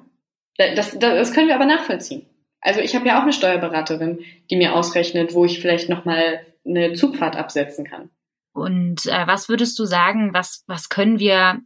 das, 0.58 0.76
das, 0.76 0.99
das 0.99 1.34
können 1.34 1.47
wir 1.47 1.56
aber 1.56 1.66
nachvollziehen. 1.66 2.26
Also 2.62 2.80
ich 2.80 2.95
habe 2.95 3.08
ja 3.08 3.18
auch 3.18 3.24
eine 3.24 3.34
Steuerberaterin, 3.34 4.24
die 4.49 4.56
mir 4.56 4.74
ausrechnet, 4.74 5.34
wo 5.34 5.45
ich 5.45 5.60
vielleicht 5.60 5.89
nochmal 5.89 6.45
eine 6.66 6.93
Zugfahrt 6.93 7.36
absetzen 7.36 7.86
kann. 7.86 8.10
Und 8.53 9.06
äh, 9.06 9.28
was 9.28 9.49
würdest 9.49 9.78
du 9.78 9.86
sagen, 9.86 10.34
was, 10.34 10.64
was 10.68 10.89
können 10.89 11.20
wir 11.20 11.62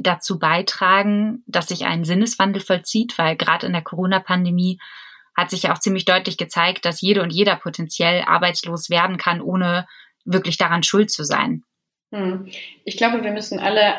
dazu 0.00 0.38
beitragen, 0.38 1.42
dass 1.46 1.68
sich 1.68 1.84
ein 1.84 2.04
Sinneswandel 2.04 2.62
vollzieht? 2.62 3.18
Weil 3.18 3.36
gerade 3.36 3.66
in 3.66 3.72
der 3.72 3.82
Corona-Pandemie 3.82 4.78
hat 5.36 5.50
sich 5.50 5.64
ja 5.64 5.72
auch 5.72 5.78
ziemlich 5.78 6.04
deutlich 6.04 6.36
gezeigt, 6.36 6.84
dass 6.84 7.00
jede 7.00 7.22
und 7.22 7.30
jeder 7.30 7.56
potenziell 7.56 8.22
arbeitslos 8.22 8.90
werden 8.90 9.18
kann, 9.18 9.40
ohne 9.40 9.86
wirklich 10.24 10.56
daran 10.56 10.82
schuld 10.82 11.10
zu 11.10 11.24
sein. 11.24 11.62
Hm. 12.12 12.48
Ich 12.84 12.96
glaube, 12.96 13.22
wir 13.22 13.32
müssen 13.32 13.58
alle 13.58 13.94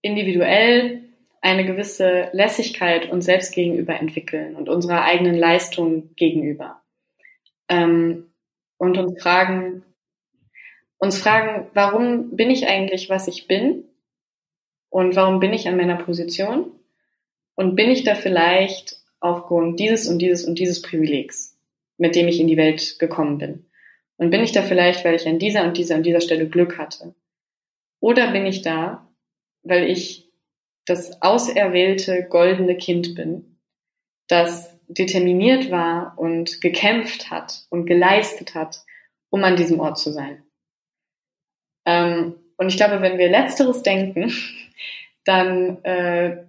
individuell 0.00 1.02
eine 1.40 1.64
gewisse 1.64 2.30
Lässigkeit 2.32 3.10
uns 3.10 3.24
selbst 3.24 3.54
gegenüber 3.54 3.94
entwickeln 3.94 4.56
und 4.56 4.68
unserer 4.68 5.04
eigenen 5.04 5.36
Leistung 5.36 6.14
gegenüber. 6.16 6.82
Ähm, 7.68 8.32
und 8.76 8.96
uns 8.96 9.22
fragen, 9.22 9.84
uns 10.98 11.20
fragen, 11.20 11.68
warum 11.74 12.34
bin 12.36 12.50
ich 12.50 12.66
eigentlich, 12.66 13.08
was 13.08 13.28
ich 13.28 13.46
bin? 13.46 13.84
Und 14.90 15.16
warum 15.16 15.40
bin 15.40 15.52
ich 15.52 15.68
an 15.68 15.76
meiner 15.76 15.96
Position? 15.96 16.72
Und 17.54 17.76
bin 17.76 17.90
ich 17.90 18.04
da 18.04 18.14
vielleicht 18.14 18.96
aufgrund 19.20 19.80
dieses 19.80 20.08
und 20.08 20.20
dieses 20.20 20.44
und 20.44 20.58
dieses 20.58 20.80
Privilegs, 20.82 21.58
mit 21.96 22.14
dem 22.14 22.28
ich 22.28 22.40
in 22.40 22.46
die 22.46 22.56
Welt 22.56 22.98
gekommen 22.98 23.38
bin? 23.38 23.66
Und 24.16 24.30
bin 24.30 24.42
ich 24.42 24.52
da 24.52 24.62
vielleicht, 24.62 25.04
weil 25.04 25.14
ich 25.14 25.26
an 25.26 25.38
dieser 25.38 25.64
und 25.64 25.76
dieser 25.76 25.96
und 25.96 26.04
dieser 26.04 26.20
Stelle 26.20 26.48
Glück 26.48 26.78
hatte? 26.78 27.14
Oder 28.00 28.32
bin 28.32 28.46
ich 28.46 28.62
da, 28.62 29.08
weil 29.62 29.90
ich 29.90 30.30
das 30.86 31.20
auserwählte 31.20 32.26
goldene 32.28 32.76
Kind 32.76 33.14
bin, 33.14 33.58
das 34.26 34.78
determiniert 34.88 35.70
war 35.70 36.14
und 36.16 36.60
gekämpft 36.60 37.30
hat 37.30 37.66
und 37.70 37.86
geleistet 37.86 38.54
hat, 38.54 38.82
um 39.30 39.44
an 39.44 39.56
diesem 39.56 39.80
Ort 39.80 39.98
zu 39.98 40.12
sein? 40.12 40.42
Ähm, 41.84 42.34
und 42.58 42.68
ich 42.68 42.76
glaube, 42.76 43.00
wenn 43.00 43.18
wir 43.18 43.30
letzteres 43.30 43.82
denken, 43.82 44.32
dann, 45.24 45.82
äh, 45.84 46.44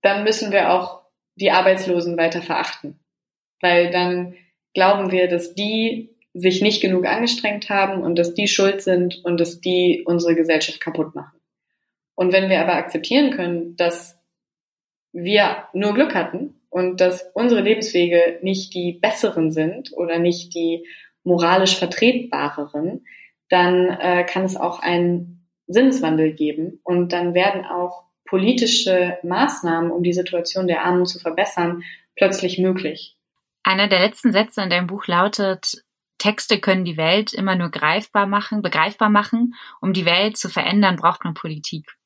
dann 0.00 0.24
müssen 0.24 0.52
wir 0.52 0.72
auch 0.72 1.02
die 1.34 1.50
Arbeitslosen 1.50 2.16
weiter 2.16 2.40
verachten. 2.40 2.98
Weil 3.60 3.90
dann 3.90 4.36
glauben 4.72 5.10
wir, 5.10 5.28
dass 5.28 5.54
die 5.54 6.10
sich 6.32 6.62
nicht 6.62 6.80
genug 6.80 7.06
angestrengt 7.06 7.68
haben 7.68 8.02
und 8.02 8.16
dass 8.16 8.34
die 8.34 8.46
schuld 8.46 8.80
sind 8.80 9.24
und 9.24 9.40
dass 9.40 9.60
die 9.60 10.04
unsere 10.06 10.36
Gesellschaft 10.36 10.80
kaputt 10.80 11.14
machen. 11.14 11.38
Und 12.14 12.32
wenn 12.32 12.48
wir 12.48 12.60
aber 12.60 12.74
akzeptieren 12.74 13.32
können, 13.32 13.76
dass 13.76 14.18
wir 15.12 15.64
nur 15.72 15.94
Glück 15.94 16.14
hatten 16.14 16.60
und 16.70 17.00
dass 17.00 17.28
unsere 17.34 17.60
Lebenswege 17.60 18.38
nicht 18.42 18.72
die 18.74 18.92
besseren 18.92 19.50
sind 19.50 19.92
oder 19.96 20.20
nicht 20.20 20.54
die 20.54 20.86
moralisch 21.24 21.76
vertretbareren, 21.76 23.04
dann 23.48 23.88
äh, 23.88 24.24
kann 24.24 24.44
es 24.44 24.56
auch 24.56 24.80
einen 24.80 25.39
Sinneswandel 25.72 26.32
geben 26.32 26.80
und 26.84 27.12
dann 27.12 27.34
werden 27.34 27.64
auch 27.64 28.04
politische 28.24 29.18
Maßnahmen, 29.22 29.90
um 29.90 30.02
die 30.02 30.12
Situation 30.12 30.66
der 30.66 30.84
Armen 30.84 31.06
zu 31.06 31.18
verbessern, 31.18 31.82
plötzlich 32.16 32.58
möglich. 32.58 33.16
Einer 33.62 33.88
der 33.88 34.00
letzten 34.00 34.32
Sätze 34.32 34.62
in 34.62 34.70
deinem 34.70 34.86
Buch 34.86 35.06
lautet, 35.06 35.84
Texte 36.18 36.60
können 36.60 36.84
die 36.84 36.96
Welt 36.96 37.32
immer 37.32 37.56
nur 37.56 37.70
greifbar 37.70 38.26
machen, 38.26 38.62
begreifbar 38.62 39.08
machen. 39.10 39.54
Um 39.80 39.92
die 39.92 40.04
Welt 40.04 40.36
zu 40.36 40.48
verändern, 40.48 40.96
braucht 40.96 41.24
man 41.24 41.34
Politik. 41.34 41.96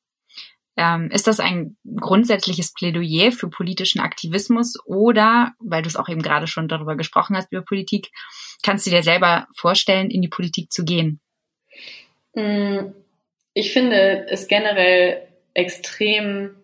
Ähm, 0.76 1.10
ist 1.10 1.26
das 1.26 1.40
ein 1.40 1.76
grundsätzliches 1.84 2.72
Plädoyer 2.72 3.30
für 3.32 3.48
politischen 3.48 4.00
Aktivismus 4.00 4.74
oder, 4.86 5.52
weil 5.60 5.82
du 5.82 5.88
es 5.88 5.96
auch 5.96 6.08
eben 6.08 6.22
gerade 6.22 6.46
schon 6.46 6.66
darüber 6.66 6.96
gesprochen 6.96 7.36
hast, 7.36 7.52
über 7.52 7.62
Politik, 7.62 8.10
kannst 8.62 8.86
du 8.86 8.90
dir 8.90 9.02
selber 9.02 9.46
vorstellen, 9.56 10.10
in 10.10 10.20
die 10.20 10.28
Politik 10.28 10.72
zu 10.72 10.84
gehen? 10.84 11.20
Mm, 12.34 12.92
ich 13.54 13.72
finde 13.72 14.26
es 14.28 14.48
generell 14.48 15.22
extrem 15.54 16.56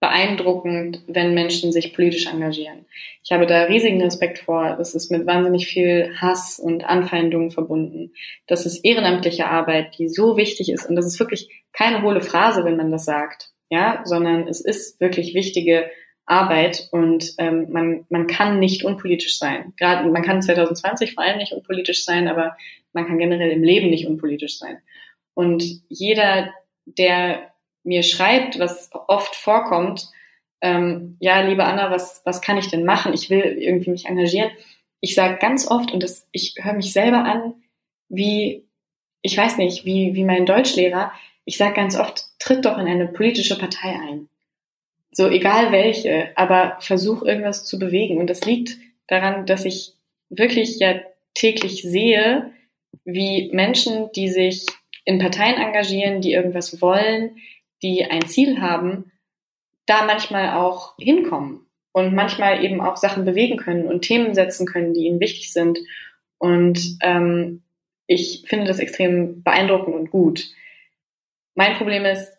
beeindruckend, 0.00 1.02
wenn 1.06 1.32
Menschen 1.32 1.70
sich 1.70 1.94
politisch 1.94 2.26
engagieren. 2.26 2.86
Ich 3.22 3.30
habe 3.30 3.46
da 3.46 3.64
riesigen 3.64 4.02
Respekt 4.02 4.40
vor. 4.40 4.74
Das 4.76 4.96
ist 4.96 5.12
mit 5.12 5.26
wahnsinnig 5.26 5.68
viel 5.68 6.12
Hass 6.20 6.58
und 6.58 6.84
Anfeindungen 6.84 7.52
verbunden. 7.52 8.12
Das 8.48 8.66
ist 8.66 8.84
ehrenamtliche 8.84 9.46
Arbeit, 9.46 9.96
die 9.98 10.08
so 10.08 10.36
wichtig 10.36 10.72
ist. 10.72 10.86
Und 10.86 10.96
das 10.96 11.06
ist 11.06 11.20
wirklich 11.20 11.50
keine 11.72 12.02
hohle 12.02 12.20
Phrase, 12.20 12.64
wenn 12.64 12.76
man 12.76 12.90
das 12.90 13.04
sagt, 13.04 13.52
ja, 13.70 14.02
sondern 14.04 14.48
es 14.48 14.60
ist 14.60 15.00
wirklich 15.00 15.34
wichtige 15.34 15.88
Arbeit 16.26 16.88
und 16.92 17.34
ähm, 17.38 17.68
man, 17.70 18.04
man 18.08 18.26
kann 18.26 18.58
nicht 18.58 18.84
unpolitisch 18.84 19.38
sein. 19.38 19.72
Gerade 19.76 20.08
man 20.08 20.22
kann 20.22 20.42
2020 20.42 21.14
vor 21.14 21.22
allem 21.22 21.38
nicht 21.38 21.52
unpolitisch 21.52 22.04
sein, 22.04 22.26
aber 22.26 22.56
man 22.92 23.06
kann 23.06 23.18
generell 23.18 23.50
im 23.50 23.62
Leben 23.62 23.90
nicht 23.90 24.06
unpolitisch 24.06 24.58
sein. 24.58 24.78
Und 25.34 25.64
jeder, 25.88 26.52
der 26.84 27.52
mir 27.84 28.02
schreibt, 28.02 28.58
was 28.58 28.90
oft 28.92 29.34
vorkommt, 29.34 30.08
ähm, 30.60 31.16
ja, 31.18 31.40
liebe 31.40 31.64
Anna, 31.64 31.90
was, 31.90 32.22
was 32.24 32.40
kann 32.40 32.56
ich 32.56 32.68
denn 32.68 32.84
machen? 32.84 33.12
Ich 33.12 33.30
will 33.30 33.40
irgendwie 33.40 33.90
mich 33.90 34.06
engagieren. 34.06 34.50
Ich 35.00 35.14
sage 35.14 35.38
ganz 35.38 35.68
oft, 35.68 35.90
und 35.90 36.02
das, 36.02 36.28
ich 36.30 36.54
höre 36.60 36.74
mich 36.74 36.92
selber 36.92 37.24
an, 37.24 37.54
wie, 38.08 38.64
ich 39.22 39.36
weiß 39.36 39.58
nicht, 39.58 39.84
wie, 39.84 40.14
wie 40.14 40.24
mein 40.24 40.46
Deutschlehrer, 40.46 41.12
ich 41.44 41.56
sage 41.56 41.74
ganz 41.74 41.98
oft, 41.98 42.26
tritt 42.38 42.64
doch 42.64 42.78
in 42.78 42.86
eine 42.86 43.08
politische 43.08 43.58
Partei 43.58 43.88
ein. 43.88 44.28
So 45.10 45.28
egal 45.28 45.72
welche, 45.72 46.30
aber 46.36 46.76
versuch 46.80 47.22
irgendwas 47.22 47.64
zu 47.64 47.78
bewegen. 47.78 48.18
Und 48.18 48.28
das 48.28 48.44
liegt 48.44 48.78
daran, 49.08 49.44
dass 49.46 49.64
ich 49.64 49.94
wirklich 50.30 50.78
ja 50.78 51.00
täglich 51.34 51.82
sehe, 51.82 52.52
wie 53.04 53.50
Menschen, 53.52 54.10
die 54.12 54.28
sich 54.28 54.66
in 55.04 55.18
Parteien 55.18 55.60
engagieren, 55.60 56.20
die 56.20 56.32
irgendwas 56.32 56.80
wollen, 56.80 57.36
die 57.82 58.04
ein 58.04 58.26
Ziel 58.26 58.60
haben, 58.60 59.10
da 59.86 60.04
manchmal 60.04 60.56
auch 60.56 60.94
hinkommen 60.98 61.66
und 61.92 62.14
manchmal 62.14 62.64
eben 62.64 62.80
auch 62.80 62.96
Sachen 62.96 63.24
bewegen 63.24 63.56
können 63.56 63.86
und 63.86 64.02
Themen 64.02 64.34
setzen 64.34 64.66
können, 64.66 64.94
die 64.94 65.06
ihnen 65.06 65.20
wichtig 65.20 65.52
sind. 65.52 65.78
Und 66.38 66.98
ähm, 67.02 67.62
ich 68.06 68.44
finde 68.46 68.66
das 68.66 68.78
extrem 68.78 69.42
beeindruckend 69.42 69.94
und 69.94 70.10
gut. 70.10 70.50
Mein 71.54 71.74
Problem 71.76 72.04
ist, 72.04 72.32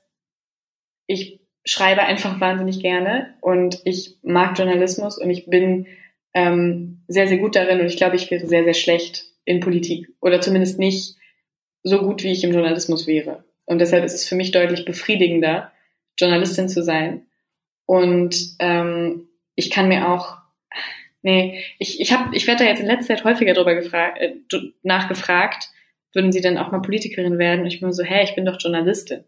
ich 1.07 1.39
schreibe 1.65 2.01
einfach 2.01 2.39
wahnsinnig 2.39 2.81
gerne 2.81 3.35
und 3.41 3.81
ich 3.85 4.17
mag 4.23 4.57
Journalismus 4.57 5.17
und 5.17 5.29
ich 5.29 5.45
bin 5.45 5.87
ähm, 6.33 7.03
sehr, 7.07 7.27
sehr 7.27 7.37
gut 7.37 7.55
darin 7.55 7.79
und 7.79 7.85
ich 7.85 7.97
glaube, 7.97 8.15
ich 8.15 8.31
wäre 8.31 8.45
sehr, 8.45 8.63
sehr 8.63 8.73
schlecht 8.73 9.25
in 9.45 9.59
Politik 9.59 10.09
oder 10.19 10.41
zumindest 10.41 10.79
nicht 10.79 11.15
so 11.83 11.99
gut, 11.99 12.23
wie 12.23 12.31
ich 12.31 12.43
im 12.43 12.53
Journalismus 12.53 13.07
wäre. 13.07 13.43
Und 13.65 13.79
deshalb 13.79 14.03
ist 14.03 14.13
es 14.13 14.27
für 14.27 14.35
mich 14.35 14.51
deutlich 14.51 14.85
befriedigender, 14.85 15.71
Journalistin 16.17 16.69
zu 16.69 16.83
sein. 16.83 17.25
Und 17.85 18.55
ähm, 18.59 19.27
ich 19.55 19.69
kann 19.69 19.87
mir 19.87 20.09
auch, 20.09 20.37
nee, 21.21 21.63
ich, 21.79 21.99
ich, 21.99 22.13
hab, 22.13 22.33
ich 22.33 22.47
werde 22.47 22.63
da 22.63 22.69
jetzt 22.69 22.79
in 22.79 22.87
letzter 22.87 23.15
Zeit 23.15 23.25
häufiger 23.25 23.53
drüber 23.53 23.75
gefragt, 23.75 24.19
äh, 24.19 24.35
nachgefragt, 24.83 25.69
würden 26.13 26.31
Sie 26.31 26.41
denn 26.41 26.57
auch 26.57 26.71
mal 26.71 26.81
Politikerin 26.81 27.39
werden? 27.39 27.61
Und 27.61 27.67
ich 27.67 27.79
bin 27.79 27.91
so, 27.91 28.03
hä, 28.03 28.23
ich 28.23 28.35
bin 28.35 28.45
doch 28.45 28.59
Journalistin. 28.59 29.23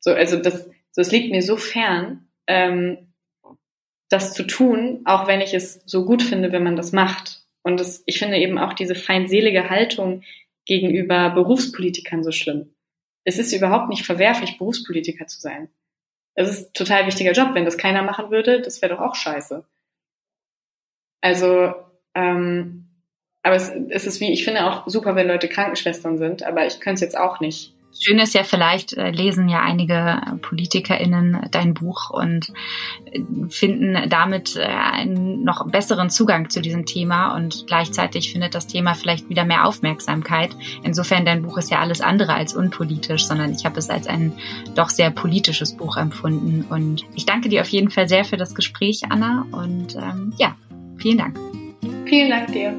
So, 0.00 0.12
also 0.12 0.36
das, 0.36 0.68
so, 0.92 1.00
es 1.00 1.10
liegt 1.10 1.30
mir 1.30 1.42
so 1.42 1.56
fern, 1.56 2.28
ähm, 2.46 3.12
das 4.10 4.34
zu 4.34 4.44
tun, 4.44 5.02
auch 5.04 5.26
wenn 5.26 5.40
ich 5.40 5.54
es 5.54 5.82
so 5.86 6.04
gut 6.04 6.22
finde, 6.22 6.52
wenn 6.52 6.62
man 6.62 6.76
das 6.76 6.92
macht. 6.92 7.42
Und 7.62 7.80
das, 7.80 8.02
ich 8.06 8.18
finde 8.18 8.38
eben 8.38 8.58
auch 8.58 8.72
diese 8.72 8.94
feindselige 8.94 9.68
Haltung 9.70 10.22
gegenüber 10.68 11.30
Berufspolitikern 11.30 12.22
so 12.22 12.30
schlimm 12.30 12.70
es 13.28 13.38
ist 13.38 13.52
überhaupt 13.52 13.90
nicht 13.90 14.06
verwerflich, 14.06 14.56
Berufspolitiker 14.56 15.26
zu 15.26 15.38
sein. 15.38 15.68
Es 16.34 16.48
ist 16.48 16.70
ein 16.70 16.72
total 16.72 17.06
wichtiger 17.06 17.32
Job. 17.32 17.50
Wenn 17.52 17.66
das 17.66 17.76
keiner 17.76 18.02
machen 18.02 18.30
würde, 18.30 18.62
das 18.62 18.80
wäre 18.80 18.94
doch 18.94 19.02
auch 19.02 19.14
scheiße. 19.14 19.64
Also, 21.20 21.74
ähm, 22.14 22.88
aber 23.42 23.56
es, 23.56 23.70
es 23.90 24.06
ist 24.06 24.20
wie, 24.20 24.32
ich 24.32 24.44
finde 24.44 24.64
auch 24.64 24.88
super, 24.88 25.14
wenn 25.14 25.28
Leute 25.28 25.48
Krankenschwestern 25.48 26.16
sind, 26.16 26.42
aber 26.42 26.66
ich 26.66 26.80
könnte 26.80 26.94
es 26.94 27.00
jetzt 27.02 27.18
auch 27.18 27.40
nicht. 27.40 27.74
Schön 28.00 28.18
ist 28.20 28.34
ja 28.34 28.44
vielleicht, 28.44 28.92
äh, 28.92 29.10
lesen 29.10 29.48
ja 29.48 29.60
einige 29.60 30.20
PolitikerInnen 30.42 31.48
dein 31.50 31.74
Buch 31.74 32.10
und 32.10 32.52
äh, 33.10 33.20
finden 33.48 34.08
damit 34.08 34.56
äh, 34.56 34.62
einen 34.62 35.42
noch 35.42 35.66
besseren 35.68 36.08
Zugang 36.08 36.48
zu 36.48 36.60
diesem 36.60 36.86
Thema 36.86 37.34
und 37.34 37.64
gleichzeitig 37.66 38.30
findet 38.30 38.54
das 38.54 38.68
Thema 38.68 38.94
vielleicht 38.94 39.28
wieder 39.28 39.44
mehr 39.44 39.66
Aufmerksamkeit. 39.66 40.50
Insofern, 40.84 41.24
dein 41.24 41.42
Buch 41.42 41.58
ist 41.58 41.70
ja 41.70 41.80
alles 41.80 42.00
andere 42.00 42.34
als 42.34 42.54
unpolitisch, 42.54 43.26
sondern 43.26 43.52
ich 43.52 43.64
habe 43.64 43.78
es 43.78 43.90
als 43.90 44.06
ein 44.06 44.32
doch 44.76 44.90
sehr 44.90 45.10
politisches 45.10 45.76
Buch 45.76 45.96
empfunden. 45.96 46.66
Und 46.70 47.04
ich 47.16 47.26
danke 47.26 47.48
dir 47.48 47.62
auf 47.62 47.68
jeden 47.68 47.90
Fall 47.90 48.08
sehr 48.08 48.24
für 48.24 48.36
das 48.36 48.54
Gespräch, 48.54 49.02
Anna. 49.08 49.44
Und 49.50 49.96
ähm, 49.96 50.32
ja, 50.38 50.56
vielen 50.98 51.18
Dank. 51.18 51.36
Vielen 52.06 52.30
Dank 52.30 52.52
dir. 52.52 52.74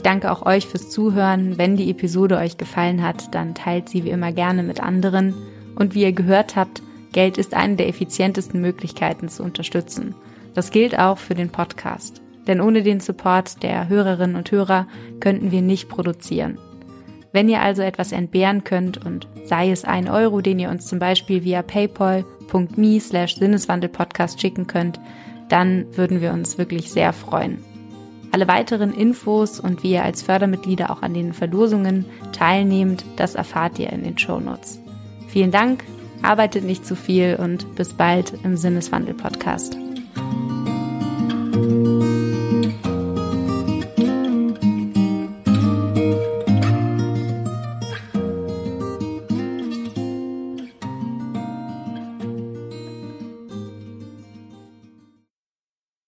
Ich 0.00 0.04
danke 0.04 0.32
auch 0.32 0.46
euch 0.46 0.66
fürs 0.66 0.88
Zuhören. 0.88 1.58
Wenn 1.58 1.76
die 1.76 1.90
Episode 1.90 2.38
euch 2.38 2.56
gefallen 2.56 3.02
hat, 3.02 3.34
dann 3.34 3.54
teilt 3.54 3.90
sie 3.90 4.02
wie 4.02 4.08
immer 4.08 4.32
gerne 4.32 4.62
mit 4.62 4.82
anderen. 4.82 5.34
Und 5.74 5.94
wie 5.94 6.00
ihr 6.00 6.12
gehört 6.12 6.56
habt, 6.56 6.82
Geld 7.12 7.36
ist 7.36 7.52
eine 7.52 7.76
der 7.76 7.86
effizientesten 7.86 8.62
Möglichkeiten 8.62 9.28
zu 9.28 9.42
unterstützen. 9.42 10.14
Das 10.54 10.70
gilt 10.70 10.98
auch 10.98 11.18
für 11.18 11.34
den 11.34 11.50
Podcast. 11.50 12.22
Denn 12.46 12.62
ohne 12.62 12.82
den 12.82 13.00
Support 13.00 13.62
der 13.62 13.90
Hörerinnen 13.90 14.36
und 14.36 14.50
Hörer 14.50 14.86
könnten 15.20 15.50
wir 15.50 15.60
nicht 15.60 15.90
produzieren. 15.90 16.56
Wenn 17.34 17.50
ihr 17.50 17.60
also 17.60 17.82
etwas 17.82 18.12
entbehren 18.12 18.64
könnt 18.64 19.04
und 19.04 19.28
sei 19.44 19.70
es 19.70 19.84
ein 19.84 20.08
Euro, 20.08 20.40
den 20.40 20.58
ihr 20.58 20.70
uns 20.70 20.86
zum 20.86 20.98
Beispiel 20.98 21.44
via 21.44 21.60
paypal.me 21.60 23.00
slash 23.00 23.36
Sinneswandelpodcast 23.36 24.40
schicken 24.40 24.66
könnt, 24.66 24.98
dann 25.50 25.94
würden 25.94 26.22
wir 26.22 26.32
uns 26.32 26.56
wirklich 26.56 26.90
sehr 26.90 27.12
freuen. 27.12 27.62
Alle 28.32 28.46
weiteren 28.46 28.92
Infos 28.92 29.58
und 29.58 29.82
wie 29.82 29.92
ihr 29.92 30.04
als 30.04 30.22
Fördermitglieder 30.22 30.90
auch 30.90 31.02
an 31.02 31.14
den 31.14 31.32
Verlosungen 31.32 32.04
teilnehmt, 32.32 33.04
das 33.16 33.34
erfahrt 33.34 33.78
ihr 33.78 33.90
in 33.90 34.04
den 34.04 34.18
Shownotes. 34.18 34.80
Vielen 35.28 35.50
Dank, 35.50 35.84
arbeitet 36.22 36.64
nicht 36.64 36.86
zu 36.86 36.94
viel 36.94 37.36
und 37.40 37.74
bis 37.74 37.92
bald 37.94 38.32
im 38.44 38.56
Sinneswandel-Podcast. 38.56 39.76